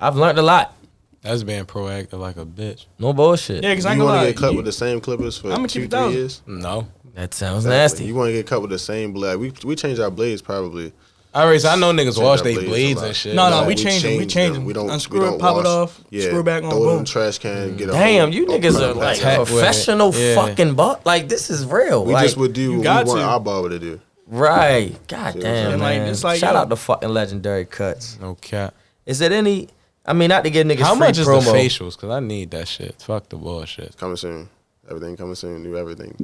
[0.00, 0.74] I, I've learned a lot.
[1.22, 2.86] That's being proactive like a bitch.
[2.98, 3.62] No bullshit.
[3.64, 4.26] Yeah, cause I ain't You gonna want lie.
[4.26, 6.12] to get cut you- with the same clippers for I'ma two, keep it three thousand.
[6.18, 6.42] years?
[6.46, 6.88] No.
[7.14, 7.76] That sounds Exactly.
[7.76, 8.04] nasty.
[8.04, 9.36] You want to get cut with the same blade?
[9.36, 10.92] We we change our blades probably.
[11.34, 13.34] Alright, so I know niggas Change wash our their blades blades and shit.
[13.34, 14.64] No, no, Like, we change them, we change them.
[14.64, 16.78] We don't Unscrew we it, don't pop it off, Yeah, screw it back on, Throw
[16.78, 16.98] it in boom.
[17.04, 17.76] the trash can.
[17.76, 19.52] Get Damn, whole- you open niggas up are like Attack with it.
[19.52, 20.34] professional Yeah.
[20.36, 21.04] fucking butt.
[21.04, 22.04] Like this is real.
[22.04, 23.24] We like, just would do you what we got want to.
[23.26, 24.00] our barber to do.
[24.28, 24.94] Right.
[25.08, 25.72] God See damn, saying?
[25.74, 26.08] And, like, man.
[26.08, 28.18] it's like, Shout yo- out to fucking legendary cuts.
[28.20, 28.74] No cap.
[29.06, 29.68] Is it any?
[30.06, 31.44] I mean, not to give niggas How free much is promo.
[31.44, 31.98] the facials?
[31.98, 33.00] Cause I need that shit.
[33.02, 33.96] Fuck the bullshit.
[33.98, 34.48] Coming soon.
[34.88, 35.62] Everything coming soon.
[35.62, 36.14] New everything.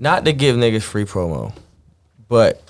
[0.00, 1.52] Not to give niggas free promo,
[2.28, 2.62] but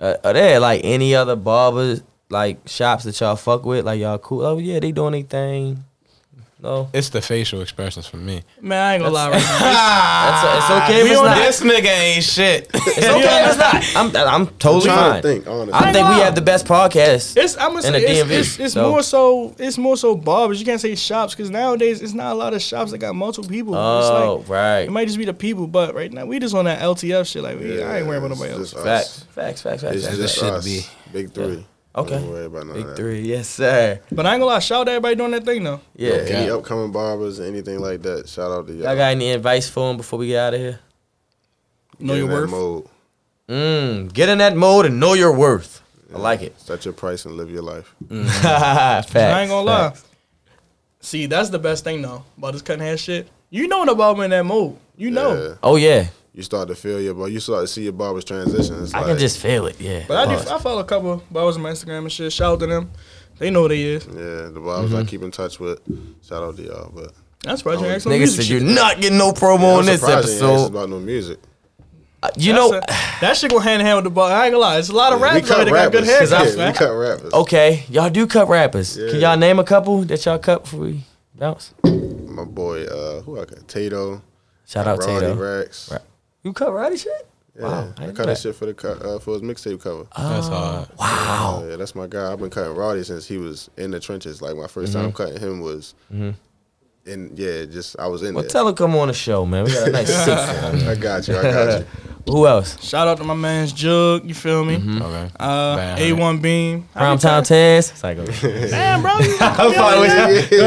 [0.00, 3.84] uh, are there like any other barbers like shops that y'all fuck with?
[3.84, 4.42] Like y'all cool?
[4.44, 5.84] Oh yeah, they doing anything?
[6.62, 8.42] No, It's the facial expressions for me.
[8.60, 9.58] Man, I ain't gonna lie right now.
[9.58, 11.36] that's it's okay if it's on not.
[11.38, 12.70] This nigga ain't shit.
[12.74, 13.96] It's okay if it's not.
[13.96, 15.22] I'm I'm totally I'm trying fine.
[15.22, 15.72] to think, honestly.
[15.72, 17.36] I ain't think we have the best podcast.
[17.36, 19.96] It's I'm gonna In say the it's, DMV, it's, it's so- more so it's more
[19.96, 20.60] so barbers.
[20.60, 23.48] You can't say shops because nowadays it's not a lot of shops that got multiple
[23.50, 23.72] people.
[23.74, 24.80] it's Oh like, right.
[24.82, 27.42] it might just be the people, but right now we just on that LTF shit.
[27.42, 28.72] Like we, I ain't worrying about it's nobody else.
[28.72, 29.96] Facts, facts, facts, facts.
[29.96, 30.48] It's facts, just facts.
[30.48, 30.64] should us.
[30.64, 30.86] be.
[31.12, 31.66] Big three.
[31.94, 32.10] Okay.
[32.18, 32.96] Don't worry about none of Big that.
[32.96, 34.00] three, yes sir.
[34.10, 35.80] But I ain't gonna lie, shout out to everybody doing that thing though.
[35.94, 36.12] Yeah.
[36.12, 36.34] Okay.
[36.34, 38.84] Any upcoming barbers, anything like that, shout out to y'all.
[38.84, 40.80] Y'all got any advice for him before we get out of here?
[41.98, 42.50] Know Get your in that worth.
[42.50, 42.86] Mode.
[43.48, 45.82] Mm, get in that mode and know your worth.
[46.14, 46.58] I like it.
[46.60, 47.94] Set your price and live your life.
[48.08, 49.14] facts.
[49.16, 49.88] I ain't gonna lie.
[49.90, 50.04] facts.
[51.00, 53.28] See, that's the best thing though about this cutting hair shit.
[53.50, 54.76] You know the barber in that mode.
[54.96, 55.34] You know.
[55.48, 55.54] Yeah.
[55.62, 58.94] Oh yeah, You start to feel your, but you start to see your barber's transitions.
[58.94, 59.78] I like, can just feel it.
[59.80, 60.04] Yeah.
[60.08, 60.44] But I Pause.
[60.46, 60.50] do.
[60.52, 62.32] I follow a couple of barbers on my Instagram and shit.
[62.32, 62.90] Shout out to them.
[63.38, 64.06] They know what they is.
[64.06, 64.12] yeah,
[64.48, 65.00] the barbers Mm-hmm.
[65.00, 65.80] I keep in touch with.
[66.26, 69.18] Shout out to y'all, but That's why you Oh, Nigga music said you're not getting
[69.18, 70.66] no promo Yeah, on this surprised you ain't asked episode.
[70.70, 71.38] about no music.
[72.22, 74.30] Uh, You That's know, a- that shit go hand in hand with the bar.
[74.30, 74.78] I ain't gonna lie.
[74.78, 76.30] It's a lot of Yeah, rappers out cut that got good rappers.
[76.30, 76.72] haircuts, Yeah, man.
[76.72, 77.32] we cut rappers.
[77.34, 78.96] okay, y'all do cut rappers.
[78.96, 79.10] Yeah.
[79.10, 81.04] Can y'all name a couple that y'all cut before we
[81.34, 81.74] bounce?
[81.84, 83.66] My boy, uh, who I cut?
[83.68, 84.22] Tato.
[84.66, 85.34] Shout out Roddy Tato.
[85.34, 85.90] Rex.
[85.90, 86.00] Right.
[86.42, 87.28] You cut Roddy shit?
[87.56, 88.38] Yeah, Wow, I I cut know that that.
[88.38, 90.06] shit for the co- uh, for his mixtape cover.
[90.16, 90.88] That's hard.
[90.98, 91.64] Wow.
[91.68, 92.32] Yeah, that's my guy.
[92.32, 94.40] I've been cutting Roddy since he was in the trenches.
[94.40, 95.94] Like my 1st time cutting him was,
[97.06, 98.34] and yeah, just I was in there.
[98.34, 98.50] Well, there.
[98.50, 99.64] tell her come on the show, man.
[99.64, 100.88] We got a nice seat for him.
[100.88, 101.36] I got you.
[101.36, 101.86] I got you.
[102.28, 102.80] Who else?
[102.84, 104.24] Shout out to my man's Jug.
[104.24, 104.76] You feel me?
[104.76, 105.02] Mm-hmm.
[105.02, 105.30] Okay.
[105.40, 106.88] Uh, A1 Beam.
[106.94, 107.90] I Prime time Taz.
[107.90, 108.70] It's like, okay.
[108.70, 109.18] Damn, bro.
[109.18, 110.58] You I'm fine with you.
[110.58, 110.60] You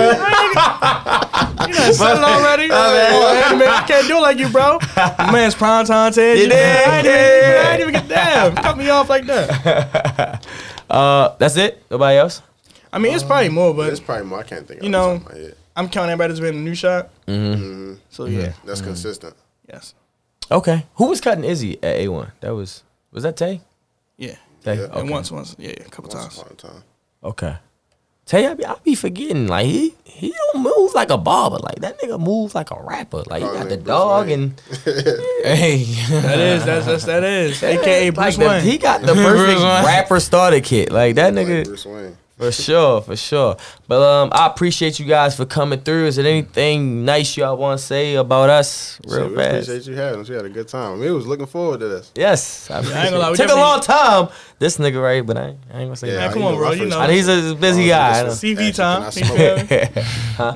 [1.74, 2.68] done said it already.
[2.72, 4.80] Oh, hey, man, I can't do it like you, bro.
[5.18, 6.38] My man's prime time Ted.
[6.38, 7.38] You You did, I ain't, yeah.
[7.38, 8.56] even, I ain't even get down.
[8.58, 10.46] Cut me off like that.
[10.90, 11.82] Uh, that's it.
[11.90, 12.42] Nobody else.
[12.92, 14.40] I mean, it's probably more, but It's probably more.
[14.40, 14.82] I can't think.
[14.82, 15.56] You of know- it off the top of my head.
[15.76, 17.10] I'm counting everybody that's been a new shot.
[17.28, 17.62] Mm-hmm.
[17.64, 17.94] mm-hmm.
[18.10, 18.68] So yeah, mm-hmm.
[18.68, 18.90] That's mm-hmm.
[18.90, 19.36] consistent.
[19.68, 19.94] yes,
[20.52, 20.86] Okay.
[20.96, 22.32] Who was cutting Izzy at A one?
[22.42, 23.62] That was was that Tay?
[24.18, 24.36] yeah.
[24.64, 24.76] Tay.
[24.76, 24.82] Yeah.
[24.84, 25.00] Okay.
[25.02, 26.38] And once, once, yeah, a couple Once times.
[26.40, 26.84] upon a time.
[27.24, 27.56] Okay.
[28.26, 31.58] Tay, I be, I be forgetting like he he don't move like a barber.
[31.58, 33.22] Like that nigga moves like a rapper.
[33.28, 38.16] Like he got the dog and Hey, That is, that's, that's that is, aka like
[38.16, 38.64] Bruce the- Wayne.
[38.64, 40.92] he got the perfect rapper starter kit.
[40.92, 41.66] Like that nigga.
[41.66, 42.18] Bruce Wayne.
[42.38, 43.56] For sure, for sure.
[43.88, 46.08] But um, I appreciate you guys for coming through.
[46.08, 49.70] Is there anything nice y'all want to say about us, So real we fast?
[49.70, 50.28] appreciate you having us.
[50.28, 51.00] We had a good time.
[51.00, 52.12] We was looking forward to this.
[52.14, 54.28] Yes, I I ain't gonna lie, we Took a long time.
[54.60, 56.34] This nigga right, but I ain't, I ain't gonna say Yeah, that.
[56.34, 56.72] Come on, bro.
[56.72, 57.02] You first know.
[57.02, 58.20] And he's a busy guy.
[58.20, 58.32] I know.
[58.32, 59.02] Actually, CV time.
[59.02, 59.38] Can I You smoke?
[59.38, 59.84] feel me?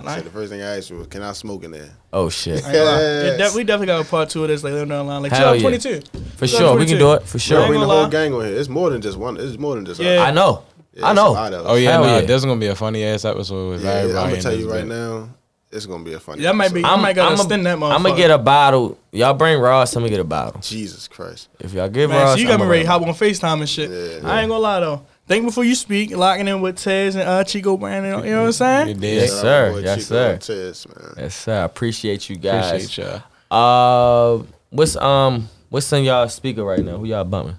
[0.09, 2.27] I said the first thing I asked you was, "Can I smoke in there?" Oh
[2.29, 2.99] shit, I ain't gonna lie.
[3.01, 3.39] Yes.
[3.39, 5.21] Yeah, we definitely got a part two of this later down the line.
[5.21, 5.61] Like Hell Hell yeah.
[5.61, 6.01] 22.
[6.35, 7.23] for sure we can do it.
[7.23, 7.59] For sure.
[7.59, 8.55] ain't bring the whole gang on here.
[8.57, 9.37] It's more than just one.
[9.37, 9.99] It's more than just.
[10.01, 10.23] Yeah.
[10.23, 10.63] I know.
[10.93, 11.29] Yeah, I know.
[11.29, 12.21] a lot of oh yeah, Hell nah, yeah.
[12.21, 14.23] there's gonna be a funny ass episode with Yeah, everybody.
[14.23, 14.87] I'm gonna tell you right bit.
[14.87, 15.29] now,
[15.71, 16.41] it's gonna be a funny.
[16.41, 16.93] That might be- episode.
[16.93, 18.97] I might gotta extend that I'm gonna get a bottle.
[19.11, 19.95] Y'all bring Ross.
[19.95, 20.59] I'm gonna get a bottle.
[20.61, 21.49] Jesus Christ.
[21.59, 22.99] If y'all give Man, Ross, so you got I'ma me ready to run.
[23.01, 23.89] hop on FaceTime and shit.
[23.89, 24.27] Yeah.
[24.29, 25.05] I ain't gonna lie though.
[25.27, 28.25] Think before you speak, locking in with Tez and uh, Chico Brandon.
[28.25, 28.99] You know what I'm saying?
[28.99, 29.09] You.
[29.09, 29.67] Yes, sir.
[29.67, 30.31] my boy Yes, sir.
[30.33, 31.13] Ortiz, man.
[31.17, 31.53] Yes, sir.
[31.61, 32.67] I appreciate you guys.
[32.71, 33.05] Appreciate
[33.51, 34.39] y'all.
[34.39, 36.97] Uh, what's um, what's in y'all speaker right now?
[36.97, 37.57] Who y'all bumping?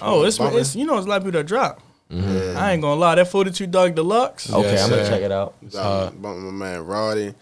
[0.00, 0.58] Oh, it's, Bumping.
[0.60, 1.82] it's you know it's a lot of people that drop.
[2.10, 2.54] Yeah.
[2.56, 4.50] I ain't gonna lie, that 42 Dugg Deluxe.
[4.52, 5.10] Okay, Yes, I'm gonna sir.
[5.10, 5.54] check it out.
[5.76, 7.34] Uh, bumping my man Roddy.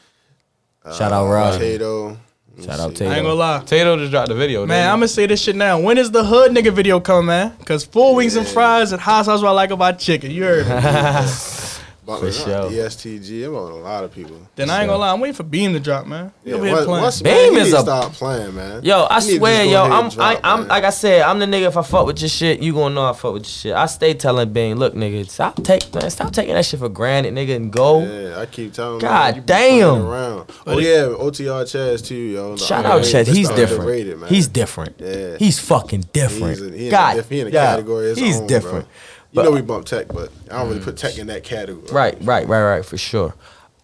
[0.97, 1.72] Shout out Roddy.
[1.78, 2.16] Tato.
[2.60, 3.22] Shout out I ain't Tato.
[3.22, 3.62] gonna lie.
[3.66, 4.64] Tato just dropped the video.
[4.66, 5.78] Man, I'm gonna say this shit now.
[5.78, 7.56] When is the hood nigga video coming, man?
[7.64, 10.30] Cause four wings and fries at Hot Sauce what I like about chicken.
[10.30, 10.72] You heard me.
[12.06, 12.86] Bumping For for sure.
[12.86, 13.42] EST Gee.
[13.42, 14.36] I'm bumping a lot of people.
[14.54, 16.32] then I ain't gonna lie, I'm waiting for Beam to drop, man.
[16.44, 17.02] He over once- playing.
[17.02, 18.84] once- Beam man, he is need to a- stop playing, man.
[18.84, 21.66] Yo, I He swear, yo, I'm, drop, I, I'm, like I said, I'm the nigga.
[21.66, 23.74] If I fuck with your shit, you gonna know I fuck with your shit.
[23.74, 27.34] I stay telling Bane, look, nigga, stop take, man, stop taking that shit for granted,
[27.34, 28.04] nigga, and go.
[28.04, 30.02] Yeah, I keep telling God man, you damn.
[30.02, 30.50] Around.
[30.64, 32.54] Oh yeah, OTR Chaz too, yo.
[32.54, 34.20] The Shout out underrated- Chet, he's different.
[34.20, 34.28] man.
[34.28, 34.94] He's different.
[35.00, 35.36] Yeah.
[35.38, 36.50] He's fucking different.
[36.58, 38.14] He's in, he in God, a, he in a yeah, category.
[38.14, 38.84] He's own, different.
[38.84, 38.94] Bro.
[39.32, 41.86] You know we bump tech, but I don't really put tech in that category.
[41.93, 43.35] Right, right, right, right, for sure.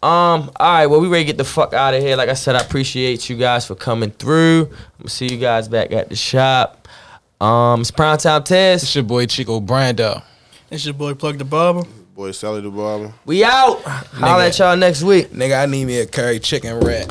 [0.03, 2.17] Um, all right, well, we ready to get the fuck out of here.
[2.17, 4.63] Like I said, I appreciate you guys for coming through.
[4.63, 6.89] I'm gonna see you guys back at the shop.
[7.41, 8.83] Um, it's Prime Time Tez.
[8.83, 10.23] It's your boy Chico Brando.
[10.71, 11.83] It's your boy Plug the Barber.
[12.15, 13.13] Boy, Sally the barber.
[13.25, 13.81] We out.
[13.83, 15.31] Holla at y'all next week.
[15.31, 17.11] Nigga, I need me a curry chicken wrap.